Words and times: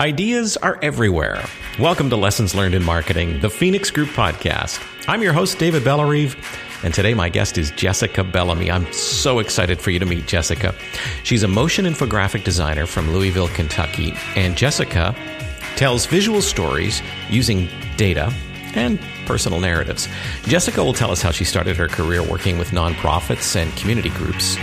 Ideas 0.00 0.56
are 0.56 0.78
everywhere. 0.80 1.44
Welcome 1.78 2.08
to 2.08 2.16
Lessons 2.16 2.54
Learned 2.54 2.74
in 2.74 2.82
Marketing, 2.82 3.38
the 3.40 3.50
Phoenix 3.50 3.90
Group 3.90 4.08
podcast. 4.08 4.82
I'm 5.06 5.20
your 5.20 5.34
host, 5.34 5.58
David 5.58 5.82
Bellarive, 5.82 6.42
and 6.82 6.94
today 6.94 7.12
my 7.12 7.28
guest 7.28 7.58
is 7.58 7.70
Jessica 7.72 8.24
Bellamy. 8.24 8.70
I'm 8.70 8.90
so 8.94 9.40
excited 9.40 9.78
for 9.78 9.90
you 9.90 9.98
to 9.98 10.06
meet 10.06 10.26
Jessica. 10.26 10.74
She's 11.22 11.42
a 11.42 11.48
motion 11.48 11.84
infographic 11.84 12.44
designer 12.44 12.86
from 12.86 13.12
Louisville, 13.12 13.48
Kentucky, 13.48 14.14
and 14.36 14.56
Jessica 14.56 15.14
tells 15.76 16.06
visual 16.06 16.40
stories 16.40 17.02
using 17.28 17.68
data 17.98 18.32
and 18.74 18.98
personal 19.26 19.60
narratives. 19.60 20.08
Jessica 20.44 20.82
will 20.82 20.94
tell 20.94 21.10
us 21.10 21.20
how 21.20 21.30
she 21.30 21.44
started 21.44 21.76
her 21.76 21.88
career 21.88 22.22
working 22.22 22.56
with 22.56 22.70
nonprofits 22.70 23.54
and 23.54 23.70
community 23.76 24.08
groups 24.08 24.56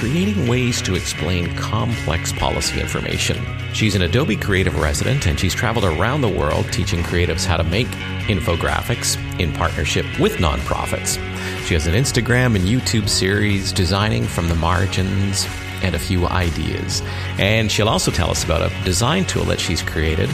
creating 0.00 0.48
ways 0.48 0.80
to 0.80 0.94
explain 0.94 1.54
complex 1.56 2.32
policy 2.32 2.80
information. 2.80 3.36
She's 3.74 3.94
an 3.94 4.00
Adobe 4.00 4.34
Creative 4.34 4.74
resident 4.78 5.26
and 5.26 5.38
she's 5.38 5.54
traveled 5.54 5.84
around 5.84 6.22
the 6.22 6.28
world 6.28 6.72
teaching 6.72 7.02
creatives 7.02 7.44
how 7.44 7.58
to 7.58 7.64
make 7.64 7.86
infographics 8.26 9.18
in 9.38 9.52
partnership 9.52 10.06
with 10.18 10.36
nonprofits. 10.36 11.16
She 11.66 11.74
has 11.74 11.86
an 11.86 11.92
Instagram 11.92 12.56
and 12.56 12.64
YouTube 12.64 13.10
series, 13.10 13.72
Designing 13.72 14.24
from 14.24 14.48
the 14.48 14.54
Margins, 14.54 15.46
and 15.82 15.94
a 15.94 15.98
few 15.98 16.26
ideas. 16.26 17.02
And 17.38 17.70
she'll 17.70 17.90
also 17.90 18.10
tell 18.10 18.30
us 18.30 18.42
about 18.42 18.62
a 18.62 18.84
design 18.84 19.26
tool 19.26 19.44
that 19.44 19.60
she's 19.60 19.82
created 19.82 20.30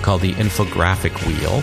called 0.00 0.20
the 0.20 0.34
Infographic 0.34 1.26
Wheel 1.26 1.60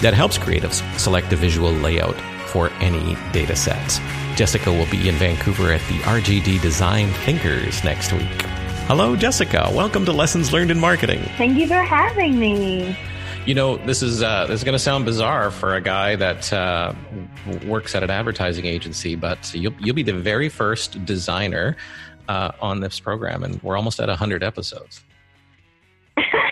that 0.00 0.14
helps 0.14 0.38
creatives 0.38 0.80
select 0.96 1.32
a 1.32 1.36
visual 1.36 1.72
layout 1.72 2.14
for 2.46 2.70
any 2.78 3.16
data 3.32 3.56
set. 3.56 4.00
Jessica 4.38 4.70
will 4.72 4.86
be 4.86 5.08
in 5.08 5.16
Vancouver 5.16 5.72
at 5.72 5.80
the 5.88 5.98
RGD 6.04 6.62
Design 6.62 7.08
Thinkers 7.24 7.82
next 7.82 8.12
week. 8.12 8.22
Hello, 8.86 9.16
Jessica. 9.16 9.68
Welcome 9.74 10.04
to 10.04 10.12
Lessons 10.12 10.52
Learned 10.52 10.70
in 10.70 10.78
Marketing. 10.78 11.20
Thank 11.36 11.58
you 11.58 11.66
for 11.66 11.82
having 11.82 12.38
me. 12.38 12.96
You 13.46 13.56
know, 13.56 13.78
this 13.78 14.00
is 14.00 14.22
uh, 14.22 14.46
this 14.46 14.60
is 14.60 14.64
going 14.64 14.76
to 14.76 14.78
sound 14.78 15.06
bizarre 15.06 15.50
for 15.50 15.74
a 15.74 15.80
guy 15.80 16.14
that 16.14 16.52
uh, 16.52 16.92
works 17.66 17.96
at 17.96 18.04
an 18.04 18.10
advertising 18.10 18.64
agency, 18.64 19.16
but 19.16 19.52
you'll 19.52 19.74
you'll 19.80 19.96
be 19.96 20.04
the 20.04 20.12
very 20.12 20.48
first 20.48 21.04
designer 21.04 21.76
uh, 22.28 22.52
on 22.60 22.78
this 22.78 23.00
program, 23.00 23.42
and 23.42 23.60
we're 23.64 23.76
almost 23.76 23.98
at 23.98 24.08
hundred 24.08 24.44
episodes. 24.44 25.02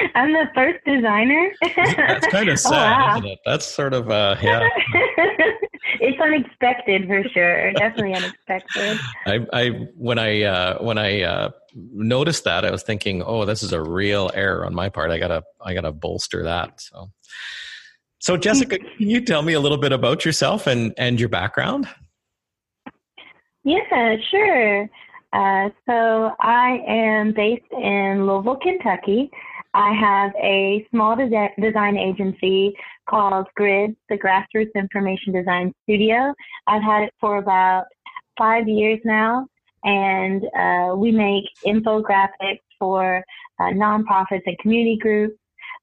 I'm 0.15 0.33
the 0.33 0.47
first 0.55 0.85
designer. 0.85 1.53
That's 1.77 2.27
kind 2.29 2.49
of 2.49 2.55
oh, 2.67 2.71
sad, 2.71 2.73
oh, 2.73 3.01
wow. 3.01 3.17
isn't 3.17 3.27
it? 3.27 3.39
That's 3.45 3.67
sort 3.67 3.95
of 3.95 4.11
uh, 4.11 4.37
yeah. 4.43 4.69
it's 6.01 6.21
unexpected 6.21 7.07
for 7.07 7.23
sure. 7.29 7.73
Definitely 7.73 8.15
unexpected. 8.15 8.99
I, 9.27 9.47
I 9.53 9.69
when 9.97 10.19
I 10.19 10.43
uh, 10.43 10.83
when 10.83 10.99
I 10.99 11.23
uh, 11.23 11.51
noticed 11.75 12.45
that, 12.45 12.65
I 12.65 12.71
was 12.71 12.83
thinking, 12.83 13.23
oh, 13.23 13.45
this 13.45 13.63
is 13.63 13.73
a 13.73 13.83
real 13.83 14.31
error 14.35 14.65
on 14.65 14.75
my 14.75 14.89
part. 14.89 15.11
I 15.11 15.19
gotta 15.19 15.43
I 15.61 15.75
gotta 15.75 15.93
bolster 15.93 16.43
that. 16.45 16.81
So, 16.81 17.11
so 18.19 18.37
Jessica, 18.37 18.79
can 18.79 19.11
you 19.11 19.21
tell 19.21 19.43
me 19.43 19.53
a 19.53 19.61
little 19.61 19.79
bit 19.79 19.93
about 19.93 20.25
yourself 20.25 20.67
and 20.67 20.95
and 20.99 21.19
your 21.21 21.29
background? 21.29 21.89
Yeah, 23.65 24.17
sure. 24.31 24.89
Uh, 25.33 25.69
so 25.87 26.33
I 26.41 26.79
am 26.87 27.33
based 27.33 27.65
in 27.73 28.27
Louisville, 28.27 28.57
Kentucky. 28.57 29.31
I 29.77 29.93
have 29.93 30.33
a 30.43 30.87
small 30.91 31.15
de- 31.17 31.53
design 31.61 31.99
agency 31.99 32.75
called 33.07 33.47
Grid, 33.57 33.95
the 34.09 34.17
Grassroots 34.17 34.73
Information 34.75 35.35
Design 35.35 35.71
Studio. 35.83 36.33
I've 36.67 36.83
had 36.83 37.03
it 37.03 37.15
for 37.21 37.37
about 37.37 37.85
five 38.39 38.67
years 38.67 38.99
now, 39.05 39.47
and 39.85 40.43
uh, 40.59 40.97
we 40.97 41.11
make 41.11 41.45
infographics 41.67 42.65
for 42.79 43.23
uh, 43.61 43.65
nonprofits 43.65 44.41
and 44.47 44.59
community 44.61 44.97
groups. 44.99 45.37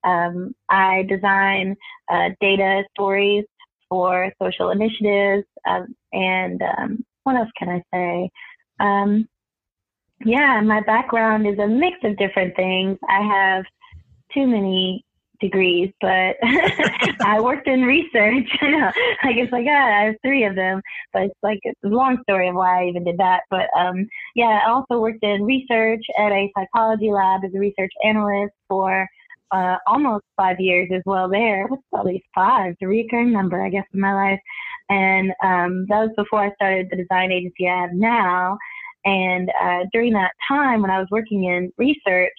Um, 0.03 0.55
I 0.69 1.03
design 1.07 1.75
uh, 2.11 2.29
data 2.41 2.81
stories 2.95 3.45
for 3.89 4.33
social 4.41 4.71
initiatives, 4.71 5.45
um, 5.67 5.95
and 6.13 6.59
um, 6.63 7.05
what 7.25 7.35
else 7.35 7.49
can 7.59 7.69
I 7.69 7.83
say? 7.93 8.29
Um, 8.79 9.29
yeah, 10.25 10.61
my 10.61 10.81
background 10.81 11.45
is 11.45 11.59
a 11.59 11.67
mix 11.67 11.97
of 12.03 12.17
different 12.17 12.55
things. 12.55 12.97
I 13.07 13.21
have 13.21 13.65
too 14.33 14.47
many 14.47 15.05
degrees, 15.43 15.91
but 15.99 16.37
I 17.25 17.39
worked 17.41 17.67
in 17.67 17.81
research. 17.81 18.47
like 19.23 19.35
it's 19.37 19.51
like, 19.51 19.67
I 19.67 20.05
have 20.05 20.15
three 20.23 20.45
of 20.45 20.55
them, 20.55 20.81
but 21.11 21.23
it's 21.23 21.39
like 21.43 21.59
it's 21.63 21.79
a 21.83 21.89
long 21.89 22.17
story 22.23 22.47
of 22.47 22.55
why 22.55 22.83
I 22.83 22.87
even 22.87 23.03
did 23.03 23.17
that. 23.17 23.41
But 23.49 23.67
um, 23.77 24.07
yeah, 24.35 24.61
I 24.65 24.69
also 24.69 24.99
worked 24.99 25.23
in 25.23 25.43
research 25.43 26.03
at 26.17 26.31
a 26.31 26.51
psychology 26.57 27.11
lab 27.11 27.43
as 27.43 27.53
a 27.53 27.59
research 27.59 27.91
analyst 28.03 28.53
for 28.69 29.07
uh, 29.51 29.77
almost 29.85 30.23
five 30.35 30.59
years 30.59 30.89
as 30.93 31.01
well. 31.05 31.29
There, 31.29 31.67
what's 31.67 31.83
at 31.95 32.05
least 32.05 32.25
five, 32.33 32.75
the 32.79 32.87
recurring 32.87 33.31
number, 33.31 33.61
I 33.63 33.69
guess, 33.69 33.85
in 33.93 33.99
my 33.99 34.13
life. 34.13 34.39
And 34.89 35.31
um, 35.43 35.85
that 35.89 35.99
was 35.99 36.11
before 36.17 36.39
I 36.39 36.53
started 36.55 36.87
the 36.89 36.97
design 36.97 37.31
agency 37.31 37.67
I 37.67 37.81
have 37.81 37.93
now. 37.93 38.57
And 39.05 39.49
uh, 39.61 39.85
during 39.91 40.13
that 40.13 40.31
time, 40.47 40.81
when 40.81 40.91
I 40.91 40.99
was 40.99 41.07
working 41.11 41.43
in 41.43 41.71
research, 41.77 42.31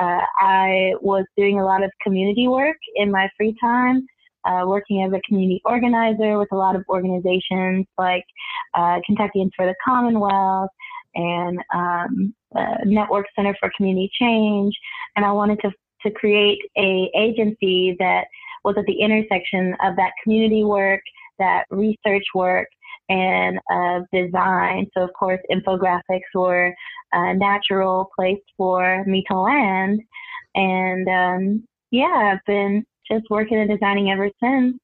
uh, 0.00 0.20
I 0.40 0.94
was 1.00 1.24
doing 1.36 1.60
a 1.60 1.64
lot 1.64 1.82
of 1.82 1.90
community 2.02 2.48
work 2.48 2.76
in 2.96 3.10
my 3.10 3.28
free 3.36 3.54
time, 3.60 4.06
uh, 4.44 4.64
working 4.66 5.02
as 5.02 5.12
a 5.12 5.20
community 5.26 5.60
organizer 5.64 6.38
with 6.38 6.48
a 6.52 6.56
lot 6.56 6.76
of 6.76 6.84
organizations 6.88 7.86
like 7.98 8.24
uh, 8.74 9.00
Kentuckians 9.06 9.50
for 9.56 9.66
the 9.66 9.74
Commonwealth 9.84 10.70
and 11.14 11.58
um, 11.74 12.34
Network 12.84 13.26
Center 13.36 13.56
for 13.60 13.70
Community 13.76 14.10
Change. 14.20 14.74
And 15.16 15.24
I 15.24 15.32
wanted 15.32 15.60
to, 15.60 15.70
to 16.02 16.10
create 16.10 16.58
a 16.76 17.10
agency 17.16 17.96
that 17.98 18.26
was 18.64 18.74
at 18.78 18.84
the 18.86 19.00
intersection 19.00 19.76
of 19.84 19.96
that 19.96 20.12
community 20.22 20.64
work, 20.64 21.00
that 21.38 21.64
research 21.70 22.24
work, 22.34 22.68
and 23.08 23.58
uh, 23.72 24.00
design. 24.12 24.86
So, 24.96 25.04
of 25.04 25.12
course, 25.12 25.40
infographics 25.50 26.20
were 26.34 26.74
a 27.12 27.34
natural 27.34 28.10
place 28.16 28.40
for 28.56 29.04
me 29.06 29.24
to 29.30 29.38
land. 29.38 30.00
And 30.54 31.08
um, 31.08 31.64
yeah, 31.90 32.32
I've 32.34 32.44
been 32.46 32.84
just 33.10 33.26
working 33.30 33.58
and 33.58 33.70
designing 33.70 34.10
ever 34.10 34.30
since. 34.42 34.76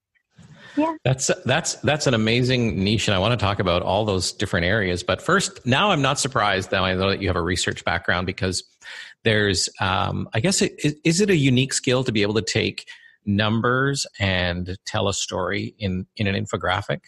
Yeah. 0.77 0.95
That's 1.05 1.31
that's 1.45 1.75
that's 1.77 2.07
an 2.07 2.15
amazing 2.15 2.83
niche, 2.83 3.09
and 3.09 3.15
I 3.15 3.19
want 3.19 3.39
to 3.39 3.45
talk 3.45 3.59
about 3.59 3.83
all 3.83 4.05
those 4.05 4.33
different 4.33 4.67
areas. 4.67 5.03
But 5.03 5.21
first, 5.21 5.67
now 5.67 5.91
I'm 5.91 6.01
not 6.01 6.19
surprised 6.21 6.71
that 6.71 6.83
I 6.83 6.95
know 6.95 7.11
that 7.11 7.21
you 7.21 7.29
have 7.29 7.37
a 7.37 7.43
research 7.43 7.85
background 7.85 8.27
because 8.27 8.63
there's, 9.25 9.69
um, 9.81 10.29
I 10.33 10.41
guess, 10.41 10.63
it, 10.63 10.81
is 11.05 11.21
it 11.21 11.29
a 11.29 11.37
unique 11.37 11.73
skill 11.73 12.05
to 12.05 12.13
be 12.13 12.23
able 12.23 12.35
to 12.35 12.43
take 12.43 12.89
numbers 13.27 14.07
and 14.19 14.77
tell 14.87 15.09
a 15.09 15.13
story 15.13 15.75
in 15.79 16.07
in 16.17 16.27
an 16.29 16.37
infographic? 16.37 17.01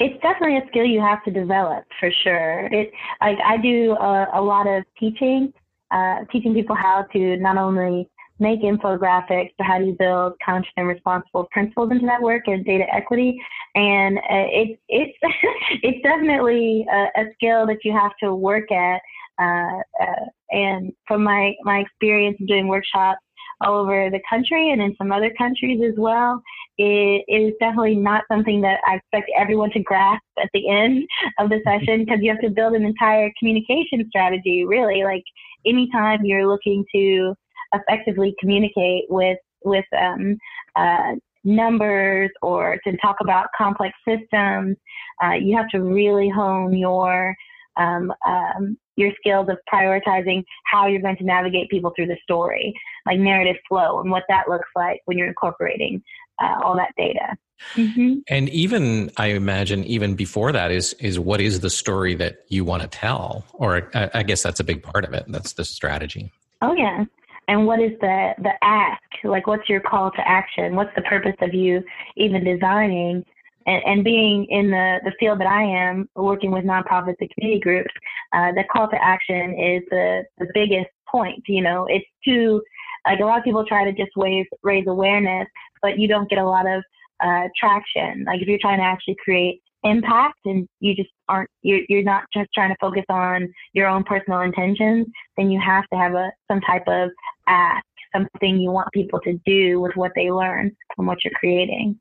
It's 0.00 0.20
definitely 0.22 0.56
a 0.56 0.66
skill 0.68 0.84
you 0.84 1.00
have 1.00 1.22
to 1.24 1.30
develop 1.30 1.84
for 2.00 2.10
sure. 2.24 2.68
It 2.72 2.90
like 3.20 3.38
I 3.44 3.58
do 3.58 3.92
a, 3.92 4.28
a 4.34 4.40
lot 4.40 4.66
of 4.66 4.82
teaching, 4.98 5.52
uh, 5.90 6.24
teaching 6.32 6.54
people 6.54 6.74
how 6.74 7.06
to 7.12 7.36
not 7.36 7.58
only 7.58 8.08
make 8.38 8.62
infographics, 8.62 9.50
but 9.58 9.66
how 9.66 9.78
do 9.78 9.84
you 9.84 9.96
build 9.98 10.32
conscious 10.44 10.72
and 10.78 10.88
responsible 10.88 11.46
principles 11.52 11.90
into 11.90 12.06
that 12.06 12.22
work 12.22 12.44
and 12.46 12.64
data 12.64 12.84
equity. 12.90 13.38
And 13.74 14.16
uh, 14.18 14.48
it's 14.50 14.80
it's 14.88 15.18
it's 15.82 16.02
definitely 16.02 16.86
a, 16.90 17.20
a, 17.20 17.24
skill 17.34 17.66
that 17.66 17.84
you 17.84 17.92
have 17.92 18.12
to 18.22 18.34
work 18.34 18.72
at. 18.72 19.02
Uh, 19.38 19.80
uh, 20.02 20.24
and 20.50 20.92
from 21.06 21.22
my 21.22 21.54
my 21.62 21.80
experience 21.80 22.38
doing 22.46 22.68
workshops 22.68 23.20
all 23.60 23.80
over 23.80 24.10
the 24.10 24.20
country 24.28 24.70
and 24.70 24.80
in 24.80 24.94
some 24.96 25.12
other 25.12 25.30
countries 25.36 25.80
as 25.86 25.94
well, 25.96 26.42
it 26.78 27.24
is 27.28 27.52
definitely 27.60 27.96
not 27.96 28.24
something 28.30 28.60
that 28.62 28.80
I 28.86 28.96
expect 28.96 29.30
everyone 29.36 29.70
to 29.72 29.80
grasp 29.80 30.22
at 30.42 30.48
the 30.54 30.68
end 30.68 31.06
of 31.38 31.50
the 31.50 31.56
mm-hmm. 31.56 31.84
session 31.84 32.04
because 32.04 32.20
you 32.22 32.30
have 32.30 32.40
to 32.40 32.50
build 32.50 32.74
an 32.74 32.84
entire 32.84 33.30
communication 33.38 34.06
strategy, 34.08 34.64
really. 34.64 35.04
Like 35.04 35.24
anytime 35.66 36.24
you're 36.24 36.48
looking 36.48 36.84
to 36.94 37.34
effectively 37.74 38.34
communicate 38.40 39.04
with 39.08 39.38
with 39.62 39.84
um, 40.00 40.38
uh, 40.76 41.12
numbers 41.44 42.30
or 42.42 42.78
to 42.84 42.96
talk 42.96 43.16
about 43.20 43.48
complex 43.56 43.94
systems, 44.08 44.76
uh, 45.22 45.32
you 45.32 45.54
have 45.56 45.68
to 45.68 45.80
really 45.80 46.30
hone 46.30 46.74
your 46.76 47.34
um, 47.76 48.12
um, 48.26 48.76
your 48.96 49.12
skills 49.18 49.48
of 49.48 49.58
prioritizing 49.72 50.44
how 50.64 50.86
you're 50.86 51.00
going 51.00 51.16
to 51.16 51.24
navigate 51.24 51.70
people 51.70 51.92
through 51.96 52.06
the 52.06 52.18
story, 52.22 52.74
like 53.06 53.18
narrative 53.18 53.56
flow 53.68 54.00
and 54.00 54.10
what 54.10 54.24
that 54.28 54.48
looks 54.48 54.68
like 54.76 55.00
when 55.06 55.16
you're 55.16 55.28
incorporating 55.28 56.02
uh, 56.40 56.60
all 56.62 56.76
that 56.76 56.92
data. 56.96 57.36
Mm-hmm. 57.74 58.20
And 58.28 58.48
even 58.48 59.10
I 59.16 59.28
imagine 59.28 59.84
even 59.84 60.14
before 60.14 60.52
that 60.52 60.70
is 60.70 60.94
is 60.94 61.18
what 61.18 61.40
is 61.40 61.60
the 61.60 61.70
story 61.70 62.14
that 62.14 62.44
you 62.48 62.64
want 62.64 62.82
to 62.82 62.88
tell, 62.88 63.44
or 63.52 63.88
I, 63.94 64.10
I 64.14 64.22
guess 64.22 64.42
that's 64.42 64.60
a 64.60 64.64
big 64.64 64.82
part 64.82 65.04
of 65.04 65.12
it. 65.12 65.24
That's 65.28 65.52
the 65.52 65.64
strategy. 65.64 66.32
Oh 66.62 66.72
yeah, 66.72 67.04
and 67.48 67.66
what 67.66 67.80
is 67.80 67.92
the 68.00 68.32
the 68.38 68.52
ask? 68.62 69.02
Like, 69.24 69.46
what's 69.46 69.68
your 69.68 69.80
call 69.80 70.10
to 70.12 70.28
action? 70.28 70.74
What's 70.74 70.94
the 70.96 71.02
purpose 71.02 71.36
of 71.42 71.52
you 71.52 71.84
even 72.16 72.44
designing? 72.44 73.24
And, 73.70 73.82
and 73.86 74.04
being 74.04 74.46
in 74.46 74.70
the, 74.70 75.00
the 75.04 75.12
field 75.20 75.40
that 75.40 75.46
I 75.46 75.62
am, 75.62 76.08
working 76.16 76.50
with 76.50 76.64
nonprofits 76.64 77.16
and 77.20 77.30
community 77.34 77.60
groups, 77.60 77.94
uh, 78.32 78.50
the 78.52 78.64
call 78.72 78.88
to 78.88 78.96
action 79.02 79.50
is 79.50 79.82
the, 79.90 80.24
the 80.38 80.46
biggest 80.52 80.90
point. 81.08 81.42
You 81.46 81.62
know, 81.62 81.86
it's 81.88 82.06
to 82.26 82.60
Like 83.06 83.20
a 83.20 83.24
lot 83.24 83.38
of 83.38 83.44
people 83.44 83.64
try 83.64 83.84
to 83.84 83.92
just 83.92 84.10
raise 84.16 84.46
raise 84.62 84.86
awareness, 84.88 85.46
but 85.82 85.98
you 85.98 86.08
don't 86.08 86.28
get 86.28 86.38
a 86.38 86.44
lot 86.44 86.66
of 86.66 86.82
uh, 87.22 87.48
traction. 87.58 88.24
Like 88.26 88.40
if 88.42 88.48
you're 88.48 88.58
trying 88.58 88.78
to 88.78 88.84
actually 88.84 89.16
create 89.22 89.62
impact 89.84 90.38
and 90.44 90.68
you 90.80 90.94
just 90.94 91.08
aren't 91.28 91.48
you're, 91.62 91.80
you're 91.88 92.02
not 92.02 92.24
just 92.34 92.50
trying 92.54 92.70
to 92.70 92.76
focus 92.80 93.04
on 93.08 93.48
your 93.72 93.86
own 93.86 94.04
personal 94.04 94.40
intentions 94.40 95.06
then 95.36 95.50
you 95.50 95.58
have 95.58 95.84
to 95.88 95.98
have 95.98 96.12
a 96.12 96.30
some 96.50 96.60
type 96.60 96.86
of 96.86 97.08
ask 97.48 97.84
something 98.14 98.58
you 98.58 98.70
want 98.70 98.90
people 98.92 99.20
to 99.20 99.38
do 99.44 99.80
with 99.80 99.94
what 99.96 100.12
they 100.14 100.30
learn 100.30 100.74
from 100.94 101.06
what 101.06 101.18
you're 101.24 101.34
creating 101.34 101.98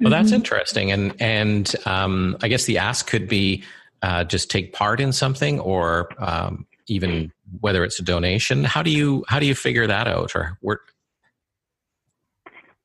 well 0.00 0.10
that's 0.10 0.28
mm-hmm. 0.28 0.36
interesting 0.36 0.92
and 0.92 1.14
and 1.20 1.74
um, 1.86 2.36
i 2.42 2.48
guess 2.48 2.64
the 2.64 2.78
ask 2.78 3.06
could 3.06 3.28
be 3.28 3.62
uh, 4.02 4.24
just 4.24 4.50
take 4.50 4.72
part 4.72 4.98
in 4.98 5.12
something 5.12 5.60
or 5.60 6.08
um, 6.18 6.66
even 6.88 7.30
whether 7.60 7.84
it's 7.84 8.00
a 8.00 8.02
donation 8.02 8.64
how 8.64 8.82
do 8.82 8.90
you 8.90 9.24
how 9.28 9.38
do 9.38 9.46
you 9.46 9.54
figure 9.54 9.86
that 9.86 10.08
out 10.08 10.34
or 10.34 10.58
where 10.60 10.80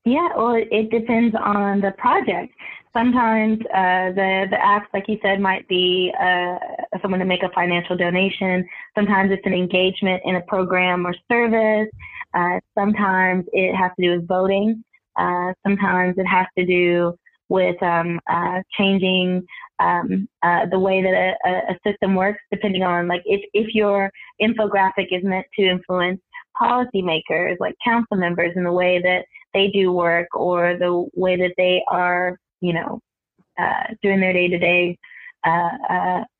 yeah, 0.08 0.28
well, 0.36 0.54
it 0.54 0.90
depends 0.90 1.34
on 1.38 1.82
the 1.82 1.90
project. 1.98 2.54
Sometimes 2.98 3.60
uh, 3.72 4.10
the 4.10 4.46
the 4.50 4.80
like 4.92 5.04
you 5.06 5.18
said, 5.22 5.40
might 5.40 5.68
be 5.68 6.12
uh, 6.20 6.58
someone 7.00 7.20
to 7.20 7.26
make 7.26 7.44
a 7.44 7.48
financial 7.54 7.96
donation. 7.96 8.66
Sometimes 8.96 9.30
it's 9.30 9.46
an 9.46 9.52
engagement 9.52 10.20
in 10.24 10.34
a 10.34 10.40
program 10.48 11.06
or 11.06 11.14
service. 11.30 11.88
Uh, 12.34 12.58
sometimes 12.76 13.44
it 13.52 13.72
has 13.76 13.92
to 14.00 14.04
do 14.04 14.16
with 14.16 14.26
voting. 14.26 14.82
Uh, 15.16 15.52
sometimes 15.64 16.16
it 16.18 16.26
has 16.26 16.46
to 16.58 16.66
do 16.66 17.16
with 17.48 17.80
um, 17.84 18.18
uh, 18.28 18.62
changing 18.76 19.46
um, 19.78 20.28
uh, 20.42 20.66
the 20.66 20.78
way 20.78 21.00
that 21.00 21.36
a, 21.46 21.72
a, 21.72 21.78
system 21.86 22.16
works, 22.16 22.40
depending 22.50 22.82
on 22.82 23.06
like 23.06 23.22
if 23.26 23.40
if 23.54 23.76
your 23.76 24.10
infographic 24.42 25.06
is 25.12 25.22
meant 25.22 25.46
to 25.56 25.62
influence 25.64 26.20
policymakers, 26.60 27.54
like 27.60 27.76
council 27.84 28.16
members, 28.16 28.54
in 28.56 28.64
the 28.64 28.72
way 28.72 29.00
that 29.00 29.24
they 29.54 29.68
do 29.68 29.92
work 29.92 30.26
or 30.34 30.76
the 30.76 31.06
way 31.14 31.36
that 31.36 31.54
they 31.56 31.80
are, 31.88 32.36
you 32.60 32.72
know, 32.72 33.00
uh, 33.58 33.94
doing 34.02 34.20
their 34.20 34.32
day 34.32 34.48
to 34.48 34.58
day 34.58 34.98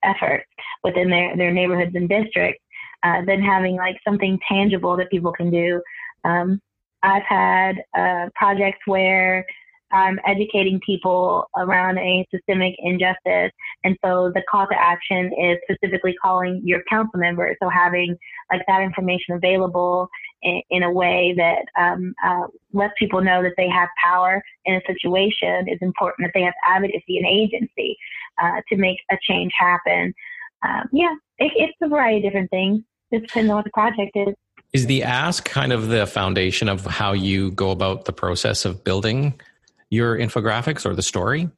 effort 0.02 0.44
within 0.84 1.08
their, 1.08 1.36
their 1.36 1.52
neighborhoods 1.52 1.94
and 1.94 2.08
districts, 2.08 2.62
uh, 3.04 3.22
then 3.26 3.40
having 3.40 3.76
like 3.76 3.96
something 4.06 4.38
tangible 4.48 4.96
that 4.96 5.10
people 5.10 5.32
can 5.32 5.50
do. 5.50 5.80
Um, 6.24 6.60
I've 7.02 7.22
had 7.22 7.76
uh, 7.96 8.28
projects 8.34 8.80
where 8.86 9.46
I'm 9.90 10.18
educating 10.26 10.80
people 10.84 11.48
around 11.56 11.98
a 11.98 12.26
systemic 12.34 12.74
injustice. 12.78 13.52
And 13.84 13.96
so 14.04 14.30
the 14.34 14.42
call 14.50 14.66
to 14.66 14.78
action 14.78 15.32
is 15.40 15.58
specifically 15.70 16.14
calling 16.20 16.60
your 16.64 16.82
council 16.90 17.18
member. 17.18 17.56
So 17.62 17.68
having 17.70 18.16
like 18.52 18.62
that 18.66 18.82
information 18.82 19.34
available 19.34 20.08
in, 20.42 20.62
in 20.70 20.82
a 20.82 20.90
way 20.90 21.34
that 21.36 21.64
um, 21.80 22.14
uh, 22.24 22.46
lets 22.72 22.94
people 22.98 23.20
know 23.20 23.42
that 23.42 23.54
they 23.56 23.68
have 23.68 23.88
power 24.02 24.42
in 24.64 24.74
a 24.74 24.80
situation 24.86 25.68
is 25.68 25.78
important, 25.80 26.26
that 26.26 26.32
they 26.34 26.42
have 26.42 26.54
advocacy 26.66 27.18
and 27.18 27.26
agency 27.26 27.96
uh, 28.42 28.60
to 28.68 28.76
make 28.76 28.98
a 29.10 29.16
change 29.22 29.52
happen. 29.58 30.14
Um, 30.62 30.88
yeah, 30.92 31.14
it, 31.38 31.52
it's 31.56 31.76
a 31.82 31.88
variety 31.88 32.18
of 32.18 32.22
different 32.24 32.50
things. 32.50 32.82
It 33.10 33.22
depends 33.22 33.50
on 33.50 33.56
what 33.56 33.64
the 33.64 33.70
project 33.70 34.12
is. 34.14 34.34
Is 34.72 34.86
the 34.86 35.02
ask 35.02 35.48
kind 35.48 35.72
of 35.72 35.88
the 35.88 36.06
foundation 36.06 36.68
of 36.68 36.84
how 36.84 37.12
you 37.12 37.50
go 37.52 37.70
about 37.70 38.04
the 38.04 38.12
process 38.12 38.64
of 38.64 38.84
building 38.84 39.40
your 39.88 40.18
infographics 40.18 40.84
or 40.84 40.94
the 40.94 41.02
story? 41.02 41.48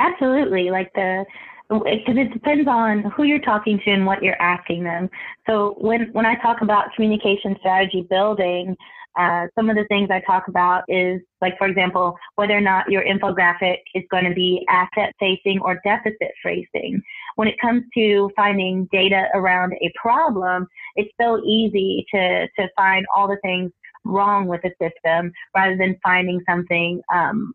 Absolutely. 0.00 0.70
Like 0.70 0.92
the 0.94 1.26
because 1.68 2.16
it 2.16 2.32
depends 2.32 2.66
on 2.68 3.02
who 3.14 3.24
you're 3.24 3.40
talking 3.40 3.78
to 3.84 3.90
and 3.90 4.06
what 4.06 4.22
you're 4.22 4.40
asking 4.40 4.84
them. 4.84 5.10
So 5.46 5.76
when 5.78 6.10
when 6.12 6.24
I 6.24 6.34
talk 6.36 6.62
about 6.62 6.94
communication 6.94 7.56
strategy 7.60 8.06
building, 8.08 8.76
uh, 9.18 9.48
some 9.54 9.68
of 9.68 9.76
the 9.76 9.84
things 9.88 10.08
I 10.10 10.20
talk 10.20 10.48
about 10.48 10.84
is 10.88 11.20
like, 11.40 11.58
for 11.58 11.66
example, 11.66 12.16
whether 12.36 12.56
or 12.56 12.60
not 12.60 12.90
your 12.90 13.04
infographic 13.04 13.78
is 13.94 14.04
going 14.10 14.24
to 14.24 14.34
be 14.34 14.64
asset 14.68 15.12
facing 15.18 15.58
or 15.60 15.80
deficit 15.84 16.30
facing. 16.42 17.02
When 17.36 17.48
it 17.48 17.60
comes 17.60 17.82
to 17.94 18.30
finding 18.36 18.88
data 18.92 19.26
around 19.34 19.72
a 19.74 19.92
problem, 20.00 20.66
it's 20.96 21.12
so 21.20 21.42
easy 21.44 22.06
to 22.14 22.48
to 22.58 22.68
find 22.76 23.04
all 23.14 23.28
the 23.28 23.38
things 23.42 23.72
wrong 24.04 24.46
with 24.46 24.62
the 24.62 24.70
system 24.80 25.32
rather 25.54 25.76
than 25.76 25.98
finding 26.02 26.40
something 26.48 27.02
um, 27.12 27.52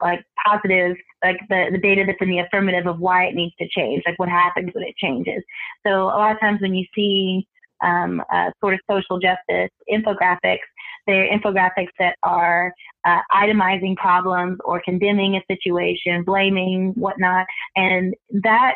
like 0.00 0.24
positive, 0.46 0.96
like 1.24 1.38
the, 1.48 1.66
the 1.72 1.78
data 1.78 2.04
that's 2.06 2.18
in 2.20 2.28
the 2.28 2.40
affirmative 2.40 2.86
of 2.86 2.98
why 3.00 3.24
it 3.24 3.34
needs 3.34 3.54
to 3.60 3.68
change, 3.68 4.02
like 4.06 4.18
what 4.18 4.28
happens 4.28 4.70
when 4.72 4.84
it 4.84 4.96
changes. 4.96 5.42
So 5.86 6.04
a 6.04 6.18
lot 6.20 6.32
of 6.32 6.40
times 6.40 6.60
when 6.60 6.74
you 6.74 6.86
see 6.94 7.46
um, 7.82 8.22
uh, 8.32 8.50
sort 8.60 8.74
of 8.74 8.80
social 8.90 9.18
justice 9.18 9.70
infographics, 9.90 10.58
they're 11.06 11.28
infographics 11.28 11.90
that 11.98 12.14
are 12.22 12.72
uh, 13.04 13.18
itemizing 13.34 13.96
problems 13.96 14.58
or 14.64 14.80
condemning 14.84 15.34
a 15.34 15.42
situation, 15.52 16.22
blaming 16.22 16.92
whatnot, 16.94 17.44
and 17.74 18.14
that 18.30 18.74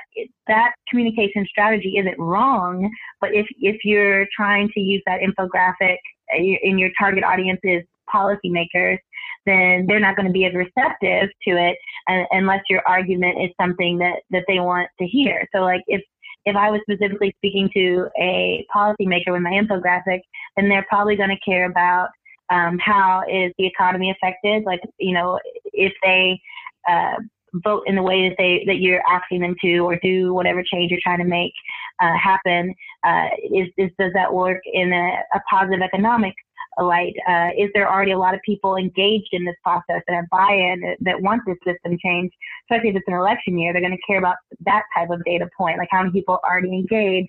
that 0.49 0.73
communication 0.89 1.47
strategy 1.49 1.99
isn't 1.99 2.19
wrong. 2.19 2.91
But 3.21 3.33
if 3.33 3.47
if 3.61 3.85
you're 3.85 4.27
trying 4.37 4.69
to 4.75 4.81
use 4.81 5.03
that 5.07 5.21
infographic 5.21 5.99
in 6.37 6.79
your 6.79 6.91
target 6.99 7.23
audience 7.23 7.61
is 7.63 7.85
policymakers, 8.13 8.99
then 9.47 9.87
they're 9.87 10.01
not 10.01 10.17
going 10.17 10.27
to 10.27 10.33
be 10.33 10.45
as 10.45 10.55
receptive 10.55 11.31
to 11.47 11.57
it 11.57 11.77
unless 12.33 12.63
your 12.69 12.83
argument 12.87 13.41
is 13.43 13.51
something 13.61 13.99
that, 13.99 14.21
that 14.31 14.45
they 14.49 14.61
want 14.61 14.89
to 14.99 15.07
hear. 15.07 15.49
So 15.55 15.61
like 15.63 15.83
if, 15.87 16.03
if 16.45 16.55
I 16.55 16.71
was 16.71 16.81
specifically 16.89 17.35
speaking 17.39 17.69
to 17.75 18.09
a 18.21 18.65
policymaker 18.75 19.33
with 19.33 19.43
my 19.43 19.51
infographic, 19.51 20.21
then 20.57 20.69
they're 20.69 20.87
probably 20.89 21.17
going 21.17 21.31
to 21.31 21.51
care 21.51 21.67
about 21.67 22.09
um, 22.51 22.79
how 22.79 23.23
is 23.31 23.53
the 23.59 23.67
economy 23.67 24.11
affected. 24.11 24.65
Like, 24.65 24.81
you 24.99 25.13
know, 25.13 25.41
if 25.73 25.93
they 26.05 26.41
uh, 26.89 27.17
vote 27.55 27.83
in 27.87 27.97
the 27.97 28.03
way 28.03 28.29
that 28.29 28.37
they 28.39 28.63
that 28.67 28.77
you're 28.77 29.03
asking 29.11 29.41
them 29.41 29.57
to, 29.63 29.79
or 29.79 29.99
do 30.03 30.33
whatever 30.35 30.63
change 30.63 30.91
you're 30.91 31.01
trying 31.03 31.19
to 31.19 31.25
make 31.25 31.53
uh, 32.01 32.17
happen, 32.17 32.73
uh, 33.05 33.27
is, 33.53 33.69
is 33.77 33.91
does 33.99 34.13
that 34.15 34.33
work 34.33 34.61
in 34.73 34.93
a, 34.93 35.19
a 35.35 35.41
positive 35.51 35.83
economic 35.83 36.35
light? 36.85 37.15
Uh, 37.29 37.51
is 37.57 37.71
there 37.75 37.91
already 37.91 38.13
a 38.13 38.19
lot 38.19 38.35
of 38.35 38.41
people 38.45 38.77
engaged 38.77 39.29
in 39.33 39.45
this 39.45 39.57
process 39.63 40.03
that 40.07 40.15
have 40.15 40.29
buy-in 40.31 40.97
that 41.01 41.21
want 41.21 41.43
this 41.47 41.57
system 41.65 41.97
change? 42.03 42.33
Especially 42.65 42.91
if 42.91 42.97
it's 42.97 43.09
an 43.09 43.15
election 43.15 43.59
year, 43.59 43.73
they're 43.73 43.83
going 43.83 43.97
to 43.97 44.07
care 44.07 44.19
about 44.19 44.37
that 44.65 44.83
type 44.97 45.11
of 45.11 45.23
data 45.25 45.49
point, 45.57 45.79
like 45.79 45.89
how 45.91 46.03
many 46.03 46.13
people 46.13 46.39
are 46.43 46.53
already 46.53 46.75
engaged. 46.75 47.29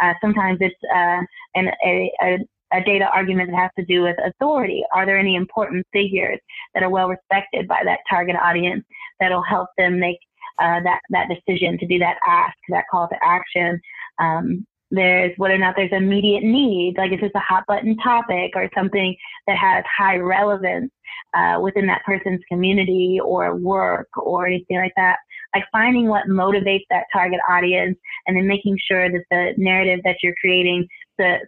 Uh, 0.00 0.14
sometimes 0.20 0.58
it's 0.60 0.76
uh, 0.94 1.20
an, 1.54 1.70
a, 1.84 2.12
a 2.22 2.38
a 2.72 2.82
data 2.82 3.06
argument 3.14 3.50
that 3.50 3.56
has 3.56 3.70
to 3.78 3.84
do 3.84 4.02
with 4.02 4.16
authority. 4.24 4.84
Are 4.94 5.06
there 5.06 5.18
any 5.18 5.36
important 5.36 5.86
figures 5.92 6.38
that 6.74 6.82
are 6.82 6.90
well 6.90 7.08
respected 7.08 7.66
by 7.66 7.80
that 7.84 8.00
target 8.08 8.36
audience 8.36 8.84
that'll 9.20 9.42
help 9.42 9.68
them 9.78 9.98
make 9.98 10.18
uh, 10.60 10.80
that 10.82 11.00
that 11.10 11.28
decision 11.28 11.78
to 11.78 11.86
do 11.86 11.98
that 11.98 12.16
ask, 12.26 12.56
that 12.68 12.84
call 12.90 13.08
to 13.08 13.16
action? 13.22 13.80
Um, 14.18 14.66
there's 14.90 15.32
whether 15.36 15.54
or 15.54 15.58
not 15.58 15.74
there's 15.76 15.92
immediate 15.92 16.42
need, 16.42 16.94
like 16.96 17.12
if 17.12 17.22
it's 17.22 17.34
a 17.34 17.40
hot 17.40 17.64
button 17.66 17.96
topic 17.98 18.52
or 18.54 18.70
something 18.74 19.14
that 19.46 19.56
has 19.56 19.84
high 19.96 20.16
relevance 20.16 20.90
uh, 21.34 21.58
within 21.60 21.86
that 21.86 22.02
person's 22.04 22.40
community 22.50 23.18
or 23.22 23.56
work 23.56 24.08
or 24.16 24.46
anything 24.46 24.78
like 24.78 24.92
that. 24.96 25.16
Like 25.54 25.64
finding 25.72 26.08
what 26.08 26.26
motivates 26.26 26.84
that 26.90 27.04
target 27.12 27.40
audience 27.48 27.96
and 28.26 28.36
then 28.36 28.46
making 28.46 28.78
sure 28.86 29.10
that 29.10 29.24
the 29.30 29.54
narrative 29.56 30.00
that 30.04 30.16
you're 30.22 30.34
creating 30.40 30.86
to 31.18 31.38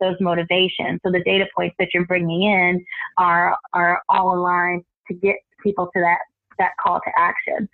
those 0.00 0.16
motivations. 0.20 1.00
So 1.04 1.12
the 1.12 1.22
data 1.24 1.46
points 1.54 1.76
that 1.78 1.88
you're 1.92 2.06
bringing 2.06 2.42
in 2.44 2.84
are 3.18 3.56
are 3.72 4.02
all 4.08 4.34
aligned 4.36 4.84
to 5.08 5.14
get 5.14 5.36
people 5.62 5.90
to 5.94 6.00
that 6.00 6.18
that 6.58 6.72
call 6.82 7.00
to 7.00 7.10
action. 7.16 7.68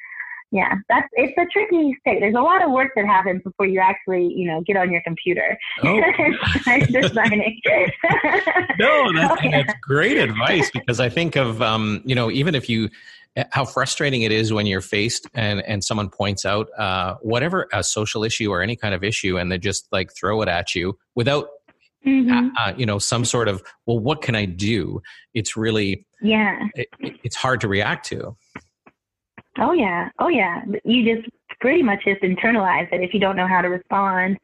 Yeah, 0.56 0.74
that's 0.88 1.06
it's 1.12 1.36
a 1.36 1.44
tricky 1.52 1.94
state. 2.00 2.20
There's 2.20 2.34
a 2.34 2.40
lot 2.40 2.64
of 2.64 2.70
work 2.70 2.92
that 2.96 3.04
happens 3.04 3.42
before 3.42 3.66
you 3.66 3.78
actually, 3.78 4.32
you 4.34 4.48
know, 4.48 4.62
get 4.62 4.78
on 4.78 4.90
your 4.90 5.02
computer 5.02 5.58
oh. 5.84 6.00
designing. 6.90 7.60
no, 8.78 9.12
that's, 9.12 9.32
okay. 9.32 9.50
that's 9.50 9.74
great 9.82 10.16
advice 10.16 10.70
because 10.70 10.98
I 10.98 11.10
think 11.10 11.36
of 11.36 11.60
um, 11.60 12.00
you 12.06 12.14
know, 12.14 12.30
even 12.30 12.54
if 12.54 12.70
you 12.70 12.88
how 13.50 13.66
frustrating 13.66 14.22
it 14.22 14.32
is 14.32 14.50
when 14.50 14.64
you're 14.64 14.80
faced 14.80 15.26
and 15.34 15.60
and 15.66 15.84
someone 15.84 16.08
points 16.08 16.46
out 16.46 16.68
uh, 16.78 17.16
whatever 17.20 17.68
a 17.74 17.84
social 17.84 18.24
issue 18.24 18.50
or 18.50 18.62
any 18.62 18.76
kind 18.76 18.94
of 18.94 19.04
issue 19.04 19.36
and 19.36 19.52
they 19.52 19.58
just 19.58 19.86
like 19.92 20.10
throw 20.18 20.40
it 20.40 20.48
at 20.48 20.74
you 20.74 20.96
without 21.14 21.48
mm-hmm. 22.06 22.48
uh, 22.58 22.72
you 22.78 22.86
know 22.86 22.98
some 22.98 23.26
sort 23.26 23.48
of 23.48 23.62
well 23.84 23.98
what 23.98 24.22
can 24.22 24.34
i 24.34 24.46
do 24.46 25.02
it's 25.34 25.54
really 25.54 26.06
yeah 26.22 26.66
it, 26.74 26.88
it's 27.00 27.36
hard 27.36 27.60
to 27.60 27.68
react 27.68 28.06
to 28.06 28.34
oh 29.58 29.72
yeah 29.72 30.08
oh 30.18 30.28
yeah 30.28 30.62
you 30.84 31.16
just 31.16 31.28
pretty 31.60 31.82
much 31.82 32.04
just 32.04 32.22
internalize 32.22 32.90
it 32.92 33.02
if 33.02 33.14
you 33.14 33.20
don't 33.20 33.36
know 33.36 33.46
how 33.46 33.60
to 33.60 33.68
respond. 33.68 34.38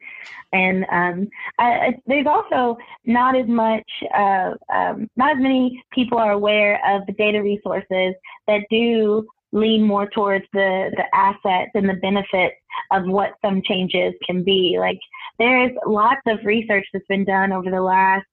And 0.51 0.85
um, 0.91 1.27
I, 1.59 1.95
there's 2.07 2.27
also 2.27 2.77
not 3.05 3.35
as 3.35 3.47
much, 3.47 3.87
uh, 4.15 4.51
um, 4.73 5.09
not 5.15 5.37
as 5.37 5.41
many 5.41 5.83
people 5.91 6.17
are 6.17 6.31
aware 6.31 6.79
of 6.85 7.05
the 7.05 7.13
data 7.13 7.41
resources 7.41 8.13
that 8.47 8.61
do 8.69 9.27
lean 9.51 9.83
more 9.83 10.09
towards 10.09 10.45
the, 10.53 10.91
the 10.95 11.03
assets 11.15 11.71
and 11.75 11.87
the 11.87 11.99
benefits 12.01 12.55
of 12.91 13.05
what 13.05 13.33
some 13.43 13.61
changes 13.63 14.13
can 14.25 14.43
be. 14.43 14.77
Like 14.79 14.99
there's 15.37 15.71
lots 15.85 16.21
of 16.27 16.39
research 16.43 16.85
that's 16.91 17.05
been 17.07 17.25
done 17.25 17.51
over 17.51 17.69
the 17.69 17.81
last 17.81 18.25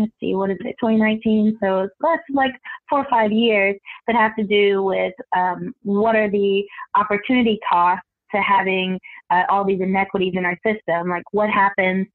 let's 0.00 0.12
see, 0.20 0.34
what 0.34 0.50
is 0.50 0.58
it, 0.60 0.76
2019? 0.80 1.58
So 1.62 1.80
it's 1.80 1.94
less 2.00 2.18
like 2.32 2.52
four 2.88 3.00
or 3.00 3.06
five 3.10 3.32
years 3.32 3.76
that 4.06 4.16
have 4.16 4.36
to 4.36 4.44
do 4.44 4.82
with 4.82 5.14
um, 5.36 5.74
what 5.82 6.16
are 6.16 6.30
the 6.30 6.64
opportunity 6.94 7.58
costs 7.68 8.04
to 8.34 8.40
having 8.40 8.98
uh, 9.30 9.44
all 9.48 9.64
these 9.64 9.80
inequities 9.80 10.34
in 10.36 10.44
our 10.44 10.58
system. 10.66 11.08
Like 11.08 11.22
what 11.32 11.50
happens, 11.50 12.06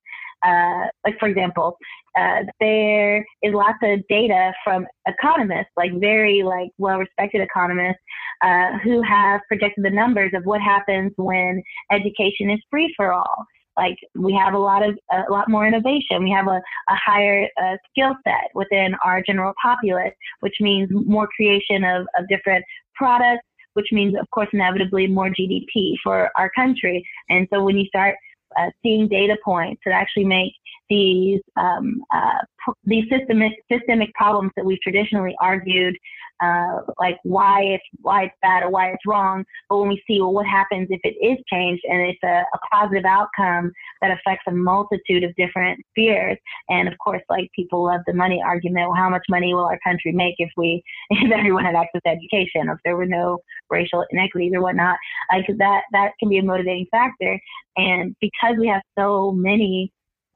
uh, 0.46 0.88
like 1.04 1.18
for 1.20 1.28
example, 1.28 1.78
uh, 2.18 2.42
there 2.60 3.26
is 3.42 3.54
lots 3.54 3.80
of 3.82 4.00
data 4.08 4.54
from 4.64 4.86
economists, 5.08 5.72
like 5.76 5.92
very 6.00 6.44
like 6.44 6.70
well-respected 6.78 7.42
economists, 7.42 8.02
uh, 8.44 8.78
who 8.84 9.02
have 9.02 9.42
projected 9.48 9.84
the 9.84 9.90
numbers 9.90 10.32
of 10.36 10.44
what 10.44 10.62
happens 10.62 11.12
when 11.18 11.62
education 11.92 12.50
is 12.52 12.60
free 12.70 12.94
for 12.96 13.14
all 13.14 13.46
like 13.78 13.98
we 14.16 14.34
have 14.34 14.54
a 14.54 14.60
lot 14.60 14.88
of 14.88 14.98
a 15.12 15.32
lot 15.32 15.50
more 15.50 15.66
innovation. 15.66 16.24
We 16.24 16.32
have 16.32 16.48
a, 16.48 16.62
a 16.90 16.96
higher 16.96 17.48
uh, 17.62 17.78
skill 17.90 18.16
set 18.24 18.52
within 18.54 18.96
our 19.04 19.22
general 19.22 19.54
populace 19.62 20.14
which 20.42 20.56
means 20.60 20.90
more 20.92 21.28
creation 21.36 21.84
of, 21.84 22.06
of 22.18 22.28
different 22.28 22.64
products 22.96 23.46
which 23.74 23.88
means 23.92 24.16
of 24.20 24.30
course 24.32 24.48
inevitably 24.54 25.08
more 25.08 25.30
gdp 25.30 25.96
for 26.04 26.30
our 26.38 26.50
country. 26.56 27.06
And 27.30 27.48
so 27.52 27.64
when 27.64 27.78
you 27.78 27.86
start 27.86 28.16
uh, 28.58 28.70
seeing 28.84 29.08
data 29.08 29.36
points 29.44 29.82
that 29.86 29.94
actually 29.94 30.26
make 30.26 30.54
these 30.90 31.42
um, 31.58 32.04
uh, 32.14 32.74
these 32.84 33.06
systemic 33.10 33.54
systemic 33.72 34.14
problems 34.14 34.52
that 34.56 34.66
we've 34.66 34.82
traditionally 34.82 35.36
argued 35.40 35.98
uh, 36.44 36.82
like 37.00 37.18
why 37.24 37.62
it's 37.62 37.84
why 38.02 38.24
it's 38.24 38.36
bad 38.42 38.64
or 38.64 38.70
why 38.70 38.90
it's 38.90 39.06
wrong. 39.06 39.44
But 39.70 39.78
when 39.80 39.90
we 39.90 40.04
see 40.08 40.20
well, 40.20 40.34
what 40.34 40.46
happens 40.46 40.88
if 40.90 41.00
it 41.04 41.16
is 41.26 41.38
changed 41.52 41.84
and 41.88 42.02
it's 42.02 42.24
a, 42.24 42.44
a 42.54 42.60
positive 42.72 43.06
outcome 43.06 43.72
that 44.02 44.12
affects 44.12 44.44
a 44.48 44.52
multitude 44.52 45.24
of 45.24 45.34
different 45.36 45.80
spheres, 45.92 46.38
and 46.70 46.88
of 46.88 46.96
course, 47.04 47.22
like 47.30 47.50
people 47.56 47.86
love 47.86 48.02
the 48.08 48.14
money 48.14 48.42
argument. 48.46 48.90
Well, 48.90 48.98
how 48.98 49.10
much 49.10 49.24
money 49.30 49.54
will 49.54 49.66
our 49.66 49.80
country 49.84 50.12
make 50.12 50.36
if 50.38 50.50
we 50.58 50.84
if 51.10 51.32
everyone 51.32 51.66
had 51.66 51.76
access 51.76 52.02
to 52.06 52.12
education, 52.12 52.70
if 52.70 52.78
there 52.84 52.98
were 52.98 53.06
no 53.06 53.40
racial 53.70 54.06
inequities 54.12 54.54
or 54.56 54.62
whatnot? 54.62 54.98
Like 55.32 55.46
that 55.58 55.84
that 55.92 56.12
can 56.20 56.30
be 56.30 56.38
a 56.40 56.44
motivating 56.44 56.88
factor. 56.92 57.40
And 57.78 58.16
because 58.22 58.56
we 58.60 58.68
have 58.68 58.82
so 58.98 59.32
many 59.32 59.92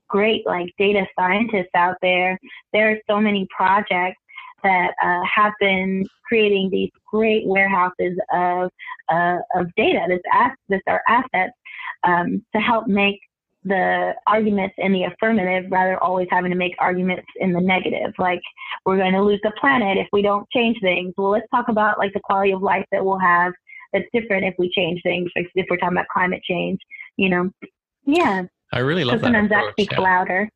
great 0.09 0.45
like 0.45 0.69
data 0.77 1.05
scientists 1.19 1.75
out 1.75 1.97
there, 2.01 2.39
there 2.73 2.91
are 2.91 2.97
so 3.09 3.19
many 3.19 3.47
projects 3.55 4.21
that 4.63 4.93
uh, 5.03 5.21
have 5.23 5.53
been 5.59 6.05
creating 6.25 6.69
these 6.71 6.89
great 7.09 7.45
warehouses 7.45 8.17
of 8.33 8.69
uh, 9.09 9.37
of 9.55 9.67
data 9.75 9.99
that's 10.09 10.55
that's 10.69 10.83
our 10.87 11.01
assets 11.07 11.53
um, 12.03 12.43
to 12.53 12.61
help 12.61 12.87
make 12.87 13.19
the 13.63 14.13
arguments 14.27 14.75
in 14.77 14.93
the 14.93 15.03
affirmative 15.03 15.65
rather 15.69 16.01
always 16.01 16.27
having 16.31 16.51
to 16.51 16.57
make 16.57 16.73
arguments 16.79 17.27
in 17.39 17.51
the 17.51 17.59
negative. 17.59 18.13
Like 18.17 18.41
we're 18.85 18.97
going 18.97 19.13
to 19.13 19.21
lose 19.21 19.41
the 19.43 19.51
planet 19.59 19.97
if 19.97 20.07
we 20.13 20.21
don't 20.21 20.47
change 20.51 20.77
things. 20.81 21.13
Well 21.17 21.31
let's 21.31 21.47
talk 21.53 21.67
about 21.69 21.97
like 21.97 22.13
the 22.13 22.21
quality 22.23 22.51
of 22.51 22.61
life 22.61 22.85
that 22.91 23.03
we'll 23.03 23.19
have 23.19 23.53
that's 23.93 24.05
different 24.13 24.45
if 24.45 24.53
we 24.57 24.69
change 24.75 25.01
things 25.01 25.31
like 25.35 25.47
if 25.55 25.65
we're 25.69 25.77
talking 25.77 25.97
about 25.97 26.07
climate 26.09 26.41
change 26.43 26.79
you 27.17 27.29
know? 27.29 27.49
Yeah. 28.05 28.43
I 28.71 28.79
really 28.79 29.03
love 29.03 29.19
that 29.19 29.25
sometimes 29.25 29.49
that 29.49 29.71
speaks 29.71 29.93
yeah. 29.93 29.99
louder. 29.99 30.49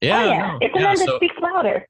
Yeah, 0.00 0.22
oh, 0.22 0.28
yeah. 0.28 0.38
No, 0.38 0.58
it's 0.60 0.74
sometimes 0.74 1.00
yeah, 1.00 1.06
so, 1.06 1.14
it 1.14 1.18
speaks 1.18 1.36
louder 1.40 1.86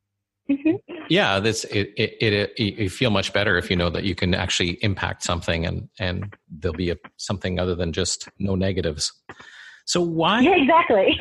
Mm-hmm. 0.50 1.02
Yeah, 1.08 1.40
this 1.40 1.64
it, 1.64 1.92
it, 1.96 2.16
it, 2.20 2.58
you 2.58 2.90
feel 2.90 3.10
much 3.10 3.32
better 3.32 3.56
if 3.56 3.70
you 3.70 3.76
know 3.76 3.90
that 3.90 4.04
you 4.04 4.14
can 4.14 4.34
actually 4.34 4.78
impact 4.82 5.22
something, 5.22 5.64
and 5.64 5.88
and 5.98 6.34
there'll 6.50 6.76
be 6.76 6.90
a, 6.90 6.96
something 7.16 7.58
other 7.58 7.74
than 7.74 7.92
just 7.92 8.28
no 8.38 8.54
negatives. 8.54 9.12
So 9.84 10.00
why? 10.00 10.40
Yeah, 10.40 10.56
exactly. 10.56 11.18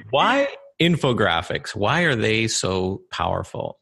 why 0.10 0.48
infographics? 0.80 1.74
Why 1.74 2.02
are 2.02 2.16
they 2.16 2.48
so 2.48 3.02
powerful? 3.10 3.78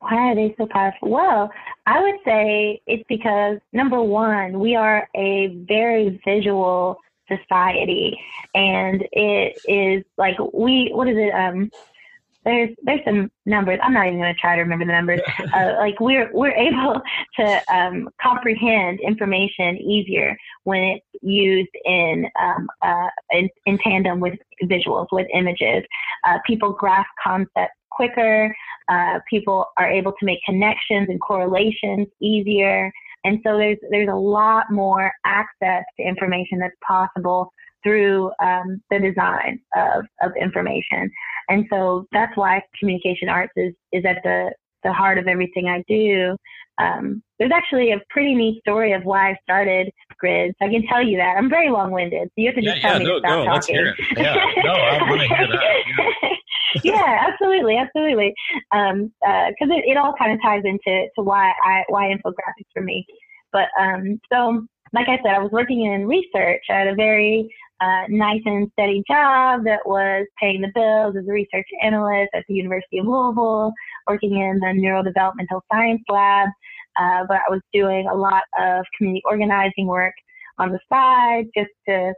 Why 0.00 0.30
are 0.30 0.34
they 0.34 0.54
so 0.58 0.66
powerful? 0.66 1.10
Well, 1.10 1.50
I 1.86 2.02
would 2.02 2.16
say 2.24 2.80
it's 2.86 3.04
because 3.08 3.58
number 3.72 4.02
one, 4.02 4.58
we 4.58 4.74
are 4.74 5.08
a 5.14 5.48
very 5.68 6.20
visual 6.24 6.98
society. 7.38 8.18
And 8.54 9.04
it 9.12 9.56
is 9.64 10.04
like 10.18 10.36
we 10.52 10.90
what 10.92 11.08
is 11.08 11.16
it 11.16 11.34
um 11.34 11.70
there's 12.44 12.70
there's 12.82 13.00
some 13.04 13.30
numbers. 13.46 13.78
I'm 13.82 13.92
not 13.92 14.06
even 14.06 14.18
going 14.18 14.34
to 14.34 14.40
try 14.40 14.56
to 14.56 14.62
remember 14.62 14.84
the 14.84 14.92
numbers. 14.92 15.20
Uh, 15.54 15.74
like 15.78 15.98
we're 16.00 16.30
we're 16.32 16.52
able 16.52 17.00
to 17.38 17.62
um, 17.74 18.08
comprehend 18.22 19.00
information 19.00 19.76
easier 19.76 20.36
when 20.64 20.80
it's 20.82 21.06
used 21.20 21.70
in 21.84 22.26
um, 22.40 22.68
uh, 22.80 23.08
in, 23.30 23.48
in 23.66 23.76
tandem 23.78 24.18
with 24.18 24.38
visuals 24.64 25.08
with 25.12 25.26
images. 25.34 25.84
Uh, 26.26 26.38
people 26.46 26.72
grasp 26.72 27.08
concepts 27.22 27.74
quicker. 27.90 28.54
Uh, 28.88 29.18
people 29.28 29.66
are 29.78 29.90
able 29.90 30.12
to 30.12 30.24
make 30.24 30.38
connections 30.46 31.08
and 31.10 31.20
correlations 31.20 32.06
easier 32.20 32.90
and 33.24 33.38
so 33.44 33.56
there's 33.56 33.78
there's 33.90 34.08
a 34.08 34.14
lot 34.14 34.70
more 34.70 35.12
access 35.24 35.84
to 35.98 36.02
information 36.02 36.58
that's 36.58 36.76
possible 36.86 37.50
through 37.82 38.30
um, 38.42 38.80
the 38.90 38.98
design 38.98 39.60
of, 39.76 40.04
of 40.22 40.32
information. 40.40 41.10
And 41.48 41.66
so 41.70 42.06
that's 42.12 42.36
why 42.36 42.62
communication 42.78 43.28
arts 43.28 43.52
is, 43.56 43.74
is 43.92 44.04
at 44.04 44.18
the, 44.22 44.52
the 44.84 44.92
heart 44.92 45.18
of 45.18 45.26
everything 45.26 45.68
I 45.68 45.82
do. 45.88 46.36
Um, 46.78 47.22
there's 47.38 47.52
actually 47.52 47.92
a 47.92 48.00
pretty 48.10 48.34
neat 48.34 48.60
story 48.60 48.92
of 48.92 49.04
why 49.04 49.30
I 49.30 49.36
started 49.42 49.90
Grid. 50.18 50.54
So 50.60 50.66
I 50.66 50.70
can 50.70 50.86
tell 50.86 51.02
you 51.02 51.16
that. 51.18 51.36
I'm 51.36 51.50
very 51.50 51.70
long 51.70 51.90
winded. 51.90 52.28
So 52.28 52.32
you 52.36 52.46
have 52.46 52.54
to 52.56 52.62
just 52.62 52.76
yeah, 52.76 52.82
tell 52.82 52.92
yeah, 52.92 52.98
me 52.98 53.04
no, 53.04 53.14
to 53.14 53.18
stop 53.20 53.30
go. 53.30 53.44
talking. 53.44 53.54
Let's 53.54 53.66
hear 53.66 53.86
it. 53.86 53.96
Yeah, 54.16 54.62
no, 54.64 54.72
I 54.72 55.10
want 55.10 55.20
to 55.20 55.28
hear 55.28 55.48
that. 55.48 55.62
Yeah. 56.22 56.28
yeah, 56.84 57.26
absolutely, 57.28 57.76
absolutely. 57.76 58.34
Because 58.70 58.92
um, 58.92 59.12
uh, 59.26 59.50
it, 59.60 59.84
it 59.86 59.96
all 59.96 60.14
kind 60.18 60.32
of 60.32 60.40
ties 60.42 60.62
into 60.64 61.06
to 61.16 61.22
why 61.22 61.52
I 61.64 61.84
why 61.88 62.14
infographics 62.14 62.70
for 62.72 62.82
me. 62.82 63.06
But 63.52 63.68
um, 63.78 64.20
so, 64.32 64.66
like 64.92 65.08
I 65.08 65.18
said, 65.22 65.34
I 65.34 65.38
was 65.38 65.50
working 65.52 65.84
in 65.84 66.06
research 66.06 66.62
at 66.70 66.86
a 66.86 66.94
very 66.94 67.52
uh, 67.80 68.04
nice 68.08 68.40
and 68.46 68.70
steady 68.72 69.02
job 69.08 69.64
that 69.64 69.80
was 69.84 70.26
paying 70.40 70.60
the 70.60 70.70
bills 70.74 71.16
as 71.18 71.26
a 71.28 71.32
research 71.32 71.66
analyst 71.82 72.30
at 72.34 72.44
the 72.48 72.54
University 72.54 72.98
of 72.98 73.06
Louisville, 73.06 73.72
working 74.08 74.38
in 74.38 74.58
the 74.60 74.66
neurodevelopmental 74.66 75.60
science 75.72 76.02
lab. 76.08 76.48
Uh, 76.98 77.24
but 77.26 77.38
I 77.38 77.50
was 77.50 77.60
doing 77.72 78.06
a 78.06 78.14
lot 78.14 78.42
of 78.58 78.84
community 78.96 79.22
organizing 79.24 79.86
work 79.86 80.14
on 80.58 80.70
the 80.70 80.78
side 80.92 81.46
just 81.56 81.70
to 81.88 82.14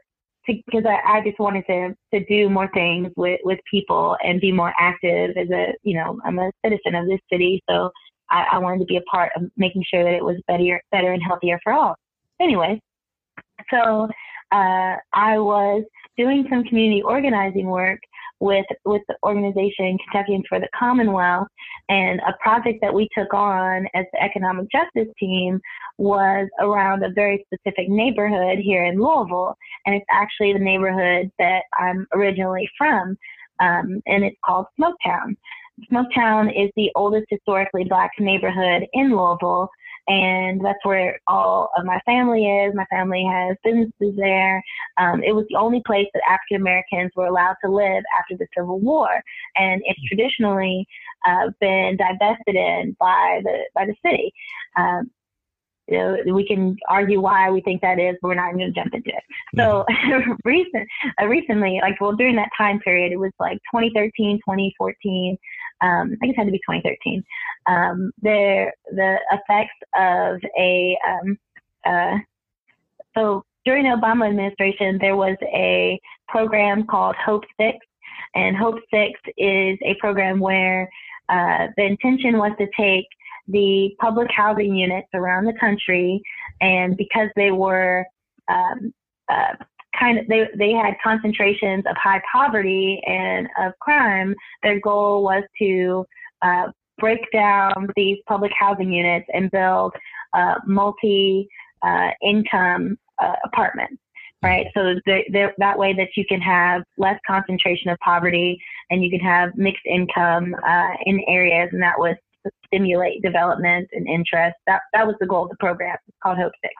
because 0.47 0.85
I, 0.87 1.19
I 1.19 1.21
just 1.25 1.39
wanted 1.39 1.65
to 1.67 1.95
to 2.13 2.25
do 2.27 2.49
more 2.49 2.71
things 2.75 3.11
with 3.17 3.41
with 3.45 3.59
people 3.71 4.17
and 4.25 4.41
be 4.41 4.53
more 4.53 4.73
active 4.79 5.37
as 5.37 5.49
a 5.51 5.75
you 5.83 5.97
know 5.97 6.19
I'm 6.25 6.39
a 6.39 6.51
citizen 6.65 6.95
of 6.95 7.07
this 7.07 7.21
city 7.31 7.63
so 7.69 7.91
I, 8.31 8.47
I 8.53 8.59
wanted 8.59 8.81
to 8.81 8.85
be 8.87 8.97
a 8.97 9.03
part 9.03 9.33
of 9.37 9.45
making 9.57 9.85
sure 9.89 10.05
that 10.05 10.15
it 10.15 10.25
was 10.25 10.37
better 10.49 10.81
better 10.91 11.13
and 11.13 11.23
healthier 11.23 11.59
for 11.63 11.73
all. 11.73 11.95
Anyway, 12.41 12.81
so 13.71 14.09
uh, 14.53 14.97
I 15.13 15.39
was 15.39 15.85
doing 16.17 16.47
some 16.51 16.65
community 16.65 17.03
organizing 17.03 17.67
work 17.67 18.01
with 18.45 18.67
with 18.85 19.01
the 19.09 19.17
organization 19.25 19.97
Kentuckians 20.05 20.45
for 20.47 20.61
the 20.61 20.69
Commonwealth, 20.79 21.49
and 21.89 22.21
a 22.21 22.35
project 22.43 22.79
that 22.83 22.93
we 22.93 23.09
took 23.17 23.33
on 23.33 23.87
as 23.95 24.05
the 24.13 24.23
economic 24.23 24.67
justice 24.71 25.13
team 25.19 25.59
was 25.97 26.47
around 26.61 27.03
a 27.03 27.13
very 27.15 27.45
specific 27.47 27.89
neighborhood 27.89 28.59
here 28.59 28.85
in 28.85 29.01
Louisville, 29.01 29.57
and 29.87 29.95
it's 29.95 30.05
actually 30.11 30.53
the 30.53 30.59
neighborhood 30.59 31.31
that 31.39 31.63
I'm 31.79 32.07
originally 32.13 32.69
from, 32.77 33.17
um, 33.61 34.03
and 34.07 34.23
it's 34.25 34.37
called 34.45 34.67
Smoketown. 34.79 35.37
Smoketown 35.91 36.53
is 36.55 36.71
the 36.77 36.91
oldest 36.97 37.25
historically 37.31 37.85
black 37.85 38.11
neighborhood 38.21 38.87
in 38.93 39.17
Louisville, 39.17 39.71
and 40.07 40.65
that's 40.65 40.85
where 40.85 41.19
all 41.27 41.71
of 41.77 41.85
my 41.85 41.99
family 42.05 42.47
is. 42.47 42.75
My 42.75 42.85
family 42.87 43.25
has 43.31 43.57
businesses 43.65 44.17
there. 44.17 44.63
Um, 44.99 45.23
it 45.23 45.33
was 45.33 45.47
the 45.49 45.57
only 45.57 45.83
place 45.87 46.07
that 46.13 46.23
African 46.29 46.61
Americans 46.61 47.13
were 47.17 47.27
allowed 47.27 47.57
to 47.65 47.71
live 47.71 48.03
after 48.19 48.37
the 48.37 48.47
Civil 48.57 48.81
War, 48.81 49.09
and 49.57 49.83
it's 49.87 50.03
traditionally 50.07 50.87
uh, 51.27 51.51
been 51.61 51.97
divested 51.97 52.55
in 52.55 52.97
by 53.01 53.41
the 53.45 53.65
by 53.75 53.87
the 53.87 53.95
city. 54.05 54.33
Um, 54.77 55.11
you 55.89 55.99
know, 55.99 56.35
we 56.35 56.47
can 56.47 56.77
argue 56.89 57.21
why 57.21 57.51
we 57.51 57.61
think 57.61 57.83
that 57.83 57.99
is, 57.99 58.17
but 58.23 58.29
we're 58.29 58.35
not 58.35 58.55
going 58.55 58.73
to 58.73 58.73
jump 58.73 58.95
into 58.95 59.11
it. 59.11 59.23
So 59.57 59.85
mm-hmm. 59.91 60.33
recent, 60.45 60.89
uh, 61.21 61.27
recently, 61.27 61.79
like 61.83 62.01
well, 62.01 62.17
during 62.17 62.37
that 62.37 62.49
time 62.57 62.81
period, 62.81 63.13
it 63.13 63.19
was 63.19 63.33
like 63.39 63.59
2013, 63.75 64.39
2014. 64.39 65.37
Um, 65.85 66.17
I 66.23 66.27
guess 66.27 66.35
it 66.35 66.39
had 66.39 66.47
to 66.47 66.51
be 66.51 66.59
2013. 66.59 67.23
Um, 67.67 68.11
the 68.23 68.71
the 68.93 69.19
effects 69.33 69.77
of 69.95 70.41
a 70.59 70.97
um, 71.07 71.39
uh, 71.85 72.19
so 73.17 73.45
during 73.65 73.85
the 73.85 73.97
Obama 73.97 74.29
administration, 74.29 74.99
there 75.01 75.17
was 75.17 75.37
a 75.43 76.01
program 76.29 76.87
called 76.87 77.17
Hope 77.17 77.45
Six, 77.61 77.79
and 78.35 78.57
Hope 78.57 78.77
Six 78.93 79.21
is 79.37 79.79
a 79.83 79.95
program 80.01 80.41
where 80.41 80.89
uh, 81.29 81.69
the 81.77 81.85
intention 81.85 82.39
was 82.39 82.53
to 82.59 82.67
take 82.77 83.07
the 83.49 83.95
public 84.01 84.29
housing 84.31 84.75
units 84.75 85.09
around 85.15 85.45
the 85.45 85.55
country, 85.61 86.23
and 86.61 86.97
because 86.97 87.29
they 87.37 87.51
were 87.51 88.05
um, 88.49 88.93
uh, 89.29 89.55
kind 89.99 90.19
of 90.19 90.27
they 90.29 90.49
they 90.57 90.73
had 90.73 90.95
concentrations 91.03 91.85
of 91.89 91.97
high 91.97 92.23
poverty 92.31 93.01
and 93.07 93.49
of 93.59 93.73
crime. 93.81 94.35
Their 94.63 94.81
goal 94.81 95.23
was 95.23 95.45
to 95.61 96.05
uh, 96.43 96.69
break 96.99 97.21
down 97.33 97.89
these 97.97 98.19
public 98.29 98.53
housing 98.59 98.93
units 98.93 99.27
and 99.33 99.51
build 99.51 99.93
uh, 100.33 100.57
multi 100.67 101.49
uh, 101.83 102.11
income 102.23 102.97
uh, 103.23 103.35
apartments. 103.45 104.01
Right, 104.43 104.67
so 104.75 104.95
that 105.07 105.79
way 105.79 105.95
that 105.95 106.09
you 106.19 106.25
can 106.29 106.41
have 106.43 106.83
less 106.99 107.19
concentration 107.27 107.89
of 107.89 107.99
poverty 108.01 108.61
and 108.91 109.03
you 109.03 109.09
can 109.09 109.21
have 109.21 109.53
mixed 109.57 109.87
income 109.87 110.55
uh, 110.69 110.91
in 111.07 111.25
areas, 111.27 111.71
and 111.73 111.83
that 111.83 111.99
was 111.99 112.15
stimulate 112.67 113.23
development 113.23 113.89
and 113.93 114.07
interest. 114.07 114.55
That 114.67 114.83
that 114.93 115.07
was 115.07 115.17
the 115.19 115.27
goal 115.27 115.45
of 115.45 115.49
the 115.49 115.57
program. 115.61 115.97
It's 116.07 116.17
called 116.23 116.37
Hope 116.37 116.53
Six, 116.63 116.75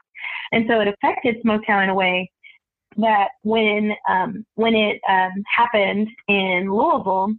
and 0.51 0.65
so 0.69 0.79
it 0.79 0.87
affected 0.87 1.41
Smoketown 1.43 1.85
in 1.85 1.89
a 1.89 1.95
way 1.95 2.29
that 2.97 3.29
when 3.43 3.91
um, 4.09 4.45
when 4.55 4.75
it 4.75 5.01
um, 5.09 5.43
happened 5.55 6.07
in 6.27 6.71
Louisville, 6.71 7.33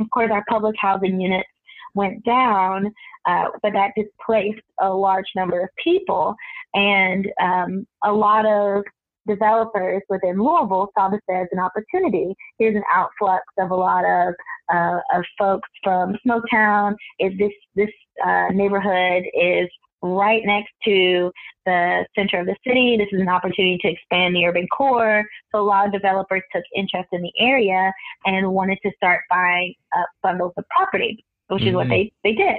of 0.00 0.10
course, 0.10 0.30
our 0.32 0.44
public 0.48 0.76
housing 0.78 1.20
units 1.20 1.48
went 1.94 2.24
down, 2.24 2.92
uh, 3.26 3.46
but 3.62 3.72
that 3.72 3.92
displaced 3.96 4.62
a 4.80 4.88
large 4.88 5.26
number 5.34 5.60
of 5.62 5.68
people, 5.82 6.34
and 6.74 7.26
um, 7.42 7.86
a 8.04 8.12
lot 8.12 8.46
of 8.46 8.84
developers 9.26 10.02
within 10.08 10.38
Louisville 10.38 10.88
saw 10.96 11.08
this 11.10 11.20
as 11.30 11.46
an 11.52 11.58
opportunity. 11.58 12.34
Here's 12.58 12.74
an 12.74 12.82
outflux 12.94 13.40
of 13.58 13.70
a 13.70 13.74
lot 13.74 14.04
of 14.04 14.34
uh, 14.72 15.00
of 15.14 15.24
folks 15.38 15.68
from 15.82 16.16
Smoketown. 16.26 16.94
Is 17.18 17.32
this 17.38 17.52
this 17.76 17.90
uh, 18.24 18.48
neighborhood 18.52 19.24
is 19.34 19.68
right 20.02 20.42
next 20.44 20.70
to 20.84 21.32
the 21.66 22.06
center 22.14 22.40
of 22.40 22.46
the 22.46 22.56
city. 22.66 22.96
This 22.96 23.08
is 23.12 23.20
an 23.20 23.28
opportunity 23.28 23.78
to 23.82 23.88
expand 23.88 24.34
the 24.34 24.44
urban 24.46 24.66
core. 24.68 25.24
So 25.52 25.60
a 25.60 25.66
lot 25.66 25.86
of 25.86 25.92
developers 25.92 26.42
took 26.54 26.64
interest 26.74 27.08
in 27.12 27.22
the 27.22 27.32
area 27.38 27.92
and 28.24 28.52
wanted 28.52 28.78
to 28.84 28.92
start 28.96 29.22
buying 29.30 29.74
uh, 29.96 30.04
bundles 30.22 30.52
of 30.56 30.64
property, 30.74 31.24
which 31.48 31.60
mm-hmm. 31.60 31.68
is 31.68 31.74
what 31.74 31.86
mm-hmm. 31.86 31.90
they, 31.90 32.12
they 32.24 32.32
did. 32.32 32.58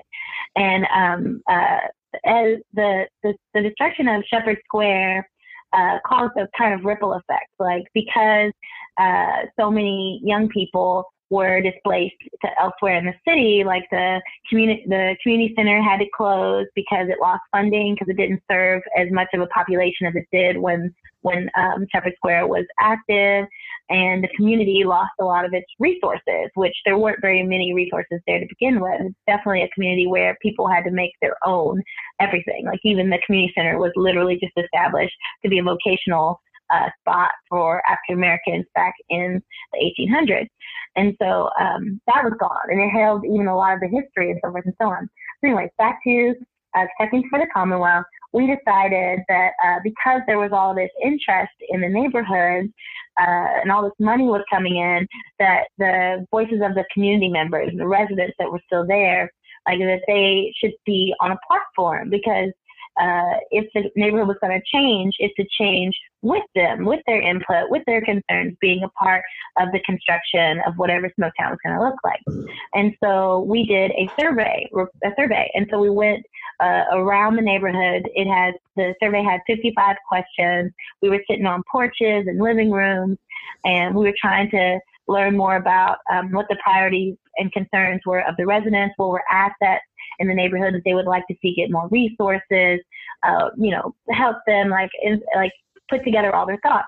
And 0.55 0.85
um, 0.93 1.41
uh, 1.49 1.79
as 2.25 2.57
the, 2.73 3.07
the, 3.23 3.33
the 3.53 3.61
destruction 3.61 4.07
of 4.07 4.23
Sheppard 4.29 4.57
Square 4.65 5.29
uh, 5.73 5.99
caused 6.05 6.33
a 6.37 6.47
kind 6.57 6.73
of 6.73 6.83
ripple 6.83 7.13
effect, 7.13 7.49
like 7.59 7.83
because 7.93 8.51
uh, 8.99 9.43
so 9.59 9.69
many 9.69 10.19
young 10.23 10.49
people 10.49 11.05
were 11.29 11.61
displaced 11.61 12.15
to 12.41 12.49
elsewhere 12.59 12.97
in 12.97 13.05
the 13.05 13.13
city, 13.27 13.63
like 13.65 13.83
the 13.91 14.21
community, 14.49 14.83
the 14.87 15.15
community 15.21 15.53
center 15.55 15.81
had 15.81 15.97
to 15.97 16.05
close 16.15 16.65
because 16.75 17.07
it 17.09 17.17
lost 17.21 17.41
funding 17.51 17.93
because 17.93 18.09
it 18.09 18.17
didn't 18.17 18.41
serve 18.51 18.81
as 18.97 19.07
much 19.11 19.27
of 19.33 19.41
a 19.41 19.47
population 19.47 20.07
as 20.07 20.15
it 20.15 20.25
did 20.31 20.57
when 20.57 20.93
when 21.21 21.49
um, 21.57 21.85
Sheppard 21.91 22.13
Square 22.15 22.47
was 22.47 22.65
active, 22.79 23.45
and 23.89 24.23
the 24.23 24.29
community 24.35 24.83
lost 24.85 25.11
a 25.19 25.25
lot 25.25 25.45
of 25.45 25.53
its 25.53 25.67
resources, 25.77 26.49
which 26.55 26.75
there 26.85 26.97
weren't 26.97 27.21
very 27.21 27.43
many 27.43 27.73
resources 27.73 28.21
there 28.25 28.39
to 28.39 28.47
begin 28.47 28.79
with. 28.79 29.01
It's 29.01 29.15
definitely 29.27 29.63
a 29.63 29.69
community 29.69 30.07
where 30.07 30.37
people 30.41 30.69
had 30.69 30.83
to 30.85 30.91
make 30.91 31.11
their 31.21 31.35
own 31.45 31.81
everything. 32.21 32.65
Like 32.65 32.79
even 32.83 33.09
the 33.09 33.19
community 33.25 33.53
center 33.55 33.77
was 33.77 33.91
literally 33.95 34.39
just 34.41 34.53
established 34.57 35.15
to 35.43 35.49
be 35.49 35.59
a 35.59 35.63
vocational 35.63 36.39
uh, 36.73 36.89
spot 37.01 37.31
for 37.49 37.81
African 37.87 38.15
Americans 38.15 38.65
back 38.75 38.93
in 39.09 39.41
the 39.73 39.93
1800s. 39.99 40.47
And 40.95 41.15
so 41.21 41.49
um, 41.59 42.01
that 42.07 42.23
was 42.23 42.33
gone, 42.39 42.67
and 42.69 42.81
it 42.81 42.89
held 42.89 43.23
even 43.25 43.47
a 43.47 43.55
lot 43.55 43.75
of 43.75 43.79
the 43.79 43.87
history 43.87 44.31
and 44.31 44.39
so 44.43 44.51
forth 44.51 44.65
and 44.65 44.73
so 44.81 44.87
on. 44.87 45.07
So, 45.41 45.47
anyways, 45.47 45.69
back 45.77 45.99
to 46.05 46.33
uh, 46.75 46.85
Kentuckians 46.99 47.25
for 47.29 47.39
the 47.39 47.47
Commonwealth. 47.53 48.05
We 48.33 48.47
decided 48.47 49.19
that 49.27 49.51
uh, 49.65 49.79
because 49.83 50.21
there 50.27 50.39
was 50.39 50.51
all 50.51 50.75
this 50.75 50.89
interest 51.03 51.53
in 51.69 51.81
the 51.81 51.89
neighborhood 51.89 52.71
uh, 53.19 53.61
and 53.61 53.71
all 53.71 53.83
this 53.83 53.91
money 53.99 54.25
was 54.25 54.43
coming 54.49 54.77
in, 54.77 55.07
that 55.39 55.65
the 55.77 56.25
voices 56.31 56.61
of 56.63 56.75
the 56.75 56.85
community 56.93 57.29
members, 57.29 57.69
and 57.69 57.79
the 57.79 57.87
residents 57.87 58.35
that 58.39 58.51
were 58.51 58.61
still 58.65 58.85
there, 58.85 59.31
like 59.67 59.79
that 59.79 60.01
they 60.07 60.53
should 60.57 60.73
be 60.85 61.13
on 61.19 61.31
a 61.31 61.39
platform 61.47 62.09
because 62.09 62.51
uh, 62.99 63.37
if 63.51 63.65
the 63.73 63.89
neighborhood 63.95 64.27
was 64.27 64.37
going 64.41 64.59
to 64.59 64.65
change, 64.77 65.15
is 65.19 65.31
to 65.37 65.45
change 65.59 65.95
with 66.21 66.43
them, 66.53 66.85
with 66.85 66.99
their 67.07 67.21
input, 67.21 67.69
with 67.69 67.83
their 67.85 68.01
concerns, 68.01 68.55
being 68.59 68.83
a 68.83 68.89
part 68.89 69.23
of 69.57 69.69
the 69.71 69.79
construction 69.85 70.59
of 70.67 70.73
whatever 70.75 71.07
Smoketown 71.19 71.51
was 71.51 71.59
going 71.63 71.77
to 71.77 71.83
look 71.83 71.95
like. 72.03 72.49
And 72.73 72.93
so 73.03 73.41
we 73.41 73.65
did 73.65 73.91
a 73.91 74.09
survey, 74.19 74.69
a 75.03 75.09
survey, 75.17 75.49
and 75.53 75.65
so 75.71 75.79
we 75.79 75.89
went 75.89 76.25
uh, 76.59 76.83
around 76.91 77.35
the 77.35 77.41
neighborhood. 77.41 78.09
It 78.15 78.27
had 78.27 78.55
the 78.75 78.93
survey 79.01 79.23
had 79.23 79.39
55 79.47 79.95
questions. 80.07 80.73
We 81.01 81.09
were 81.09 81.23
sitting 81.29 81.45
on 81.45 81.63
porches 81.71 82.27
and 82.27 82.39
living 82.39 82.71
rooms, 82.71 83.17
and 83.63 83.95
we 83.95 84.05
were 84.05 84.15
trying 84.19 84.49
to 84.51 84.79
learn 85.07 85.35
more 85.35 85.55
about 85.55 85.97
um, 86.11 86.31
what 86.31 86.45
the 86.49 86.57
priorities 86.63 87.15
and 87.37 87.51
concerns 87.51 88.01
were 88.05 88.21
of 88.27 88.35
the 88.37 88.45
residents, 88.45 88.93
what 88.97 89.09
were 89.09 89.23
assets 89.31 89.85
in 90.19 90.27
the 90.27 90.33
neighborhood 90.33 90.73
that 90.73 90.81
they 90.85 90.93
would 90.93 91.05
like 91.05 91.25
to 91.27 91.35
see 91.41 91.53
get 91.55 91.71
more 91.71 91.87
resources, 91.89 92.79
uh, 93.23 93.49
you 93.57 93.71
know, 93.71 93.95
help 94.11 94.37
them 94.47 94.69
like 94.69 94.91
in, 95.03 95.21
like 95.35 95.51
put 95.89 96.03
together 96.03 96.35
all 96.35 96.45
their 96.45 96.59
thoughts. 96.63 96.87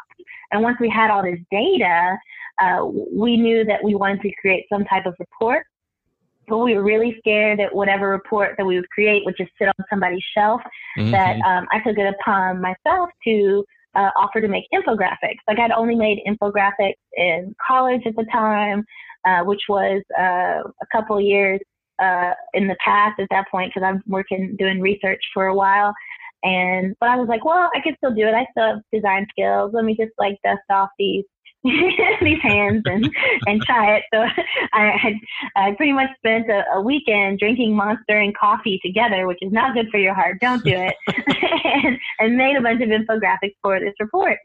And 0.52 0.62
once 0.62 0.78
we 0.80 0.89
had 0.89 1.10
all 1.10 1.24
this 1.24 1.39
data, 1.50 2.17
uh, 2.62 2.86
we 2.86 3.38
knew 3.38 3.63
that 3.65 3.84
we 3.84 3.95
wanted 3.95 4.21
to 4.21 4.32
create 4.39 4.65
some 4.71 4.84
type 4.86 5.06
of 5.06 5.15
report. 5.19 5.65
But 6.47 6.58
we 6.58 6.76
were 6.76 6.84
really 6.84 7.15
scared 7.19 7.60
that 7.60 7.74
whatever 7.74 8.10
report 8.10 8.56
that 8.58 8.65
we 8.65 8.76
would 8.76 8.89
create 8.89 9.24
would 9.26 9.38
just 9.38 9.52
sit 9.58 9.67
on 9.67 9.86
somebody's 9.89 10.24
shelf. 10.36 10.62
Mm-hmm. 10.97 11.12
That 11.12 11.39
um, 11.41 11.67
I 11.71 11.80
took 11.80 11.97
it 11.97 12.13
upon 12.19 12.62
myself 12.62 13.10
to 13.26 13.63
uh, 13.95 14.10
offer 14.17 14.41
to 14.41 14.47
make 14.47 14.65
infographics. 14.74 15.39
Like 15.47 15.60
I'd 15.60 15.71
only 15.71 15.95
made 15.95 16.19
infographics 16.28 16.95
in 17.15 17.56
college 17.65 18.02
at 18.06 18.15
the 18.15 18.26
time, 18.32 18.84
uh, 19.26 19.43
which 19.43 19.62
was 19.69 20.02
uh, 20.19 20.63
a 20.63 20.86
couple 20.91 21.19
years 21.21 21.60
uh, 22.01 22.33
in 22.53 22.67
the 22.67 22.75
past 22.83 23.19
at 23.19 23.27
that 23.31 23.45
point 23.49 23.71
because 23.73 23.85
I'm 23.87 24.01
working 24.07 24.55
doing 24.57 24.81
research 24.81 25.21
for 25.33 25.47
a 25.47 25.55
while. 25.55 25.93
And 26.43 26.95
but 26.99 27.09
I 27.09 27.17
was 27.17 27.27
like, 27.27 27.45
well, 27.45 27.69
I 27.75 27.81
can 27.81 27.95
still 27.97 28.13
do 28.13 28.27
it. 28.27 28.33
I 28.33 28.47
still 28.51 28.67
have 28.67 28.81
design 28.91 29.27
skills. 29.29 29.71
Let 29.73 29.85
me 29.85 29.95
just 29.95 30.11
like 30.17 30.37
dust 30.43 30.61
off 30.69 30.89
these 30.97 31.23
these 31.63 32.41
hands 32.41 32.81
and 32.85 33.07
and 33.45 33.61
try 33.61 33.97
it. 33.97 34.03
So 34.11 34.21
I 34.73 34.97
had 34.97 35.13
I 35.55 35.73
pretty 35.73 35.93
much 35.93 36.09
spent 36.17 36.49
a, 36.49 36.63
a, 36.73 36.81
weekend 36.81 37.37
drinking 37.37 37.75
Monster 37.75 38.19
and 38.19 38.35
coffee 38.35 38.79
together, 38.83 39.27
which 39.27 39.37
is 39.41 39.51
not 39.51 39.75
good 39.75 39.89
for 39.91 39.99
your 39.99 40.15
heart. 40.15 40.37
Don't 40.41 40.63
do 40.63 40.73
it. 40.73 40.95
and, 41.85 41.97
and 42.17 42.35
made 42.35 42.57
a 42.57 42.61
bunch 42.61 42.81
of 42.81 42.89
infographics 42.89 43.55
for 43.61 43.79
this 43.79 43.93
report. 43.99 44.37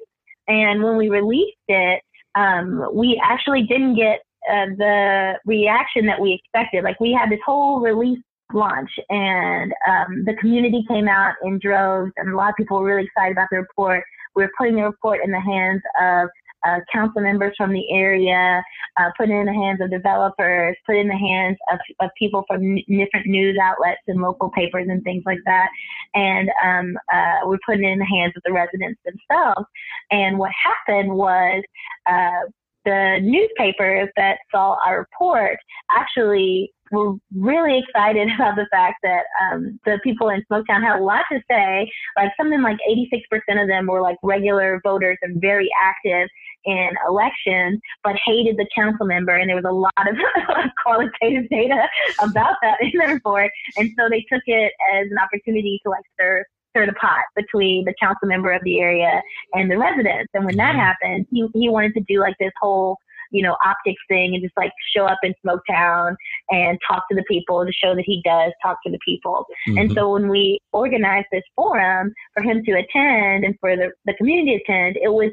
And 0.49 0.83
when 0.83 0.99
we 0.99 1.09
released 1.09 1.57
it, 1.69 2.03
um, 2.35 2.87
we 2.93 3.21
actually 3.25 3.63
didn't 3.63 3.97
get 3.97 4.21
the 4.47 5.35
reaction 5.45 6.07
that 6.07 6.21
we 6.21 6.35
expected. 6.35 6.85
Like 6.85 7.01
we 7.01 7.13
had 7.13 7.31
this 7.31 7.41
whole 7.45 7.81
release 7.81 8.19
launch 8.53 8.91
and 9.11 9.73
um, 9.89 10.25
the 10.25 10.35
community 10.35 10.85
came 10.89 11.09
out 11.09 11.35
in 11.43 11.59
droves 11.59 12.13
and 12.17 12.33
a 12.33 12.37
lot 12.37 12.51
of 12.51 12.57
people 12.57 12.79
were 12.79 12.87
really 12.87 13.05
excited 13.05 13.33
about 13.33 13.49
the 13.51 13.59
report. 13.59 14.05
We 14.35 14.45
were 14.45 14.53
putting 14.57 14.77
the 14.77 14.83
report 14.83 15.21
in 15.25 15.31
the 15.31 15.41
hands 15.41 15.83
of 16.01 16.29
uh, 16.67 16.81
council 16.93 17.23
members 17.23 17.55
from 17.57 17.73
the 17.73 17.85
area, 17.91 18.63
uh, 18.99 19.11
put 19.17 19.29
it 19.29 19.33
in 19.33 19.47
the 19.47 19.53
hands 19.53 19.81
of 19.81 19.91
developers, 19.91 20.77
put 20.85 20.97
in 20.97 21.07
the 21.07 21.17
hands 21.17 21.57
of, 21.71 21.79
of 22.01 22.11
people 22.19 22.45
from 22.49 22.63
n- 22.63 22.83
different 22.89 23.27
news 23.27 23.57
outlets 23.63 24.01
and 24.09 24.21
local 24.21 24.51
papers 24.51 24.87
and 24.89 25.03
things 25.05 25.23
like 25.27 25.39
that. 25.45 25.69
And 26.15 26.51
um, 26.65 26.99
uh, 27.13 27.41
we're 27.45 27.59
putting 27.65 27.85
it 27.85 27.93
in 27.93 27.99
the 27.99 28.07
hands 28.07 28.33
of 28.37 28.43
the 28.45 28.53
residents 28.53 29.01
themselves. 29.05 29.67
And 30.11 30.39
what 30.39 30.51
happened 30.65 31.13
was 31.13 31.63
uh, 32.09 32.51
the 32.87 33.19
newspapers 33.21 34.09
that 34.17 34.39
saw 34.51 34.77
our 34.87 35.01
report 35.01 35.59
actually 35.91 36.73
were 36.93 37.15
really 37.35 37.79
excited 37.79 38.29
about 38.37 38.57
the 38.57 38.67
fact 38.71 38.97
that 39.03 39.25
um, 39.43 39.79
the 39.85 39.99
people 40.03 40.29
in 40.29 40.43
Smoketown 40.51 40.83
had 40.83 41.01
a 41.01 41.03
lot 41.03 41.25
to 41.31 41.41
say. 41.51 41.91
Like 42.17 42.31
something 42.39 42.63
like 42.63 42.79
86% 42.89 43.61
of 43.61 43.69
them 43.69 43.87
were 43.87 44.01
like 44.01 44.17
regular 44.23 44.81
voters 44.85 45.19
and 45.23 45.41
very 45.41 45.69
active 45.83 46.29
in 46.65 46.91
elections, 47.09 47.81
but 48.03 48.17
hated 48.25 48.57
the 48.57 48.67
council 48.75 49.07
member. 49.07 49.35
And 49.35 49.49
there 49.49 49.57
was 49.57 49.65
a 49.65 49.73
lot 49.73 49.93
of 50.09 50.17
qualitative 50.83 51.49
data 51.51 51.89
about 52.21 52.57
that 52.63 52.79
in 52.81 52.93
the 52.95 53.15
report. 53.15 53.51
And 53.77 53.91
so 53.99 54.09
they 54.09 54.25
took 54.33 54.43
it 54.47 54.73
as 54.95 55.09
an 55.11 55.19
opportunity 55.19 55.81
to 55.85 55.91
like 55.91 56.05
stir 56.15 56.45
stir 56.77 56.87
the 56.87 56.93
pot 56.95 57.25
between 57.35 57.85
the 57.85 57.95
council 58.01 58.29
member 58.29 58.53
of 58.53 58.63
the 58.65 58.81
area 58.81 59.23
and 59.55 59.71
the 59.71 59.79
residents. 59.79 60.31
And 60.35 60.45
when 60.45 60.57
that 60.57 60.75
mm-hmm. 60.75 60.81
happened, 60.81 61.27
he 61.31 61.47
he 61.55 61.69
wanted 61.69 61.95
to 61.95 62.01
do 62.09 62.21
like 62.21 62.35
this 62.39 62.53
whole 62.61 62.99
you 63.33 63.43
know 63.43 63.57
optics 63.65 64.01
thing 64.09 64.35
and 64.35 64.43
just 64.43 64.57
like 64.57 64.73
show 64.95 65.05
up 65.05 65.19
in 65.23 65.35
Smoketown 65.45 66.15
and 66.51 66.79
talk 66.89 67.05
to 67.11 67.17
the 67.17 67.25
people 67.29 67.65
to 67.65 67.73
show 67.73 67.95
that 67.95 68.05
he 68.07 68.23
does 68.25 68.53
talk 68.63 68.79
to 68.85 68.93
the 68.93 68.99
people. 69.05 69.47
Mm-hmm. 69.69 69.79
And 69.79 69.93
so 69.93 70.13
when 70.13 70.29
we 70.29 70.61
organized 70.73 71.27
this 71.33 71.43
forum 71.55 72.13
for 72.35 72.43
him 72.43 72.63
to 72.65 72.73
attend 72.73 73.45
and 73.45 73.55
for 73.61 73.77
the, 73.77 73.91
the 74.05 74.15
community 74.15 74.57
to 74.57 74.63
attend, 74.63 74.97
it 75.03 75.13
was 75.13 75.31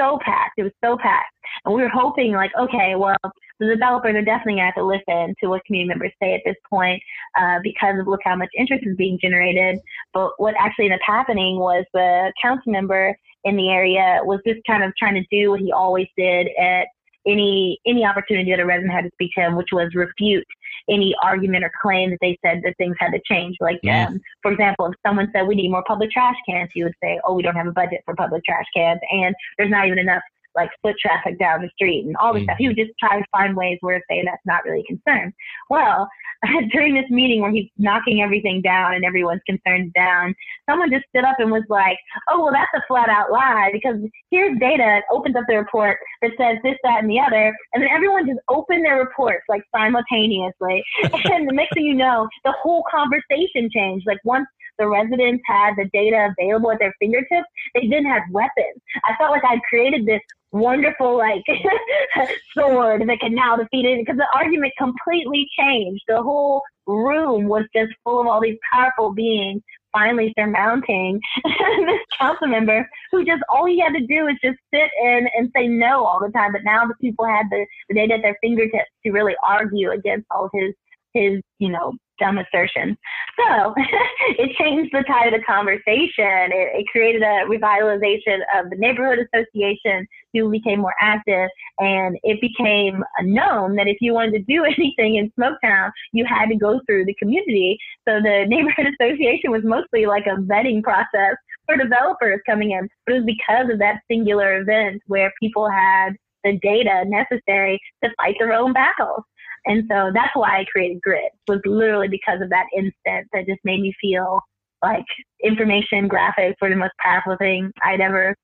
so 0.00 0.18
packed. 0.24 0.54
It 0.58 0.62
was 0.62 0.72
so 0.82 0.96
packed. 0.96 1.34
And 1.64 1.74
we 1.74 1.82
were 1.82 1.88
hoping, 1.88 2.32
like, 2.32 2.52
okay, 2.58 2.94
well, 2.96 3.16
the 3.58 3.66
developers 3.66 4.14
are 4.14 4.24
definitely 4.24 4.54
going 4.54 4.62
to 4.62 4.64
have 4.64 4.74
to 4.76 4.84
listen 4.84 5.34
to 5.42 5.48
what 5.48 5.64
community 5.66 5.88
members 5.88 6.12
say 6.22 6.34
at 6.34 6.40
this 6.44 6.56
point 6.68 7.02
uh, 7.38 7.58
because 7.62 7.98
of 8.00 8.06
look 8.06 8.20
how 8.24 8.36
much 8.36 8.48
interest 8.56 8.84
is 8.86 8.96
being 8.96 9.18
generated. 9.20 9.78
But 10.12 10.32
what 10.38 10.54
actually 10.58 10.86
ended 10.86 11.00
up 11.00 11.06
happening 11.06 11.58
was 11.58 11.84
the 11.92 12.32
council 12.42 12.72
member 12.72 13.16
in 13.44 13.56
the 13.56 13.70
area 13.70 14.20
was 14.22 14.40
just 14.46 14.60
kind 14.66 14.82
of 14.82 14.92
trying 14.96 15.14
to 15.14 15.24
do 15.30 15.50
what 15.50 15.60
he 15.60 15.72
always 15.72 16.08
did 16.16 16.48
at 16.58 16.88
any 17.26 17.78
any 17.86 18.04
opportunity 18.04 18.50
that 18.50 18.60
a 18.60 18.66
resident 18.66 18.92
had 18.92 19.04
to 19.04 19.10
speak 19.12 19.30
to 19.34 19.42
him, 19.42 19.56
which 19.56 19.68
was 19.72 19.94
refute 19.94 20.46
any 20.88 21.14
argument 21.22 21.64
or 21.64 21.70
claim 21.80 22.10
that 22.10 22.18
they 22.20 22.38
said 22.44 22.62
that 22.64 22.74
things 22.78 22.96
had 22.98 23.10
to 23.10 23.20
change. 23.30 23.56
Like, 23.60 23.78
yeah. 23.82 24.06
um, 24.08 24.20
for 24.42 24.50
example, 24.52 24.86
if 24.86 24.94
someone 25.06 25.30
said 25.32 25.46
we 25.46 25.54
need 25.54 25.70
more 25.70 25.84
public 25.86 26.10
trash 26.10 26.36
cans, 26.48 26.70
he 26.72 26.82
would 26.82 26.94
say, 27.02 27.20
"Oh, 27.24 27.34
we 27.34 27.42
don't 27.42 27.56
have 27.56 27.66
a 27.66 27.72
budget 27.72 28.02
for 28.04 28.14
public 28.14 28.44
trash 28.44 28.66
cans, 28.74 29.00
and 29.10 29.34
there's 29.58 29.70
not 29.70 29.86
even 29.86 29.98
enough 29.98 30.22
like 30.54 30.70
foot 30.82 30.96
traffic 31.00 31.38
down 31.38 31.62
the 31.62 31.70
street 31.74 32.04
and 32.06 32.16
all 32.16 32.32
this 32.32 32.42
mm 32.42 32.44
stuff. 32.44 32.56
He 32.58 32.68
would 32.68 32.76
just 32.76 32.92
try 32.98 33.18
to 33.18 33.24
find 33.30 33.54
ways 33.54 33.78
where 33.80 33.98
to 33.98 34.04
say 34.08 34.22
that's 34.24 34.40
not 34.46 34.64
really 34.64 34.80
a 34.80 34.84
concern. 34.84 35.32
Well, 35.68 36.08
during 36.72 36.94
this 36.94 37.08
meeting 37.10 37.42
where 37.42 37.50
he's 37.50 37.68
knocking 37.76 38.22
everything 38.22 38.62
down 38.62 38.94
and 38.94 39.04
everyone's 39.04 39.42
concerns 39.46 39.92
down, 39.94 40.34
someone 40.68 40.90
just 40.90 41.04
stood 41.10 41.24
up 41.24 41.36
and 41.38 41.50
was 41.50 41.64
like, 41.68 41.98
"Oh, 42.30 42.42
well, 42.42 42.52
that's 42.52 42.70
a 42.74 42.82
flat 42.88 43.08
out 43.08 43.30
lie 43.30 43.70
because 43.72 43.96
here's 44.30 44.58
data." 44.58 45.00
Opens 45.10 45.36
up 45.36 45.44
the 45.48 45.56
report 45.56 45.98
that 46.22 46.30
says 46.38 46.56
this, 46.62 46.76
that, 46.82 47.02
and 47.02 47.10
the 47.10 47.20
other, 47.20 47.54
and 47.74 47.82
then 47.82 47.90
everyone 47.90 48.26
just 48.26 48.40
opened 48.48 48.84
their 48.84 48.98
reports 48.98 49.44
like 49.48 49.62
simultaneously, 49.74 50.82
and 51.02 51.48
the 51.48 51.52
next 51.52 51.74
thing 51.74 51.84
you 51.84 51.94
know, 51.94 52.26
the 52.44 52.54
whole 52.62 52.84
conversation 52.90 53.68
changed. 53.70 54.06
Like 54.06 54.18
once 54.24 54.46
the 54.80 54.88
residents 54.88 55.42
had 55.46 55.74
the 55.76 55.88
data 55.92 56.34
available 56.36 56.72
at 56.72 56.78
their 56.80 56.94
fingertips, 56.98 57.46
they 57.74 57.82
didn't 57.82 58.06
have 58.06 58.22
weapons. 58.32 58.80
I 59.04 59.14
felt 59.16 59.30
like 59.30 59.44
I'd 59.44 59.62
created 59.68 60.06
this 60.06 60.22
wonderful 60.52 61.16
like 61.16 61.44
sword 62.56 63.02
that 63.06 63.20
can 63.20 63.34
now 63.34 63.56
defeat 63.56 63.84
it 63.84 64.00
because 64.00 64.16
the 64.16 64.26
argument 64.34 64.72
completely 64.78 65.46
changed. 65.58 66.02
The 66.08 66.22
whole 66.22 66.62
room 66.86 67.46
was 67.46 67.64
just 67.76 67.92
full 68.02 68.20
of 68.20 68.26
all 68.26 68.40
these 68.40 68.58
powerful 68.72 69.12
beings 69.12 69.62
finally 69.92 70.32
surmounting 70.38 71.20
this 71.44 72.00
council 72.18 72.46
member 72.46 72.88
who 73.10 73.24
just 73.24 73.42
all 73.48 73.66
he 73.66 73.80
had 73.80 73.92
to 73.92 74.06
do 74.06 74.24
was 74.24 74.36
just 74.42 74.58
sit 74.72 74.88
in 75.02 75.28
and 75.36 75.50
say 75.54 75.66
no 75.66 76.04
all 76.04 76.20
the 76.20 76.32
time. 76.32 76.52
But 76.52 76.62
now 76.64 76.86
the 76.86 76.94
people 77.00 77.26
had 77.26 77.46
the, 77.50 77.66
the 77.88 77.94
data 77.94 78.14
at 78.14 78.22
their 78.22 78.36
fingertips 78.40 78.90
to 79.04 79.12
really 79.12 79.34
argue 79.46 79.90
against 79.90 80.26
all 80.30 80.48
his 80.52 80.74
his, 81.12 81.40
you 81.58 81.70
know, 81.70 81.92
dumb 82.20 82.38
assertions. 82.38 82.96
So 83.38 83.74
it 84.38 84.56
changed 84.56 84.90
the 84.92 85.02
tide 85.04 85.32
of 85.32 85.40
the 85.40 85.44
conversation. 85.44 86.52
It, 86.52 86.80
it, 86.80 86.86
created 86.92 87.22
a 87.22 87.46
revitalization 87.48 88.40
of 88.54 88.70
the 88.70 88.76
neighborhood 88.76 89.26
association 89.32 90.06
who 90.32 90.50
became 90.50 90.80
more 90.80 90.94
active. 91.00 91.48
And 91.78 92.18
it 92.22 92.40
became 92.40 93.02
known 93.22 93.76
that 93.76 93.88
if 93.88 93.96
you 94.00 94.12
wanted 94.12 94.32
to 94.32 94.42
do 94.42 94.64
anything 94.78 95.16
in 95.16 95.32
Smoketown, 95.38 95.90
you 96.12 96.24
had 96.24 96.46
to 96.46 96.56
go 96.56 96.80
through 96.86 97.06
the 97.06 97.14
community. 97.14 97.78
So 98.06 98.20
the 98.20 98.44
neighborhood 98.48 98.86
association 99.00 99.50
was 99.50 99.62
mostly 99.64 100.06
like 100.06 100.26
a 100.26 100.40
vetting 100.42 100.82
process 100.82 101.36
for 101.66 101.76
developers 101.76 102.40
coming 102.46 102.72
in. 102.72 102.88
But 103.06 103.14
it 103.14 103.18
was 103.18 103.26
because 103.26 103.70
of 103.72 103.78
that 103.78 104.00
singular 104.10 104.60
event 104.60 105.02
where 105.06 105.32
people 105.40 105.68
had 105.70 106.10
the 106.44 106.58
data 106.62 107.04
necessary 107.06 107.80
to 108.02 108.10
fight 108.16 108.36
their 108.38 108.52
own 108.52 108.72
battles. 108.72 109.24
And 109.66 109.84
so 109.90 110.10
that's 110.14 110.34
why 110.34 110.58
I 110.60 110.64
created 110.70 111.00
Grid 111.02 111.30
was 111.48 111.60
literally 111.64 112.08
because 112.08 112.40
of 112.40 112.50
that 112.50 112.66
instant 112.74 113.28
that 113.32 113.46
just 113.46 113.60
made 113.64 113.80
me 113.80 113.94
feel 114.00 114.40
like 114.82 115.04
information 115.44 116.08
graphics 116.08 116.54
were 116.60 116.70
the 116.70 116.76
most 116.76 116.92
powerful 117.00 117.36
thing 117.36 117.70
I'd 117.82 118.00
ever 118.00 118.34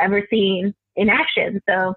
ever 0.00 0.26
seen 0.30 0.74
in 0.96 1.08
action. 1.08 1.60
So 1.68 1.94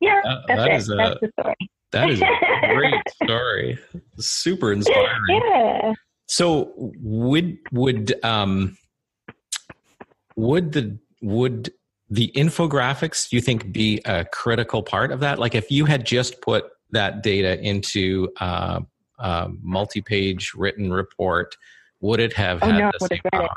yeah, 0.00 0.20
uh, 0.24 0.42
that's 0.46 0.86
that 0.86 0.92
it. 0.92 0.94
A, 0.94 0.96
that's 0.96 1.20
the 1.20 1.30
story. 1.40 1.70
That 1.92 2.10
is 2.10 2.22
a 2.22 2.74
great 2.74 3.02
story. 3.24 3.78
Super 4.18 4.72
inspiring. 4.72 5.08
Yeah. 5.28 5.92
So 6.26 6.72
would 6.76 7.58
would 7.72 8.24
um 8.24 8.76
would 10.36 10.72
the 10.72 10.98
would 11.20 11.72
the 12.08 12.32
infographics 12.34 13.32
you 13.32 13.40
think 13.40 13.72
be 13.72 14.00
a 14.04 14.24
critical 14.26 14.82
part 14.82 15.10
of 15.12 15.20
that? 15.20 15.38
Like 15.38 15.54
if 15.54 15.70
you 15.70 15.84
had 15.84 16.06
just 16.06 16.40
put 16.40 16.64
that 16.92 17.22
data 17.22 17.60
into 17.60 18.28
uh, 18.40 18.80
a 19.18 19.48
multi-page 19.62 20.52
written 20.54 20.92
report, 20.92 21.56
would 22.00 22.20
it 22.20 22.32
have 22.32 22.58
oh, 22.62 22.66
had 22.66 22.78
no, 22.78 22.90
the 22.98 23.06
same 23.06 23.20
power? 23.32 23.48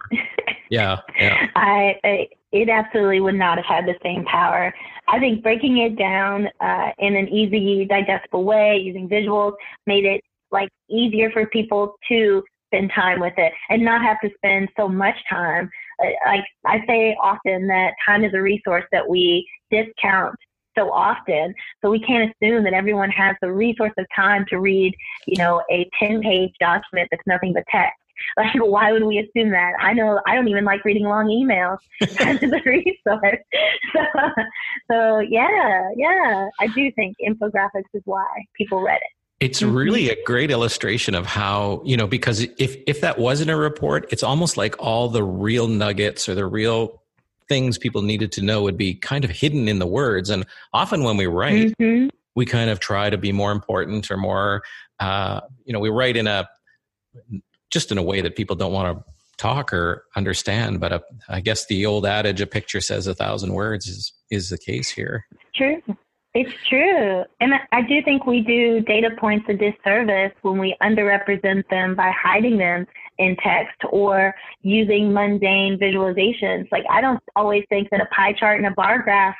yeah, 0.69 1.00
yeah. 1.17 1.48
I, 1.56 1.96
I, 2.04 2.28
it 2.52 2.69
absolutely 2.69 3.19
would 3.19 3.36
not 3.36 3.58
have 3.58 3.65
had 3.65 3.86
the 3.86 3.96
same 4.04 4.26
power. 4.26 4.74
I 5.08 5.19
think 5.19 5.43
breaking 5.43 5.80
it 5.80 5.98
down 5.98 6.48
uh, 6.60 6.91
in 7.00 7.15
an 7.15 7.28
easy, 7.30 7.86
digestible 7.86 8.43
way 8.43 8.78
using 8.78 9.10
visuals 9.10 9.54
made 9.88 10.06
it 10.06 10.22
like 10.52 10.69
easier 10.89 11.32
for 11.32 11.48
people 11.48 11.96
to 12.10 12.43
spend 12.67 12.91
time 12.93 13.19
with 13.19 13.34
it 13.38 13.54
and 13.69 13.84
not 13.84 14.02
have 14.02 14.17
to 14.22 14.30
spend 14.38 14.69
so 14.78 14.88
much 14.88 15.15
time. 15.30 15.69
Uh, 16.04 16.10
like 16.26 16.43
I 16.65 16.86
say 16.88 17.15
often 17.22 17.67
that 17.67 17.93
time 18.06 18.24
is 18.24 18.34
a 18.34 18.41
resource 18.41 18.86
that 18.91 19.08
we 19.08 19.48
discount 19.72 20.36
so 20.78 20.92
often. 20.92 21.54
So 21.82 21.90
we 21.90 22.00
can't 22.00 22.32
assume 22.32 22.64
that 22.64 22.74
everyone 22.74 23.10
has 23.12 23.36
the 23.42 23.52
resource 23.52 23.94
of 23.98 24.06
time 24.16 24.46
to 24.50 24.60
read, 24.60 24.96
you 25.28 25.38
know, 25.38 25.64
a 25.72 25.90
10 26.00 26.22
page 26.22 26.52
document 26.60 27.10
that's 27.12 27.26
nothing 27.28 27.54
but 27.54 27.64
text. 27.70 27.94
Like, 28.38 28.54
why 28.56 28.92
would 28.92 29.04
we 29.04 29.18
assume 29.18 29.50
that? 29.52 29.74
I 29.80 29.94
know 29.94 30.22
I 30.28 30.36
don't 30.36 30.48
even 30.48 30.64
like 30.64 30.86
reading 30.86 31.04
long 31.04 31.28
emails 31.28 31.78
as 32.02 32.42
a 32.42 32.62
resource. 32.66 33.40
So, 33.94 34.02
so, 34.90 35.20
yeah, 35.20 35.90
yeah, 35.96 36.48
I 36.60 36.68
do 36.68 36.92
think 36.94 37.18
infographics 37.26 37.90
is 37.94 38.02
why 38.06 38.26
people 38.56 38.82
read 38.82 38.98
it. 38.98 39.46
It's 39.46 39.62
mm-hmm. 39.62 39.76
really 39.76 40.10
a 40.10 40.24
great 40.24 40.52
illustration 40.52 41.16
of 41.16 41.26
how, 41.26 41.82
you 41.84 41.98
know, 41.98 42.08
because 42.08 42.42
if, 42.58 42.78
if 42.88 43.02
that 43.02 43.20
wasn't 43.20 43.50
a 43.52 43.56
report, 43.56 44.08
it's 44.10 44.24
almost 44.24 44.58
like 44.58 44.76
all 44.80 45.10
the 45.10 45.24
real 45.24 45.68
nuggets 45.68 46.28
or 46.30 46.34
the 46.34 46.46
real 46.46 47.03
things 47.54 47.78
people 47.78 48.02
needed 48.02 48.32
to 48.32 48.42
know 48.42 48.63
would 48.63 48.78
be 48.78 48.96
kind 48.96 49.24
of 49.24 49.30
hidden 49.30 49.68
in 49.68 49.78
the 49.78 49.86
words. 49.86 50.32
And 50.32 50.44
often 50.74 51.04
when 51.04 51.18
we 51.18 51.28
write, 51.28 51.72
mm-hmm. 51.80 52.08
we 52.34 52.48
kind 52.48 52.72
of 52.72 52.80
try 52.80 53.12
to 53.12 53.18
be 53.18 53.32
more 53.32 53.52
important 53.52 54.10
or 54.10 54.18
more, 54.18 54.63
uh, 55.00 55.42
you 55.63 55.72
know, 55.72 55.80
we 55.80 55.89
write 55.89 56.18
in 56.18 56.26
a 56.26 56.50
just 57.70 57.92
in 57.92 58.00
a 58.00 58.02
way 58.02 58.22
that 58.22 58.36
people 58.36 58.56
don't 58.56 58.74
want 58.74 58.98
to 58.98 59.04
talk 59.38 59.72
or 59.72 60.06
understand. 60.16 60.80
But 60.80 60.94
a, 60.94 61.04
I 61.30 61.42
guess 61.42 61.68
the 61.68 61.86
old 61.86 62.08
adage, 62.08 62.42
"A 62.42 62.48
picture 62.48 62.82
says 62.82 63.06
a 63.06 63.13
thousand 63.13 63.54
words," 63.54 63.86
is 63.86 64.13
is 64.32 64.50
the 64.50 64.58
case 64.58 64.89
here. 64.89 65.28
True. 65.54 65.80
It's 66.34 66.54
true. 66.68 67.24
And 67.39 67.54
I 67.72 67.84
do 67.84 68.02
think 68.02 68.26
we 68.26 68.42
do 68.42 68.82
data 68.82 69.10
points 69.20 69.46
a 69.48 69.54
disservice 69.54 70.34
when 70.42 70.58
we 70.58 70.76
underrepresent 70.82 71.70
them 71.70 71.94
by 71.94 72.12
hiding 72.12 72.58
them 72.58 72.88
in 73.24 73.36
text 73.38 73.78
or 73.90 74.34
using 74.62 75.14
mundane 75.14 75.78
visualizations. 75.78 76.68
Like 76.72 76.84
I 76.90 77.02
don't 77.02 77.22
always 77.36 77.64
think 77.70 77.90
that 77.92 78.02
a 78.02 78.06
pie 78.16 78.34
chart 78.34 78.58
and 78.58 78.68
a 78.68 78.72
bar 78.72 79.02
graph 79.02 79.36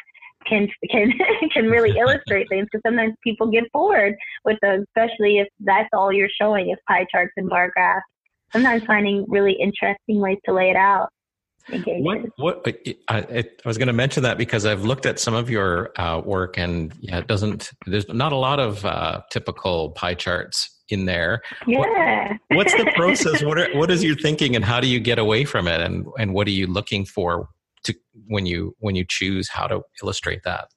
can 0.48 0.68
can 0.90 1.14
can 1.54 1.66
really 1.66 1.98
illustrate 2.00 2.48
things 2.50 2.68
because 2.72 2.82
sometimes 2.86 3.14
people 3.24 3.48
get 3.48 3.72
bored 3.72 4.16
with 4.46 4.58
those, 4.62 4.84
especially 4.90 5.40
if 5.40 5.48
that's 5.60 5.90
all 5.94 6.12
you're 6.12 6.30
showing 6.42 6.70
is 6.72 6.78
pie 6.88 7.06
charts 7.12 7.34
and 7.38 7.50
bar 7.50 7.72
graphs. 7.74 8.06
Sometimes 8.52 8.84
finding 8.84 9.26
really 9.28 9.54
interesting 9.54 10.20
ways 10.20 10.38
to 10.46 10.54
lay 10.54 10.70
it 10.70 10.76
out. 10.76 11.10
What, 11.70 12.20
what 12.36 12.68
I, 13.08 13.20
I 13.20 13.46
was 13.66 13.78
going 13.78 13.88
to 13.88 13.94
mention 13.94 14.24
that 14.24 14.38
because 14.38 14.66
I've 14.66 14.84
looked 14.84 15.06
at 15.06 15.18
some 15.18 15.34
of 15.34 15.50
your 15.50 15.92
uh, 16.00 16.20
work 16.20 16.58
and 16.58 16.94
yeah, 17.00 17.20
it 17.20 17.28
doesn't. 17.28 17.72
There's 17.86 18.08
not 18.10 18.34
a 18.34 18.36
lot 18.36 18.60
of 18.60 18.86
uh, 18.86 19.22
typical 19.32 19.92
pie 19.92 20.14
charts 20.14 20.83
in 20.94 21.06
there. 21.06 21.42
Yeah. 21.68 22.38
What, 22.50 22.58
what's 22.58 22.74
the 22.74 22.92
process? 22.96 23.44
what 23.44 23.60
are, 23.60 23.76
what 23.78 23.92
is 23.92 24.04
your 24.04 24.16
thinking, 24.16 24.56
and 24.56 24.64
how 24.64 24.80
do 24.80 24.88
you 24.88 25.00
get 25.00 25.20
away 25.20 25.44
from 25.46 25.68
it? 25.68 25.82
And 25.82 26.06
and 26.18 26.34
what 26.34 26.48
are 26.48 26.52
you 26.52 26.68
looking 26.68 27.06
for 27.06 27.50
to 27.84 27.94
when 28.28 28.46
you 28.46 28.76
when 28.80 28.96
you 28.96 29.06
choose 29.08 29.50
how 29.50 29.68
to 29.68 29.82
illustrate 30.02 30.44
that? 30.44 30.70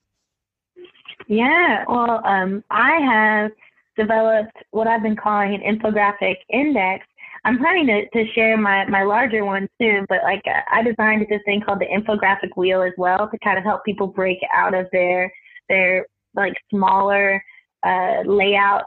Yeah. 1.28 1.84
Well, 1.88 2.20
um, 2.24 2.62
I 2.70 3.00
have 3.00 3.50
developed 3.96 4.56
what 4.70 4.86
I've 4.86 5.02
been 5.02 5.16
calling 5.16 5.54
an 5.54 5.60
infographic 5.60 6.36
index. 6.52 7.06
I'm 7.44 7.58
planning 7.58 7.86
to, 7.86 8.08
to 8.10 8.32
share 8.32 8.56
my, 8.56 8.86
my 8.86 9.04
larger 9.04 9.44
one 9.44 9.68
soon, 9.80 10.04
but 10.08 10.18
like 10.24 10.42
uh, 10.46 10.60
I 10.70 10.82
designed 10.82 11.26
this 11.28 11.40
thing 11.44 11.62
called 11.64 11.80
the 11.80 11.86
infographic 11.86 12.56
wheel 12.56 12.82
as 12.82 12.92
well 12.98 13.28
to 13.30 13.38
kind 13.42 13.56
of 13.56 13.64
help 13.64 13.84
people 13.84 14.08
break 14.08 14.38
out 14.52 14.74
of 14.74 14.86
their 14.92 15.32
their 15.68 16.06
like 16.34 16.54
smaller 16.70 17.42
uh, 17.84 18.22
layout 18.24 18.84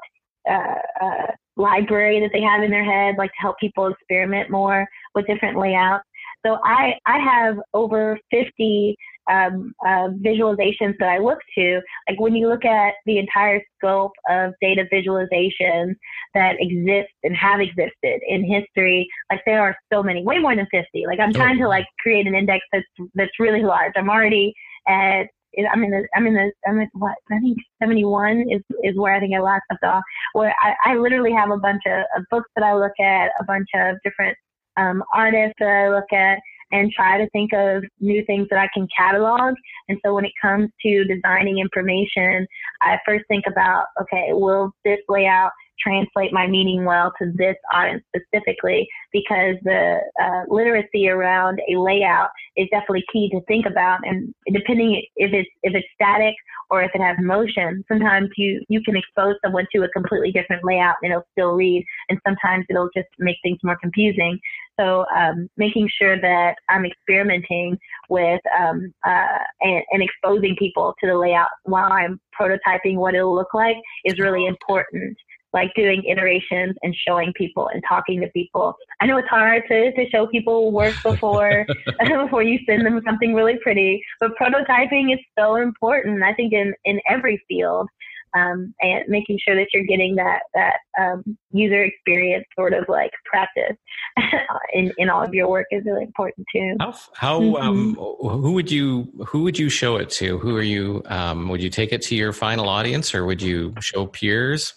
uh, 0.50 0.76
uh, 1.02 1.28
library 1.56 2.20
that 2.20 2.30
they 2.34 2.42
have 2.42 2.64
in 2.64 2.72
their 2.72 2.84
head, 2.84 3.16
like 3.18 3.32
to 3.32 3.42
help 3.42 3.58
people 3.60 3.88
experiment 3.88 4.50
more 4.50 4.86
with 5.16 5.28
different 5.28 5.58
layouts. 5.58 6.04
So 6.46 6.58
I, 6.64 6.94
I 7.06 7.20
have 7.20 7.58
over 7.74 8.18
50 8.32 8.96
um, 9.30 9.74
uh, 9.86 10.10
visualizations 10.26 10.96
that 11.00 11.10
I 11.10 11.18
look 11.20 11.40
to. 11.58 11.82
Like 12.08 12.20
when 12.20 12.34
you 12.34 12.48
look 12.48 12.66
at 12.66 12.94
the 13.06 13.20
entire 13.20 13.62
scope 13.78 14.14
of 14.30 14.54
data 14.62 14.86
visualizations 14.92 15.96
that 16.34 16.56
exist 16.60 17.12
and 17.24 17.36
have 17.36 17.60
existed 17.60 18.22
in 18.28 18.44
history, 18.44 19.08
like 19.32 19.42
there 19.46 19.62
are 19.62 19.76
so 19.92 20.02
many, 20.02 20.24
way 20.24 20.40
more 20.40 20.56
than 20.56 20.68
50. 20.72 21.06
Like 21.06 21.20
I'm 21.20 21.34
trying 21.34 21.58
to 21.60 21.68
like 21.68 21.86
create 22.00 22.26
an 22.26 22.36
index 22.36 22.66
that's 22.72 22.86
that's 23.16 23.40
really 23.40 23.64
large. 23.64 23.94
I'm 23.96 24.10
already 24.10 24.54
at 24.88 25.28
In 25.54 25.64
the, 25.64 26.08
I'm 26.16 26.28
in 26.28 26.34
the, 26.36 26.52
I'm 26.68 26.88
what, 26.94 27.16
I 27.32 27.40
think 27.40 27.58
71 27.82 28.46
is, 28.52 28.62
is 28.84 28.98
where 28.98 29.14
I 29.14 29.20
think 29.20 29.34
I 29.36 29.40
last 29.40 29.64
left 29.72 29.84
off, 29.84 30.04
where 30.34 30.54
I, 30.62 30.92
I 30.92 30.96
literally 30.96 31.34
have 31.34 31.52
a 31.52 31.58
bunch 31.58 31.82
of, 31.88 32.04
of 32.18 32.26
books 32.30 32.50
that 32.56 32.64
I 32.64 32.76
look 32.76 32.98
at, 33.00 33.32
a 33.40 33.44
bunch 33.46 33.68
of 33.76 33.98
different 34.04 34.38
um, 34.78 35.04
artists 35.14 35.56
that 35.60 35.70
I 35.70 35.90
look 35.90 36.12
at, 36.14 36.40
and 36.72 36.92
try 36.92 37.18
to 37.18 37.30
think 37.32 37.52
of 37.54 37.84
new 38.00 38.24
things 38.26 38.48
that 38.52 38.60
I 38.60 38.70
can 38.74 38.88
catalog. 38.96 39.56
And 39.88 39.98
so 40.06 40.14
when 40.14 40.26
it 40.26 40.32
comes 40.42 40.70
to 40.84 41.04
designing 41.06 41.60
information, 41.60 42.46
I 42.82 43.00
first 43.06 43.26
think 43.28 43.46
about, 43.48 43.86
okay, 44.02 44.30
will 44.32 44.72
this 44.86 45.00
layout 45.10 45.52
translate 45.82 46.34
my 46.34 46.48
meaning 46.48 46.86
well 46.86 47.12
to 47.20 47.32
this 47.36 47.56
audience 47.74 48.04
specifically 48.16 48.88
because 49.12 49.56
the 49.64 50.00
uh, 50.22 50.44
literacy 50.48 51.10
around 51.10 51.60
a 51.70 51.78
layout 51.78 52.30
is 52.56 52.68
definitely 52.72 53.04
key 53.12 53.30
to 53.32 53.42
think 53.48 53.66
about 53.66 54.00
and 54.04 54.34
depending 54.54 55.02
if 55.16 55.34
it's 55.34 55.50
if 55.64 55.74
it's 55.74 55.88
static 55.96 56.36
or 56.70 56.84
if 56.84 56.92
it 56.94 57.02
has 57.02 57.18
motion 57.20 57.84
sometimes 57.88 58.30
you 58.38 58.62
you 58.70 58.82
can 58.84 58.96
expose 58.96 59.36
someone 59.44 59.66
to 59.74 59.84
a 59.84 59.90
completely 59.90 60.32
different 60.32 60.64
layout 60.64 60.96
and 61.02 61.12
it'll 61.12 61.24
still 61.32 61.54
read 61.54 61.84
and 62.10 62.20
sometimes 62.28 62.66
it'll 62.70 62.90
just 62.96 63.08
make 63.20 63.38
things 63.44 63.58
more 63.64 63.78
confusing. 63.82 64.40
So 64.80 65.06
um, 65.16 65.50
making 65.58 65.90
sure 66.00 66.20
that 66.22 66.56
i'm 66.70 66.86
experimenting 66.86 67.78
with 68.10 68.42
um, 68.60 68.94
uh, 69.06 69.40
and, 69.62 69.84
and 69.92 70.04
exposing 70.04 70.56
people 70.58 70.94
to 71.02 71.08
the 71.08 71.18
layout 71.18 71.50
while 71.64 71.92
i'm 71.92 72.20
prototyping 72.40 72.96
what 72.96 73.16
it'll 73.16 73.36
look 73.36 73.54
like 73.54 73.78
is 74.06 74.20
really 74.20 74.46
important 74.46 75.18
like 75.54 75.74
doing 75.76 76.04
iterations 76.04 76.76
and 76.84 76.96
showing 77.08 77.34
people 77.34 77.70
and 77.74 77.84
talking 77.88 78.22
to 78.22 78.28
people. 78.30 78.76
I 79.02 79.08
know 79.08 79.18
it's 79.18 79.28
hard 79.28 79.64
to, 79.70 79.92
to 79.92 80.10
show 80.10 80.28
people 80.28 80.72
work 80.72 80.96
before 81.04 81.66
before 82.08 82.44
you 82.44 82.60
send 82.66 82.86
them 82.86 83.02
something 83.06 83.34
really 83.34 83.58
pretty, 83.62 84.04
but 84.20 84.32
prototyping 84.40 85.14
is 85.14 85.20
so 85.38 85.56
important. 85.56 86.24
I 86.24 86.34
think 86.34 86.54
in, 86.54 86.74
in 86.86 87.00
every 87.10 87.42
field. 87.48 87.88
Um, 88.36 88.76
and 88.82 89.06
making 89.08 89.40
sure 89.44 89.56
that 89.56 89.70
you're 89.74 89.86
getting 89.86 90.16
that 90.18 90.42
that 90.54 90.76
um, 91.02 91.36
user 91.50 91.84
experience 91.84 92.46
sort 92.56 92.76
of 92.76 92.86
like 92.88 93.10
practice 93.26 93.76
in, 94.74 94.94
in 95.00 95.10
all 95.10 95.24
of 95.24 95.34
your 95.34 95.50
work 95.50 95.66
is 95.72 95.84
really 95.84 96.04
important 96.04 96.46
too. 96.54 96.76
How, 96.80 96.94
how 97.16 97.38
um, 97.56 97.96
mm-hmm. 97.96 98.28
um, 98.28 98.42
who 98.44 98.52
would 98.52 98.70
you 98.70 99.12
who 99.26 99.42
would 99.42 99.58
you 99.58 99.68
show 99.68 99.96
it 99.96 100.12
to? 100.12 100.38
Who 100.38 100.56
are 100.56 100.62
you? 100.62 101.02
Um, 101.08 101.50
would 101.50 101.64
you 101.64 101.72
take 101.72 101.92
it 101.92 102.04
to 102.04 102.16
your 102.16 102.32
final 102.32 102.70
audience, 102.70 103.16
or 103.16 103.26
would 103.26 103.42
you 103.42 103.74
show 103.80 104.06
peers? 104.06 104.76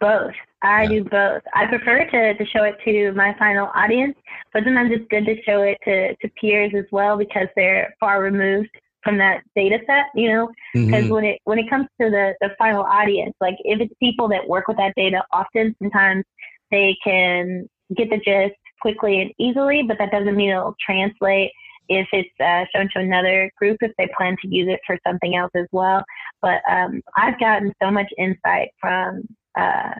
Both. 0.00 0.32
I 0.62 0.82
yeah. 0.82 0.88
do 0.88 1.04
both. 1.04 1.42
I 1.54 1.66
prefer 1.66 2.04
to, 2.04 2.34
to 2.34 2.50
show 2.50 2.64
it 2.64 2.76
to 2.84 3.12
my 3.12 3.34
final 3.38 3.68
audience, 3.74 4.16
but 4.52 4.64
sometimes 4.64 4.90
it's 4.92 5.06
good 5.10 5.24
to 5.26 5.40
show 5.42 5.62
it 5.62 5.78
to, 5.84 6.14
to 6.16 6.32
peers 6.40 6.72
as 6.76 6.84
well 6.90 7.16
because 7.16 7.46
they're 7.56 7.94
far 8.00 8.22
removed 8.22 8.70
from 9.02 9.16
that 9.18 9.42
data 9.56 9.78
set, 9.86 10.06
you 10.14 10.28
know, 10.28 10.50
because 10.74 11.04
mm-hmm. 11.04 11.14
when 11.14 11.24
it 11.24 11.40
when 11.44 11.58
it 11.58 11.70
comes 11.70 11.86
to 12.00 12.10
the, 12.10 12.34
the 12.40 12.50
final 12.58 12.82
audience, 12.82 13.34
like 13.40 13.56
if 13.60 13.80
it's 13.80 13.94
people 14.00 14.28
that 14.28 14.46
work 14.46 14.68
with 14.68 14.76
that 14.76 14.92
data 14.96 15.22
often, 15.32 15.74
sometimes 15.82 16.24
they 16.70 16.96
can 17.02 17.66
get 17.96 18.10
the 18.10 18.18
gist 18.18 18.58
quickly 18.80 19.20
and 19.20 19.32
easily, 19.38 19.82
but 19.86 19.96
that 19.98 20.10
doesn't 20.10 20.36
mean 20.36 20.50
it'll 20.50 20.76
translate 20.84 21.50
if 21.88 22.06
it's 22.12 22.40
uh, 22.40 22.64
shown 22.74 22.88
to 22.94 23.00
another 23.00 23.50
group 23.58 23.76
if 23.80 23.90
they 23.98 24.08
plan 24.16 24.36
to 24.40 24.48
use 24.48 24.68
it 24.68 24.80
for 24.86 24.96
something 25.06 25.34
else 25.34 25.50
as 25.56 25.66
well. 25.72 26.04
But 26.40 26.60
um, 26.70 27.02
I've 27.16 27.38
gotten 27.40 27.72
so 27.82 27.90
much 27.90 28.06
insight 28.16 28.68
from 28.80 29.24
uh, 29.58 29.94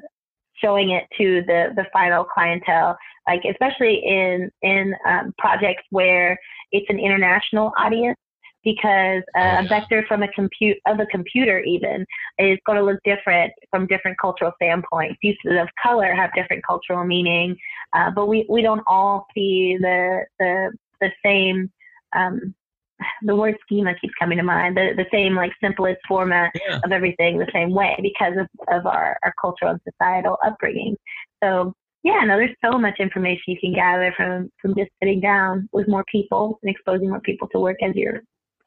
showing 0.54 0.90
it 0.90 1.04
to 1.16 1.42
the 1.46 1.72
the 1.76 1.86
final 1.92 2.24
clientele 2.24 2.96
like 3.28 3.42
especially 3.48 4.02
in 4.04 4.50
in 4.62 4.94
um, 5.08 5.34
projects 5.38 5.82
where 5.90 6.38
it's 6.72 6.86
an 6.88 6.98
international 6.98 7.72
audience 7.78 8.16
because 8.64 9.22
uh, 9.36 9.62
a 9.64 9.68
vector 9.68 10.04
from 10.06 10.22
a 10.22 10.28
compute 10.28 10.76
of 10.86 11.00
a 11.00 11.06
computer 11.06 11.60
even 11.60 12.04
is 12.38 12.58
going 12.66 12.76
to 12.76 12.84
look 12.84 12.98
different 13.04 13.52
from 13.70 13.86
different 13.86 14.18
cultural 14.20 14.52
standpoints. 14.62 15.18
Uses 15.22 15.58
of 15.58 15.68
color 15.82 16.14
have 16.14 16.30
different 16.34 16.62
cultural 16.66 17.04
meaning, 17.04 17.56
uh, 17.94 18.10
but 18.10 18.26
we, 18.26 18.46
we 18.48 18.62
don't 18.62 18.82
all 18.86 19.26
see 19.34 19.76
the 19.80 20.24
the 20.38 20.72
the 21.00 21.10
same 21.24 21.70
um, 22.14 22.54
the 23.22 23.36
word 23.36 23.56
schema 23.62 23.94
keeps 24.00 24.14
coming 24.18 24.38
to 24.38 24.44
mind. 24.44 24.76
The 24.76 24.92
the 24.96 25.06
same 25.12 25.34
like 25.34 25.52
simplest 25.62 26.00
format 26.08 26.52
yeah. 26.66 26.80
of 26.84 26.92
everything 26.92 27.38
the 27.38 27.50
same 27.52 27.72
way 27.72 27.96
because 28.02 28.34
of, 28.38 28.46
of 28.74 28.86
our, 28.86 29.16
our 29.24 29.34
cultural 29.40 29.72
and 29.72 29.80
societal 29.88 30.36
upbringing. 30.44 30.96
So 31.42 31.72
yeah, 32.02 32.20
no, 32.24 32.36
there's 32.36 32.56
so 32.64 32.78
much 32.78 32.98
information 32.98 33.42
you 33.46 33.58
can 33.60 33.74
gather 33.74 34.12
from 34.16 34.50
from 34.60 34.74
just 34.74 34.90
sitting 35.02 35.20
down 35.20 35.68
with 35.72 35.88
more 35.88 36.04
people 36.10 36.58
and 36.62 36.70
exposing 36.70 37.08
more 37.08 37.20
people 37.20 37.48
to 37.48 37.58
work 37.58 37.76
as 37.82 37.94
you're 37.94 38.22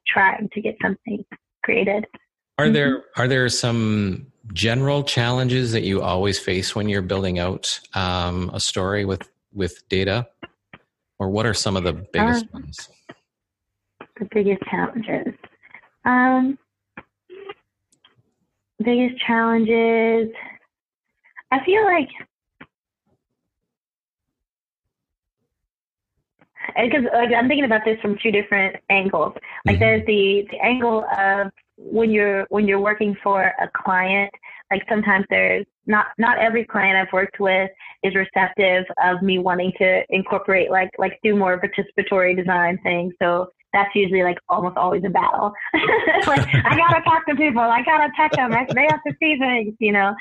trying 0.07 0.49
to 0.53 0.61
get 0.61 0.75
something 0.81 1.23
created. 1.63 2.05
Are 2.57 2.65
mm-hmm. 2.65 2.73
there 2.73 3.03
are 3.17 3.27
there 3.27 3.49
some 3.49 4.27
general 4.53 5.03
challenges 5.03 5.71
that 5.71 5.83
you 5.83 6.01
always 6.01 6.37
face 6.37 6.75
when 6.75 6.89
you're 6.89 7.01
building 7.01 7.39
out 7.39 7.79
um, 7.95 8.51
a 8.53 8.59
story 8.59 9.05
with 9.05 9.27
with 9.51 9.87
data, 9.89 10.27
or 11.17 11.29
what 11.29 11.45
are 11.45 11.53
some 11.53 11.75
of 11.75 11.83
the 11.83 11.93
biggest 11.93 12.45
uh, 12.45 12.49
ones? 12.53 12.89
The 14.19 14.27
biggest 14.33 14.61
challenges? 14.69 15.33
Um, 16.05 16.57
biggest 18.83 19.19
challenges. 19.25 20.29
I 21.51 21.63
feel 21.65 21.83
like 21.85 22.09
because 26.75 27.03
like, 27.13 27.29
I'm 27.35 27.47
thinking 27.47 27.65
about 27.65 27.81
this 27.85 27.99
from 28.01 28.17
two 28.21 28.31
different 28.31 28.75
angles. 28.89 29.33
Like 29.65 29.75
mm-hmm. 29.75 29.79
there's 29.79 30.05
the 30.05 30.47
the 30.51 30.59
angle 30.59 31.05
of 31.17 31.51
when 31.77 32.11
you're 32.11 32.45
when 32.49 32.67
you're 32.67 32.79
working 32.79 33.15
for 33.23 33.43
a 33.43 33.69
client. 33.75 34.31
Like 34.71 34.83
sometimes 34.89 35.25
there's 35.29 35.65
not 35.85 36.07
not 36.17 36.39
every 36.39 36.65
client 36.65 36.97
I've 36.97 37.13
worked 37.13 37.39
with 37.39 37.69
is 38.03 38.15
receptive 38.15 38.85
of 39.03 39.21
me 39.21 39.39
wanting 39.39 39.71
to 39.77 40.03
incorporate 40.09 40.71
like 40.71 40.89
like 40.97 41.19
do 41.23 41.35
more 41.35 41.61
participatory 41.61 42.35
design 42.35 42.79
things. 42.83 43.13
So 43.21 43.49
that's 43.73 43.93
usually 43.95 44.23
like 44.23 44.37
almost 44.49 44.77
always 44.77 45.03
a 45.05 45.09
battle. 45.09 45.51
like 46.27 46.47
I 46.53 46.77
gotta 46.77 47.01
talk 47.03 47.25
to 47.27 47.35
people, 47.35 47.61
I 47.61 47.83
gotta 47.83 48.09
touch 48.15 48.33
them, 48.35 48.51
they 48.51 48.87
have 48.89 49.03
to 49.07 49.15
see 49.19 49.37
things, 49.37 49.75
you 49.79 49.91
know. 49.91 50.13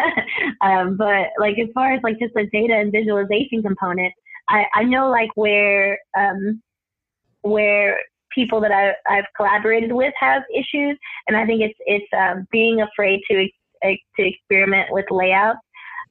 um, 0.60 0.96
but 0.96 1.28
like 1.38 1.58
as 1.58 1.68
far 1.74 1.92
as 1.94 2.02
like 2.02 2.18
just 2.18 2.34
the 2.34 2.46
data 2.52 2.74
and 2.74 2.92
visualization 2.92 3.62
component, 3.62 4.12
I, 4.48 4.64
I 4.74 4.84
know 4.84 5.10
like 5.10 5.30
where 5.34 5.98
um, 6.16 6.62
where 7.42 7.98
people 8.34 8.60
that 8.60 8.70
I, 8.70 8.92
I've 9.08 9.24
collaborated 9.36 9.92
with 9.92 10.12
have 10.18 10.42
issues, 10.54 10.98
and 11.26 11.36
I 11.36 11.46
think 11.46 11.62
it's 11.62 11.78
it's 11.86 12.06
um, 12.16 12.46
being 12.52 12.82
afraid 12.82 13.20
to 13.30 13.48
to 13.82 13.96
experiment 14.18 14.88
with 14.90 15.06
layouts 15.10 15.58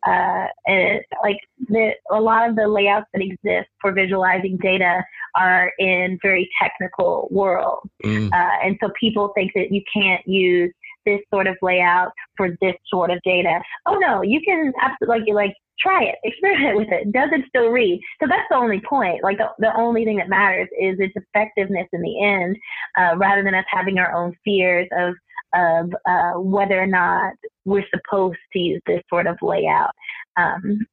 uh, 0.07 0.47
and 0.65 1.01
like 1.23 1.39
the, 1.67 1.91
a 2.11 2.19
lot 2.19 2.49
of 2.49 2.55
the 2.55 2.67
layouts 2.67 3.07
that 3.13 3.21
exist 3.21 3.69
for 3.81 3.91
visualizing 3.91 4.57
data 4.57 5.03
are 5.35 5.71
in 5.79 6.17
very 6.21 6.49
technical 6.61 7.27
worlds. 7.31 7.89
Mm. 8.03 8.31
Uh, 8.31 8.65
and 8.65 8.77
so 8.81 8.89
people 8.99 9.31
think 9.35 9.51
that 9.55 9.71
you 9.71 9.81
can't 9.93 10.25
use 10.27 10.71
this 11.05 11.19
sort 11.33 11.47
of 11.47 11.55
layout 11.61 12.11
for 12.37 12.49
this 12.61 12.75
sort 12.87 13.11
of 13.11 13.19
data. 13.23 13.59
Oh 13.85 13.95
no, 13.95 14.21
you 14.21 14.41
can 14.41 14.71
absolutely 14.81 15.33
like, 15.33 15.47
like 15.47 15.55
try 15.79 16.03
it, 16.03 16.15
experiment 16.23 16.75
with 16.77 16.89
it. 16.91 17.11
Does 17.11 17.29
it 17.31 17.45
still 17.47 17.69
read? 17.69 17.99
So 18.21 18.27
that's 18.27 18.47
the 18.49 18.57
only 18.57 18.81
point. 18.87 19.23
Like 19.23 19.37
the, 19.37 19.49
the 19.59 19.75
only 19.77 20.05
thing 20.05 20.17
that 20.17 20.29
matters 20.29 20.67
is 20.79 20.97
its 20.99 21.13
effectiveness 21.15 21.87
in 21.93 22.01
the 22.01 22.23
end, 22.23 22.57
uh, 22.97 23.17
rather 23.17 23.43
than 23.43 23.55
us 23.55 23.65
having 23.71 23.97
our 23.97 24.13
own 24.13 24.33
fears 24.43 24.87
of 24.97 25.15
of 25.55 25.91
uh, 26.07 26.33
whether 26.39 26.79
or 26.79 26.85
not 26.85 27.33
we're 27.69 27.85
supposed 27.93 28.39
to 28.53 28.59
use 28.59 28.81
this 28.85 29.01
sort 29.09 29.27
of 29.27 29.37
layout. 29.41 29.91
Um, 30.37 30.85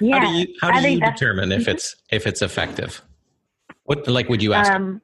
yeah, 0.00 0.18
how 0.18 0.26
do 0.26 0.38
you, 0.38 0.46
how 0.60 0.80
do 0.80 0.88
you 0.88 1.00
determine 1.00 1.50
if 1.52 1.66
it's 1.66 1.96
if 2.10 2.26
it's 2.26 2.42
effective? 2.42 3.02
What 3.84 4.06
like 4.06 4.28
would 4.28 4.42
you 4.42 4.52
ask? 4.52 4.70
Um, 4.70 5.00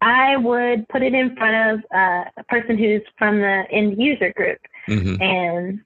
I 0.00 0.36
would 0.36 0.88
put 0.88 1.02
it 1.02 1.14
in 1.14 1.34
front 1.36 1.80
of 1.80 1.84
uh, 1.92 2.24
a 2.36 2.44
person 2.48 2.78
who's 2.78 3.02
from 3.18 3.40
the 3.40 3.64
end 3.72 4.00
user 4.00 4.32
group, 4.36 4.58
mm-hmm. 4.88 5.20
and 5.20 5.80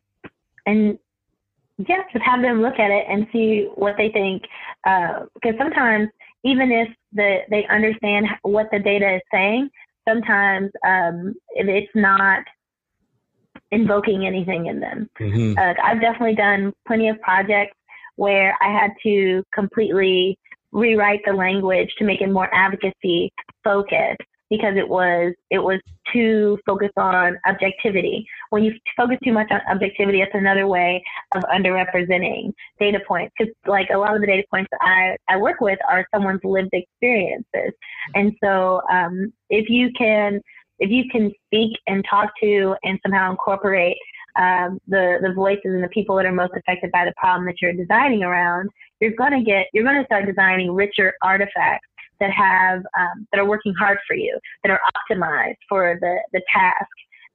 and 0.66 0.98
yeah, 1.88 2.02
just 2.12 2.24
have 2.24 2.42
them 2.42 2.60
look 2.60 2.78
at 2.78 2.90
it 2.90 3.06
and 3.08 3.26
see 3.32 3.68
what 3.74 3.94
they 3.96 4.10
think. 4.10 4.42
Uh, 4.86 5.24
because 5.34 5.54
sometimes 5.58 6.08
even 6.44 6.70
if 6.70 6.88
the 7.12 7.38
they 7.48 7.66
understand 7.68 8.26
what 8.42 8.68
the 8.70 8.78
data 8.78 9.16
is 9.16 9.22
saying, 9.32 9.70
sometimes 10.06 10.70
um, 10.86 11.34
it's 11.54 11.90
not 11.94 12.44
invoking 13.72 14.26
anything 14.26 14.66
in 14.66 14.80
them. 14.80 15.08
Mm-hmm. 15.18 15.58
Uh, 15.58 15.74
I've 15.82 16.00
definitely 16.00 16.34
done 16.34 16.72
plenty 16.86 17.08
of 17.08 17.20
projects 17.20 17.76
where 18.16 18.56
I 18.60 18.72
had 18.72 18.90
to 19.04 19.42
completely 19.54 20.38
rewrite 20.72 21.20
the 21.24 21.32
language 21.32 21.94
to 21.98 22.04
make 22.04 22.20
it 22.20 22.30
more 22.30 22.52
advocacy 22.54 23.32
focused 23.64 24.20
because 24.50 24.76
it 24.76 24.88
was 24.88 25.32
it 25.50 25.60
was 25.60 25.80
too 26.12 26.58
focused 26.66 26.98
on 26.98 27.38
objectivity. 27.46 28.26
When 28.50 28.64
you 28.64 28.74
focus 28.96 29.16
too 29.24 29.32
much 29.32 29.46
on 29.50 29.60
objectivity, 29.70 30.20
it's 30.20 30.34
another 30.34 30.66
way 30.66 31.02
of 31.34 31.42
underrepresenting 31.44 32.52
data 32.80 32.98
points. 33.06 33.32
Because 33.38 33.54
like 33.66 33.88
a 33.94 33.96
lot 33.96 34.14
of 34.14 34.20
the 34.20 34.26
data 34.26 34.42
points 34.50 34.68
I, 34.80 35.16
I 35.28 35.36
work 35.36 35.60
with 35.60 35.78
are 35.88 36.04
someone's 36.12 36.40
lived 36.42 36.70
experiences, 36.72 37.72
and 38.14 38.32
so 38.42 38.82
um, 38.90 39.32
if 39.48 39.70
you 39.70 39.90
can 39.96 40.40
if 40.80 40.90
you 40.90 41.04
can 41.10 41.30
speak 41.46 41.78
and 41.86 42.04
talk 42.08 42.30
to 42.42 42.74
and 42.82 42.98
somehow 43.04 43.30
incorporate 43.30 43.96
um, 44.38 44.78
the 44.88 45.18
the 45.22 45.32
voices 45.34 45.60
and 45.64 45.82
the 45.82 45.88
people 45.88 46.16
that 46.16 46.26
are 46.26 46.32
most 46.32 46.52
affected 46.56 46.90
by 46.92 47.04
the 47.04 47.12
problem 47.16 47.46
that 47.46 47.56
you're 47.60 47.72
designing 47.72 48.22
around, 48.22 48.68
you're 49.00 49.12
going 49.12 49.32
to 49.32 49.42
get, 49.42 49.66
you're 49.72 49.84
going 49.84 49.98
to 49.98 50.04
start 50.06 50.26
designing 50.26 50.72
richer 50.72 51.12
artifacts 51.22 51.86
that 52.20 52.30
have, 52.30 52.78
um, 52.98 53.26
that 53.32 53.40
are 53.40 53.46
working 53.46 53.74
hard 53.78 53.98
for 54.06 54.14
you, 54.14 54.38
that 54.62 54.70
are 54.70 54.80
optimized 55.10 55.56
for 55.68 55.98
the, 56.00 56.16
the 56.32 56.42
task. 56.54 56.86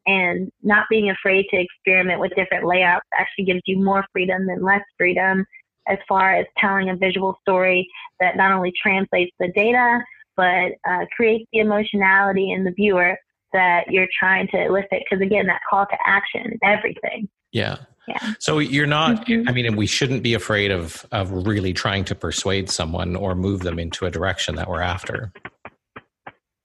And 0.07 0.51
not 0.61 0.85
being 0.87 1.09
afraid 1.09 1.45
to 1.49 1.59
experiment 1.59 2.19
with 2.19 2.31
different 2.35 2.67
layouts 2.67 3.07
actually 3.19 3.45
gives 3.45 3.61
you 3.65 3.83
more 3.83 4.05
freedom 4.13 4.45
than 4.45 4.63
less 4.63 4.83
freedom 4.99 5.43
as 5.87 5.97
far 6.07 6.35
as 6.35 6.45
telling 6.59 6.89
a 6.89 6.95
visual 6.95 7.35
story 7.41 7.87
that 8.19 8.37
not 8.37 8.51
only 8.51 8.71
translates 8.81 9.31
the 9.39 9.51
data, 9.55 9.99
but 10.37 10.73
uh, 10.87 11.05
creates 11.15 11.45
the 11.51 11.59
emotionality 11.59 12.51
in 12.51 12.63
the 12.63 12.71
viewer 12.71 13.17
that 13.55 13.85
you're 13.89 14.07
trying 14.19 14.47
to 14.49 14.65
elicit. 14.65 15.01
Because 15.09 15.21
again, 15.21 15.47
that 15.47 15.61
call 15.69 15.85
to 15.85 15.97
action 16.05 16.53
is 16.53 16.59
everything. 16.63 17.27
Yeah. 17.51 17.77
Yeah. 18.07 18.33
So 18.39 18.59
you're 18.59 18.85
not. 18.85 19.25
Mhm. 19.25 19.49
I 19.49 19.51
mean, 19.51 19.65
and 19.65 19.75
we 19.75 19.87
shouldn't 19.87 20.21
be 20.21 20.33
afraid 20.35 20.69
of 20.71 21.05
of 21.11 21.31
really 21.47 21.73
trying 21.73 22.05
to 22.05 22.15
persuade 22.15 22.69
someone 22.69 23.15
or 23.15 23.33
move 23.33 23.61
them 23.61 23.79
into 23.79 24.05
a 24.05 24.11
direction 24.11 24.55
that 24.55 24.67
we're 24.69 24.81
after. 24.81 25.31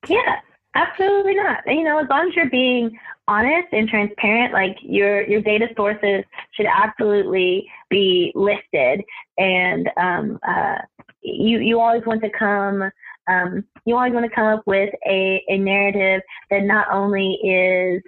Yeah, 0.08 0.36
absolutely 0.74 1.34
not. 1.34 1.60
You 1.66 1.84
know, 1.84 1.98
as 1.98 2.08
long 2.10 2.28
as 2.28 2.36
you're 2.36 2.50
being 2.50 2.98
honest 3.28 3.68
and 3.72 3.88
transparent, 3.88 4.52
like 4.52 4.76
your 4.82 5.22
your 5.22 5.40
data 5.40 5.68
sources 5.76 6.24
should 6.54 6.66
absolutely 6.66 7.66
be 7.88 8.32
listed, 8.34 9.02
and 9.38 9.88
um, 9.96 10.38
uh, 10.46 10.78
you 11.22 11.58
you 11.60 11.80
always 11.80 12.04
want 12.04 12.22
to 12.22 12.30
come. 12.30 12.90
Um, 13.28 13.64
you 13.84 13.96
always 13.96 14.12
want 14.12 14.28
to 14.28 14.34
come 14.34 14.46
up 14.46 14.62
with 14.66 14.90
a, 15.06 15.42
a 15.48 15.58
narrative 15.58 16.22
that 16.50 16.62
not 16.64 16.88
only 16.92 17.34
is 17.44 18.02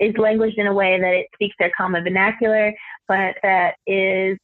is 0.00 0.14
languaged 0.18 0.58
in 0.58 0.66
a 0.66 0.72
way 0.72 1.00
that 1.00 1.14
it 1.14 1.26
speaks 1.34 1.56
their 1.58 1.72
common 1.76 2.04
vernacular, 2.04 2.72
but 3.06 3.34
that 3.42 3.74
is 3.86 4.38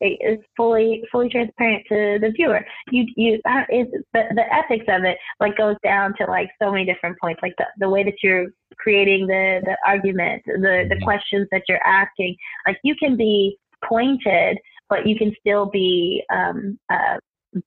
is 0.00 0.38
fully 0.56 1.02
fully 1.10 1.28
transparent 1.28 1.84
to 1.88 2.18
the 2.20 2.32
viewer. 2.36 2.64
You 2.90 3.04
you 3.16 3.40
uh, 3.48 3.64
is 3.70 3.86
the 4.14 4.24
the 4.34 4.44
ethics 4.52 4.84
of 4.88 5.04
it 5.04 5.18
like 5.40 5.56
goes 5.56 5.76
down 5.82 6.14
to 6.18 6.26
like 6.26 6.48
so 6.62 6.70
many 6.70 6.84
different 6.84 7.16
points, 7.20 7.40
like 7.42 7.54
the 7.58 7.64
the 7.78 7.88
way 7.88 8.04
that 8.04 8.14
you're 8.22 8.46
creating 8.76 9.26
the 9.26 9.60
the 9.64 9.76
argument, 9.86 10.42
the 10.46 10.86
the 10.88 11.00
questions 11.02 11.48
that 11.50 11.62
you're 11.68 11.84
asking. 11.84 12.36
Like 12.66 12.78
you 12.84 12.94
can 12.96 13.16
be 13.16 13.58
pointed, 13.84 14.58
but 14.88 15.06
you 15.06 15.16
can 15.16 15.32
still 15.40 15.66
be 15.66 16.22
um, 16.32 16.78
uh, 16.90 17.18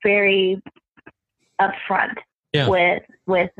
very 0.03 0.61
upfront 1.61 2.15
Yeah. 2.53 2.67
with 2.67 3.03
with 3.27 3.51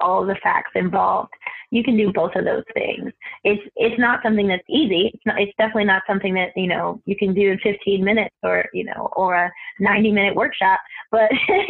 all 0.00 0.24
the 0.24 0.36
facts 0.42 0.70
involved. 0.74 1.32
You 1.70 1.84
can 1.84 1.96
do 1.96 2.12
both 2.12 2.34
of 2.34 2.44
those 2.44 2.64
things. 2.74 3.12
It's 3.44 3.62
it's 3.76 3.98
not 3.98 4.22
something 4.22 4.48
that's 4.48 4.64
easy. 4.68 5.10
It's 5.14 5.22
not. 5.24 5.40
It's 5.40 5.52
definitely 5.56 5.84
not 5.84 6.02
something 6.06 6.34
that 6.34 6.50
you 6.56 6.66
know 6.66 7.00
you 7.04 7.16
can 7.16 7.32
do 7.32 7.52
in 7.52 7.58
15 7.58 8.04
minutes 8.04 8.34
or 8.42 8.64
you 8.72 8.84
know 8.84 9.08
or 9.14 9.34
a 9.34 9.52
90 9.78 10.10
minute 10.12 10.34
workshop. 10.34 10.80
But 11.12 11.30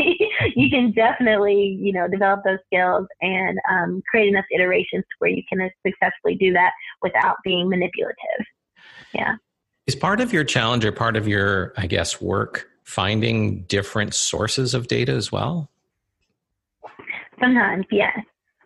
you 0.56 0.70
can 0.70 0.92
definitely 0.92 1.78
you 1.80 1.92
know 1.92 2.08
develop 2.08 2.40
those 2.44 2.58
skills 2.66 3.06
and 3.20 3.58
um, 3.70 4.02
create 4.10 4.28
enough 4.28 4.46
iterations 4.54 5.04
where 5.18 5.30
you 5.30 5.42
can 5.48 5.68
successfully 5.86 6.36
do 6.36 6.52
that 6.54 6.72
without 7.02 7.36
being 7.44 7.68
manipulative. 7.68 8.46
Yeah. 9.12 9.34
Is 9.86 9.96
part 9.96 10.20
of 10.20 10.32
your 10.32 10.44
challenge 10.44 10.84
or 10.84 10.92
part 10.92 11.16
of 11.16 11.26
your, 11.26 11.72
I 11.76 11.86
guess, 11.86 12.20
work 12.20 12.69
finding 12.90 13.62
different 13.62 14.14
sources 14.14 14.74
of 14.74 14.88
data 14.88 15.12
as 15.12 15.30
well? 15.30 15.70
Sometimes, 17.40 17.86
yes. 17.90 18.18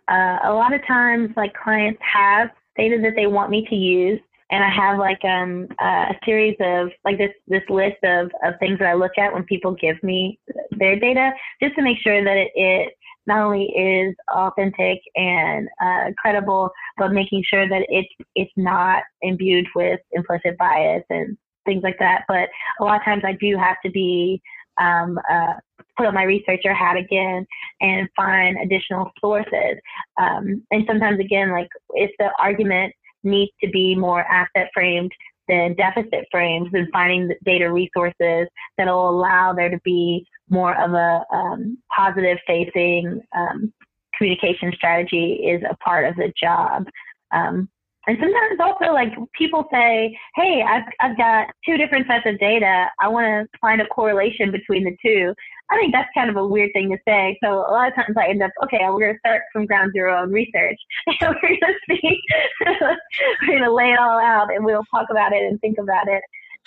Uh, 0.08 0.38
a 0.44 0.52
lot 0.52 0.74
of 0.74 0.84
times, 0.86 1.30
like 1.36 1.52
clients 1.54 2.00
have 2.00 2.48
data 2.76 2.98
that 3.02 3.14
they 3.16 3.26
want 3.26 3.50
me 3.50 3.66
to 3.68 3.74
use, 3.74 4.20
and 4.50 4.64
I 4.64 4.70
have 4.70 4.98
like 4.98 5.24
um, 5.24 5.68
uh, 5.80 6.12
a 6.12 6.14
series 6.24 6.56
of 6.60 6.90
like 7.04 7.18
this 7.18 7.30
this 7.46 7.62
list 7.68 7.96
of 8.02 8.30
of 8.44 8.54
things 8.60 8.78
that 8.80 8.88
I 8.88 8.94
look 8.94 9.12
at 9.18 9.32
when 9.32 9.44
people 9.44 9.74
give 9.74 10.02
me 10.02 10.38
their 10.72 10.98
data, 10.98 11.30
just 11.62 11.74
to 11.76 11.82
make 11.82 11.98
sure 12.02 12.22
that 12.22 12.36
it, 12.36 12.50
it 12.54 12.94
not 13.26 13.46
only 13.46 13.64
is 13.64 14.14
authentic 14.34 15.00
and 15.14 15.68
uh, 15.82 16.10
credible, 16.18 16.70
but 16.98 17.12
making 17.12 17.42
sure 17.48 17.68
that 17.68 17.86
it's 17.88 18.08
it's 18.34 18.52
not 18.56 19.02
imbued 19.22 19.66
with 19.74 20.00
implicit 20.12 20.58
bias 20.58 21.04
and 21.10 21.36
things 21.64 21.82
like 21.82 21.98
that. 21.98 22.24
But 22.28 22.48
a 22.80 22.84
lot 22.84 22.96
of 22.96 23.04
times, 23.04 23.22
I 23.24 23.32
do 23.40 23.56
have 23.56 23.76
to 23.84 23.90
be 23.90 24.40
um, 24.80 25.18
uh, 25.30 25.54
put 25.96 26.06
on 26.06 26.14
my 26.14 26.24
researcher 26.24 26.74
hat 26.74 26.96
again 26.96 27.46
and 27.80 28.08
find 28.16 28.56
additional 28.58 29.10
sources. 29.20 29.78
Um, 30.20 30.62
and 30.70 30.84
sometimes, 30.86 31.20
again, 31.20 31.50
like 31.50 31.68
if 31.90 32.10
the 32.18 32.30
argument 32.38 32.92
needs 33.22 33.52
to 33.62 33.70
be 33.70 33.94
more 33.94 34.20
asset 34.20 34.70
framed 34.74 35.12
than 35.48 35.74
deficit 35.74 36.26
frames, 36.30 36.68
then 36.72 36.88
finding 36.92 37.28
the 37.28 37.36
data 37.44 37.70
resources 37.72 38.48
that'll 38.76 39.10
allow 39.10 39.52
there 39.52 39.70
to 39.70 39.80
be 39.84 40.26
more 40.48 40.74
of 40.80 40.92
a 40.92 41.24
um, 41.34 41.78
positive 41.94 42.38
facing 42.46 43.20
um, 43.36 43.72
communication 44.16 44.72
strategy 44.74 45.34
is 45.46 45.62
a 45.68 45.76
part 45.76 46.06
of 46.06 46.16
the 46.16 46.32
job. 46.40 46.86
Um, 47.32 47.68
and 48.06 48.18
sometimes 48.20 48.60
also 48.60 48.92
like 48.92 49.12
people 49.36 49.66
say, 49.72 50.16
hey, 50.34 50.62
I've, 50.62 50.84
I've 51.00 51.16
got 51.16 51.48
two 51.66 51.76
different 51.76 52.06
sets 52.06 52.26
of 52.26 52.38
data. 52.38 52.86
I 53.00 53.08
want 53.08 53.26
to 53.26 53.58
find 53.60 53.80
a 53.80 53.86
correlation 53.86 54.50
between 54.50 54.84
the 54.84 54.96
two. 55.04 55.34
I 55.70 55.76
think 55.76 55.92
that's 55.92 56.10
kind 56.14 56.28
of 56.28 56.36
a 56.36 56.46
weird 56.46 56.70
thing 56.74 56.90
to 56.90 56.98
say. 57.08 57.38
So 57.42 57.60
a 57.60 57.72
lot 57.72 57.88
of 57.88 57.94
times 57.94 58.16
I 58.18 58.28
end 58.28 58.42
up, 58.42 58.50
okay, 58.64 58.80
we're 58.88 59.00
going 59.00 59.14
to 59.14 59.18
start 59.20 59.42
from 59.52 59.64
ground 59.66 59.92
zero 59.92 60.14
on 60.16 60.30
research. 60.30 60.78
And 61.20 61.34
we're 61.42 61.48
going 61.48 61.60
to 61.60 61.74
see, 61.88 62.20
we're 62.66 63.48
going 63.48 63.62
to 63.62 63.72
lay 63.72 63.92
it 63.92 63.98
all 63.98 64.20
out 64.20 64.52
and 64.54 64.64
we'll 64.64 64.84
talk 64.90 65.06
about 65.10 65.32
it 65.32 65.42
and 65.42 65.60
think 65.60 65.78
about 65.78 66.08
it. 66.08 66.22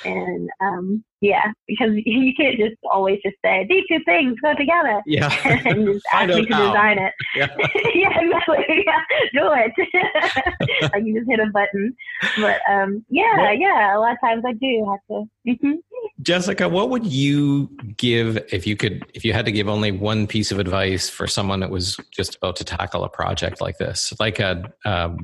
And 0.06 0.50
um, 0.62 1.04
yeah, 1.22 1.52
because 1.68 1.92
you 2.06 2.34
can't 2.36 2.58
just 2.58 2.76
always 2.92 3.20
just 3.24 3.36
say 3.44 3.66
these 3.70 3.84
two 3.90 4.00
things 4.06 4.36
go 4.44 4.54
together 4.56 5.02
Yeah. 5.08 5.30
and 5.66 5.88
just 5.88 6.06
ask 6.14 6.28
me 6.30 6.46
to 6.46 6.54
how. 6.54 6.68
design 6.68 7.00
it. 7.00 7.14
Yeah. 7.36 7.48
yeah, 7.96 8.20
exactly. 8.20 8.84
Yeah, 8.86 9.02
do 9.34 9.52
it. 9.54 10.92
like 10.94 11.04
you 11.04 11.18
just 11.20 11.30
hit 11.30 11.40
a 11.40 11.48
button. 11.52 11.96
But 12.40 12.60
um, 12.70 13.04
yeah, 13.10 13.38
Well- 13.38 13.56
yeah. 13.56 13.98
A 13.98 14.00
lot 14.00 14.12
of 14.14 14.18
times 14.24 14.44
I 14.46 14.54
do 14.54 14.88
have 14.90 15.00
to. 15.10 15.56
hmm 15.62 15.74
Jessica, 16.22 16.68
what 16.68 16.90
would 16.90 17.06
you 17.06 17.70
give 17.98 18.38
if 18.52 18.66
you 18.66 18.76
could 18.76 19.06
if 19.14 19.24
you 19.24 19.34
had 19.34 19.46
to 19.46 19.52
give 19.52 19.68
only 19.68 19.92
one 19.92 20.26
piece 20.26 20.52
of 20.52 20.58
advice 20.60 21.10
for 21.10 21.28
someone 21.28 21.60
that 21.60 21.70
was 21.70 21.96
just 22.12 22.36
about 22.36 22.56
to 22.58 22.64
tackle 22.64 23.04
a 23.04 23.10
project 23.10 23.62
like 23.62 23.78
this, 23.78 24.14
like 24.20 24.40
a 24.40 24.64
um, 24.86 25.20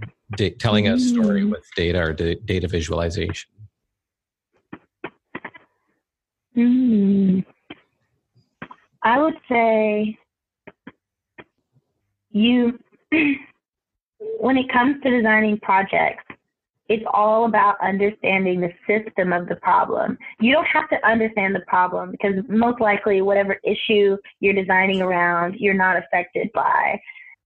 telling 0.59 0.87
a 0.87 0.99
story 0.99 1.41
Mm. 1.43 1.51
with 1.51 1.63
data 1.75 1.99
or 1.99 2.13
da- 2.13 2.35
data 2.45 2.67
visualization? 2.67 3.49
Mm. 6.55 7.45
I 9.03 9.21
would 9.21 9.37
say 9.49 10.17
you, 12.31 12.79
when 14.39 14.57
it 14.57 14.71
comes 14.71 15.01
to 15.03 15.09
designing 15.09 15.59
projects, 15.59 16.23
it's 16.89 17.03
all 17.11 17.45
about 17.45 17.77
understanding 17.81 18.61
the 18.61 18.71
system 18.87 19.33
of 19.33 19.47
the 19.47 19.55
problem. 19.55 20.17
You 20.39 20.53
don't 20.53 20.67
have 20.67 20.89
to 20.89 21.07
understand 21.07 21.55
the 21.55 21.61
problem 21.61 22.11
because 22.11 22.35
most 22.49 22.81
likely, 22.81 23.21
whatever 23.21 23.57
issue 23.63 24.17
you're 24.41 24.53
designing 24.53 25.01
around, 25.01 25.55
you're 25.59 25.73
not 25.73 25.97
affected 25.97 26.49
by. 26.53 26.99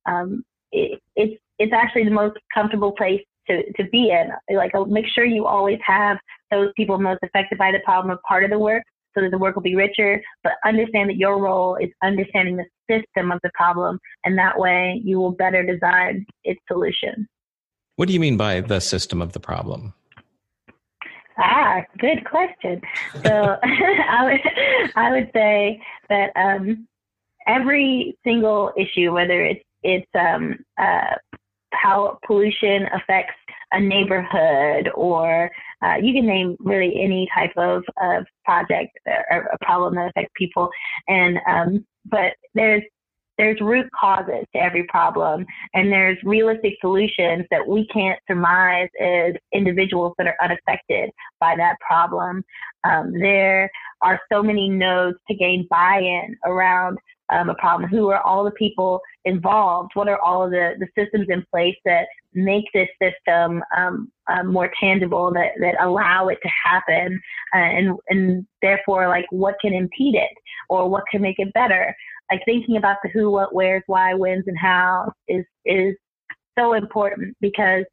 Um, 0.06 0.44
it, 0.72 1.02
it's 1.16 1.42
it's 1.60 1.74
actually 1.74 2.04
the 2.04 2.12
most 2.12 2.38
comfortable 2.54 2.92
place 2.92 3.22
to, 3.48 3.72
to 3.74 3.84
be 3.90 4.12
in. 4.12 4.30
Like, 4.56 4.74
make 4.88 5.06
sure 5.08 5.26
you 5.26 5.46
always 5.46 5.80
have 5.86 6.18
those 6.52 6.72
people 6.76 7.00
most 7.00 7.20
affected 7.24 7.58
by 7.58 7.72
the 7.72 7.80
problem 7.80 8.12
a 8.12 8.18
part 8.28 8.44
of 8.44 8.50
the 8.50 8.60
work 8.60 8.84
so 9.18 9.24
that 9.24 9.32
the 9.32 9.38
work 9.38 9.56
will 9.56 9.64
be 9.64 9.76
richer, 9.76 10.22
but 10.44 10.54
understand 10.66 11.10
that 11.10 11.18
your 11.18 11.42
role 11.42 11.76
is 11.76 11.90
understanding 12.04 12.58
the 12.58 12.66
system 12.90 13.32
of 13.32 13.40
the 13.44 13.52
problem, 13.54 14.00
and 14.24 14.38
that 14.38 14.58
way 14.58 15.02
you 15.04 15.18
will 15.18 15.32
better 15.32 15.66
design 15.66 16.26
its 16.44 16.60
solution. 16.68 17.28
What 17.96 18.08
do 18.08 18.14
you 18.14 18.20
mean 18.20 18.38
by 18.38 18.62
the 18.62 18.80
system 18.80 19.22
of 19.22 19.34
the 19.34 19.40
problem? 19.40 19.94
Ah, 21.40 21.82
good 22.00 22.26
question. 22.26 22.82
So 23.24 23.58
I 23.64 24.24
would 24.24 24.92
I 24.96 25.12
would 25.12 25.30
say 25.34 25.82
that 26.10 26.32
um, 26.36 26.88
every 27.48 28.18
single 28.24 28.72
issue, 28.78 29.14
whether 29.14 29.44
it's 29.44 29.64
it's 29.84 30.08
um, 30.16 30.60
uh, 30.80 31.16
how 31.74 32.20
pollution 32.26 32.88
affects 32.94 33.36
a 33.72 33.80
neighborhood, 33.80 34.90
or 34.96 35.50
uh, 35.84 35.96
you 36.02 36.14
can 36.14 36.26
name 36.26 36.56
really 36.60 37.02
any 37.02 37.28
type 37.34 37.52
of, 37.58 37.84
of 38.02 38.26
project 38.46 38.98
or 39.06 39.50
a 39.54 39.66
problem 39.66 39.96
that 39.96 40.10
affects 40.10 40.32
people, 40.36 40.70
and 41.08 41.38
um, 41.48 41.86
but 42.06 42.34
there's 42.54 42.84
there's 43.38 43.60
root 43.62 43.88
causes 44.00 44.46
to 44.54 44.62
every 44.62 44.84
problem 44.86 45.46
and 45.74 45.92
there's 45.92 46.18
realistic 46.24 46.74
solutions 46.82 47.46
that 47.52 47.66
we 47.68 47.88
can't 47.88 48.20
surmise 48.28 48.90
as 49.00 49.34
individuals 49.54 50.14
that 50.18 50.28
are 50.28 50.36
unaffected 50.42 51.12
by 51.40 51.56
that 51.56 51.76
problem. 51.80 52.44
Um, 52.84 53.14
there 53.14 53.70
are 54.02 54.20
so 54.32 54.42
many 54.42 54.70
nodes 54.70 55.18
to 55.30 55.36
gain 55.36 55.68
buy-in 55.70 56.36
around 56.46 56.98
um, 57.30 57.50
a 57.50 57.56
problem? 57.56 57.90
Who 57.90 58.10
are 58.10 58.22
all 58.22 58.44
the 58.44 58.52
people 58.52 59.02
involved? 59.26 59.92
What 59.94 60.08
are 60.08 60.22
all 60.22 60.50
the, 60.50 60.74
the 60.80 60.88
systems 60.98 61.28
in 61.30 61.44
place 61.52 61.76
that 61.86 62.08
make 62.34 62.66
this 62.74 62.88
system 63.02 63.64
um, 63.76 64.12
um, 64.28 64.52
more 64.52 64.72
tangible, 64.80 65.32
that, 65.34 65.52
that 65.60 65.76
allow 65.82 66.28
it 66.28 66.40
to 66.44 66.50
happen? 66.66 67.20
Uh, 67.54 67.58
and, 67.58 67.98
and 68.10 68.48
therefore, 68.62 69.08
like, 69.08 69.26
what 69.30 69.56
can 69.62 69.74
impede 69.74 70.16
it 70.16 70.32
or 70.70 70.90
what 70.90 71.04
can 71.12 71.22
make 71.22 71.40
it 71.40 71.54
better? 71.54 71.96
Like, 72.32 72.42
thinking 72.46 72.78
about 72.78 72.98
the 73.04 73.10
who, 73.10 73.32
what, 73.32 73.54
where's, 73.54 73.84
why, 73.88 74.14
whens, 74.14 74.46
and 74.48 74.58
how 74.58 75.12
is, 75.28 75.46
is 75.66 75.96
so 76.58 76.74
important 76.74 77.36
because 77.42 77.86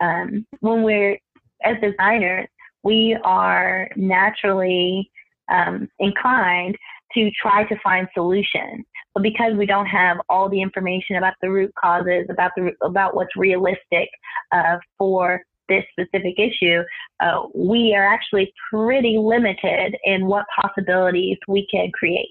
um, 0.00 0.46
when 0.60 0.82
we're, 0.82 1.18
as 1.64 1.76
designers, 1.80 2.46
we 2.82 3.18
are 3.24 3.88
naturally 3.96 5.10
um, 5.50 5.88
inclined 5.98 6.76
to 7.14 7.30
try 7.40 7.64
to 7.64 7.76
find 7.82 8.08
solutions. 8.14 8.84
But 9.14 9.22
because 9.22 9.54
we 9.56 9.66
don't 9.66 9.86
have 9.86 10.18
all 10.28 10.48
the 10.48 10.60
information 10.60 11.16
about 11.16 11.34
the 11.40 11.50
root 11.50 11.72
causes, 11.80 12.26
about 12.30 12.52
the 12.56 12.72
about 12.82 13.14
what's 13.14 13.36
realistic 13.36 14.08
uh, 14.52 14.78
for 14.98 15.42
this 15.68 15.84
specific 15.92 16.34
issue, 16.38 16.82
uh, 17.20 17.42
we 17.54 17.94
are 17.96 18.06
actually 18.06 18.52
pretty 18.70 19.16
limited 19.18 19.96
in 20.04 20.26
what 20.26 20.44
possibilities 20.60 21.38
we 21.48 21.66
can 21.70 21.90
create. 21.92 22.28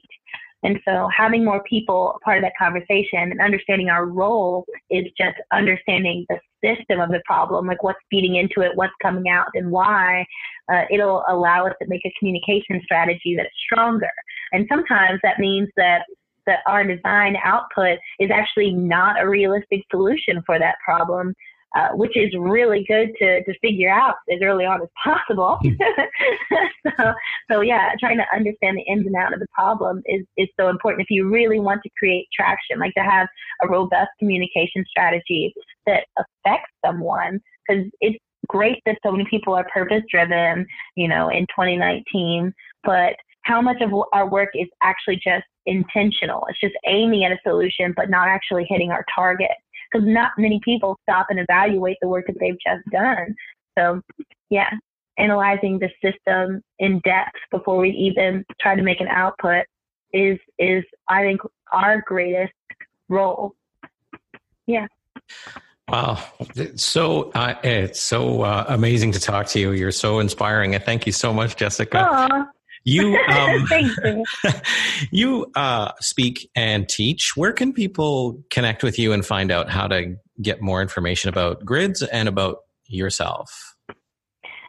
And 0.64 0.80
so 0.86 1.10
having 1.16 1.44
more 1.44 1.62
people 1.64 2.20
part 2.24 2.38
of 2.38 2.44
that 2.44 2.54
conversation 2.58 3.20
and 3.20 3.42
understanding 3.42 3.90
our 3.90 4.06
role 4.06 4.66
is 4.90 5.06
just 5.18 5.36
understanding 5.52 6.26
the 6.30 6.40
system 6.64 7.00
of 7.00 7.10
the 7.10 7.22
problem, 7.26 7.68
like 7.68 7.84
what's 7.84 8.00
feeding 8.10 8.36
into 8.36 8.62
it, 8.62 8.72
what's 8.76 8.94
coming 9.02 9.30
out, 9.30 9.48
and 9.54 9.70
why. 9.70 10.26
Uh, 10.72 10.84
it'll 10.90 11.24
allow 11.28 11.68
us 11.68 11.74
to 11.82 11.88
make 11.90 12.06
a 12.06 12.14
communication 12.18 12.80
strategy 12.84 13.36
that's 13.36 13.50
stronger. 13.66 14.10
And 14.54 14.66
sometimes 14.72 15.20
that 15.24 15.40
means 15.40 15.70
that 15.76 16.04
that 16.46 16.60
our 16.68 16.86
design 16.86 17.38
output 17.44 17.98
is 18.20 18.30
actually 18.30 18.72
not 18.72 19.22
a 19.22 19.30
realistic 19.30 19.82
solution 19.90 20.44
for 20.46 20.60
that 20.60 20.76
problem, 20.84 21.34
uh, 21.76 21.90
which 21.94 22.16
is 22.16 22.32
really 22.38 22.86
good 22.88 23.10
to, 23.20 23.44
to 23.44 23.54
figure 23.60 23.90
out 23.90 24.16
as 24.32 24.40
early 24.44 24.66
on 24.66 24.82
as 24.82 24.90
possible. 25.04 25.60
Hmm. 25.64 26.94
so, 27.00 27.14
so 27.52 27.62
yeah, 27.62 27.90
trying 28.00 28.18
to 28.18 28.26
understand 28.36 28.78
the 28.78 28.92
ins 28.92 29.06
and 29.08 29.16
outs 29.16 29.34
of 29.34 29.40
the 29.40 29.48
problem 29.54 30.02
is, 30.06 30.26
is 30.38 30.48
so 30.60 30.70
important 30.70 31.02
if 31.02 31.10
you 31.10 31.30
really 31.30 31.60
want 31.60 31.82
to 31.84 31.90
create 31.98 32.28
traction, 32.34 32.80
like 32.80 32.94
to 32.96 33.04
have 33.04 33.28
a 33.64 33.68
robust 33.68 34.10
communication 34.20 34.86
strategy 34.88 35.54
that 35.88 36.06
affects 36.18 36.72
someone 36.86 37.40
because 37.68 37.86
it's 38.02 38.18
great 38.48 38.82
that 38.86 38.98
so 39.04 39.12
many 39.12 39.26
people 39.30 39.54
are 39.54 39.66
purpose 39.74 40.04
driven, 40.12 40.66
you 40.96 41.08
know, 41.08 41.30
in 41.30 41.44
2019, 41.48 42.54
but 42.84 43.16
how 43.44 43.62
much 43.62 43.82
of 43.82 43.92
our 44.14 44.30
work 44.30 44.50
is 44.54 44.68
actually 44.84 45.16
just 45.16 45.46
intentional? 45.66 46.46
It's 46.50 46.60
just 46.60 46.76
aiming 46.88 47.26
at 47.26 47.32
a 47.32 47.38
solution, 47.44 47.94
but 47.96 48.10
not 48.10 48.28
actually 48.28 48.66
hitting 48.70 48.92
our 48.92 49.06
target 49.14 49.52
because 49.94 50.08
not 50.08 50.32
many 50.38 50.60
people 50.64 50.98
stop 51.04 51.28
and 51.30 51.40
evaluate 51.40 51.98
the 52.02 52.08
work 52.08 52.26
that 52.28 52.36
they've 52.40 52.58
just 52.66 52.86
done. 52.92 53.36
So, 53.78 54.02
yeah, 54.50 54.70
analyzing 55.18 55.80
the 55.80 55.90
system 56.04 56.62
in 56.80 57.00
depth 57.04 57.38
before 57.52 57.78
we 57.78 57.90
even 57.92 58.44
try 58.60 58.76
to 58.76 58.82
make 58.82 59.02
an 59.02 59.08
output 59.08 59.66
is 60.12 60.38
is 60.60 60.84
I 61.08 61.24
think 61.24 61.42
our 61.72 62.02
greatest 62.06 62.54
role. 63.10 63.54
Yeah. 64.66 64.88
Wow, 65.90 66.24
so 66.76 67.32
uh, 67.32 67.56
it's 67.64 68.02
so 68.02 68.42
uh, 68.42 68.66
amazing 68.70 69.12
to 69.12 69.20
talk 69.20 69.48
to 69.48 69.60
you. 69.60 69.72
You're 69.72 69.92
so 69.92 70.20
inspiring, 70.20 70.76
and 70.76 70.84
thank 70.84 71.06
you 71.06 71.12
so 71.12 71.34
much, 71.34 71.58
Jessica. 71.58 71.98
Aww. 71.98 72.48
You, 72.86 73.18
um, 73.30 73.66
you. 73.72 74.24
you 75.12 75.52
uh, 75.56 75.92
speak 76.00 76.50
and 76.56 76.88
teach. 76.88 77.36
Where 77.36 77.52
can 77.54 77.74
people 77.74 78.44
connect 78.50 78.84
with 78.84 79.00
you 79.00 79.14
and 79.14 79.26
find 79.26 79.52
out 79.52 79.70
how 79.70 79.88
to 79.88 80.16
get 80.42 80.62
more 80.62 80.82
information 80.82 81.30
about 81.30 81.64
grids 81.66 82.02
and 82.02 82.28
about 82.28 82.58
yourself? 82.88 83.76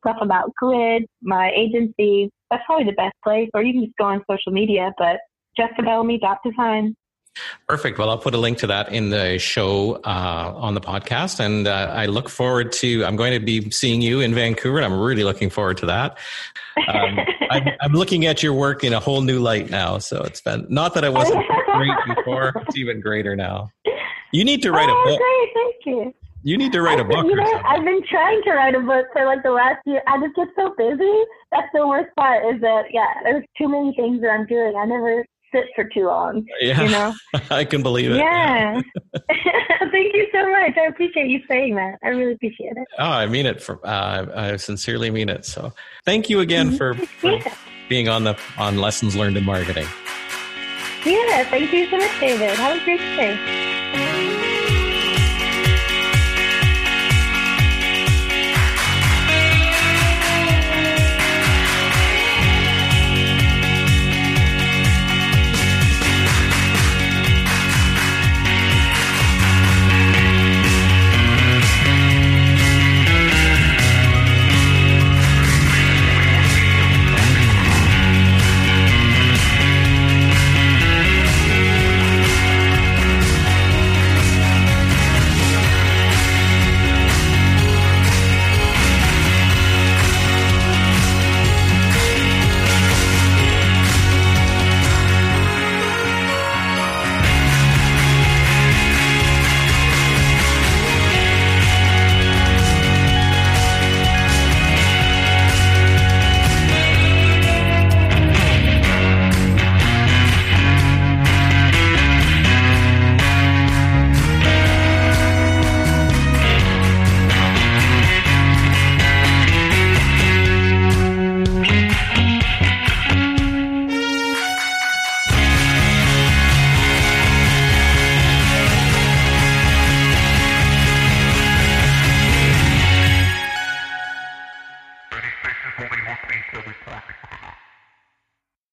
stuff 0.00 0.16
about 0.20 0.54
Grid, 0.56 1.04
my 1.22 1.50
agency. 1.56 2.30
That's 2.50 2.62
probably 2.66 2.86
the 2.86 2.92
best 2.92 3.14
place. 3.22 3.48
Or 3.54 3.62
you 3.62 3.72
can 3.72 3.84
just 3.84 3.96
go 3.96 4.04
on 4.04 4.22
social 4.30 4.52
media, 4.52 4.92
but 4.98 5.18
jessicabellamy.design. 5.58 6.94
Perfect. 7.68 7.98
Well, 7.98 8.10
I'll 8.10 8.18
put 8.18 8.34
a 8.34 8.38
link 8.38 8.58
to 8.58 8.66
that 8.66 8.92
in 8.92 9.10
the 9.10 9.38
show 9.38 9.96
uh, 10.04 10.52
on 10.54 10.74
the 10.74 10.80
podcast, 10.80 11.40
and 11.40 11.66
uh, 11.66 11.90
I 11.92 12.06
look 12.06 12.28
forward 12.28 12.72
to. 12.72 13.04
I'm 13.04 13.16
going 13.16 13.32
to 13.32 13.44
be 13.44 13.70
seeing 13.70 14.02
you 14.02 14.20
in 14.20 14.34
Vancouver, 14.34 14.78
and 14.78 14.84
I'm 14.84 15.00
really 15.00 15.24
looking 15.24 15.48
forward 15.48 15.78
to 15.78 15.86
that. 15.86 16.18
Um, 16.88 17.18
I'm, 17.50 17.68
I'm, 17.80 17.92
looking 17.92 18.26
at 18.26 18.42
your 18.42 18.52
work 18.52 18.84
in 18.84 18.92
a 18.92 19.00
whole 19.00 19.22
new 19.22 19.38
light 19.38 19.70
now. 19.70 19.98
So 19.98 20.22
it's 20.22 20.40
been 20.40 20.66
not 20.68 20.94
that 20.94 21.04
I 21.04 21.08
wasn't 21.08 21.44
great 21.72 22.16
before; 22.16 22.52
it's 22.66 22.76
even 22.76 23.00
greater 23.00 23.34
now. 23.34 23.70
You 24.32 24.44
need 24.44 24.62
to 24.62 24.72
write 24.72 24.88
oh, 24.90 25.00
a 25.00 25.04
book. 25.04 25.20
Great, 25.20 25.48
thank 25.54 25.76
you. 25.86 26.14
You 26.44 26.58
need 26.58 26.72
to 26.72 26.82
write 26.82 26.98
I, 26.98 27.02
a 27.02 27.04
book. 27.04 27.24
You 27.24 27.36
know, 27.36 27.62
I've 27.64 27.84
been 27.84 28.02
trying 28.10 28.42
to 28.44 28.50
write 28.52 28.74
a 28.74 28.80
book 28.80 29.06
for 29.12 29.24
like 29.24 29.42
the 29.42 29.52
last 29.52 29.78
year. 29.86 30.02
I 30.06 30.18
just 30.20 30.34
get 30.34 30.48
so 30.56 30.74
busy. 30.76 31.22
That's 31.50 31.68
the 31.72 31.86
worst 31.86 32.14
part. 32.16 32.44
Is 32.54 32.60
that 32.60 32.86
yeah, 32.90 33.06
there's 33.22 33.44
too 33.56 33.68
many 33.68 33.94
things 33.94 34.20
that 34.22 34.30
I'm 34.30 34.46
doing. 34.46 34.74
I 34.76 34.84
never 34.84 35.24
sit 35.52 35.64
for 35.74 35.84
too 35.84 36.06
long. 36.06 36.46
Yeah, 36.60 36.82
you 36.82 36.90
know, 36.90 37.14
I 37.50 37.64
can 37.64 37.82
believe 37.82 38.10
it. 38.10 38.16
Yeah. 38.16 38.80
Thank 39.92 40.14
you 40.14 40.26
so 40.32 40.50
much. 40.50 40.76
I 40.76 40.86
appreciate 40.88 41.28
you 41.28 41.40
saying 41.48 41.74
that. 41.76 41.98
I 42.02 42.08
really 42.08 42.32
appreciate 42.32 42.72
it. 42.76 42.86
Oh, 42.98 43.10
I 43.10 43.26
mean 43.26 43.46
it. 43.46 43.62
For 43.62 43.84
uh, 43.86 44.26
I 44.34 44.56
sincerely 44.56 45.10
mean 45.10 45.28
it. 45.28 45.44
So, 45.44 45.72
thank 46.04 46.30
you 46.30 46.40
again 46.40 46.76
for, 46.76 46.94
for 47.20 47.32
yeah. 47.32 47.54
being 47.88 48.08
on 48.08 48.24
the 48.24 48.38
on 48.58 48.78
lessons 48.78 49.14
learned 49.14 49.36
in 49.36 49.44
marketing. 49.44 49.86
Yeah. 51.04 51.44
Thank 51.44 51.72
you 51.72 51.88
so 51.90 51.98
much, 51.98 52.20
David. 52.20 52.50
Have 52.50 52.80
a 52.80 52.84
great 52.84 52.98
day. 52.98 54.38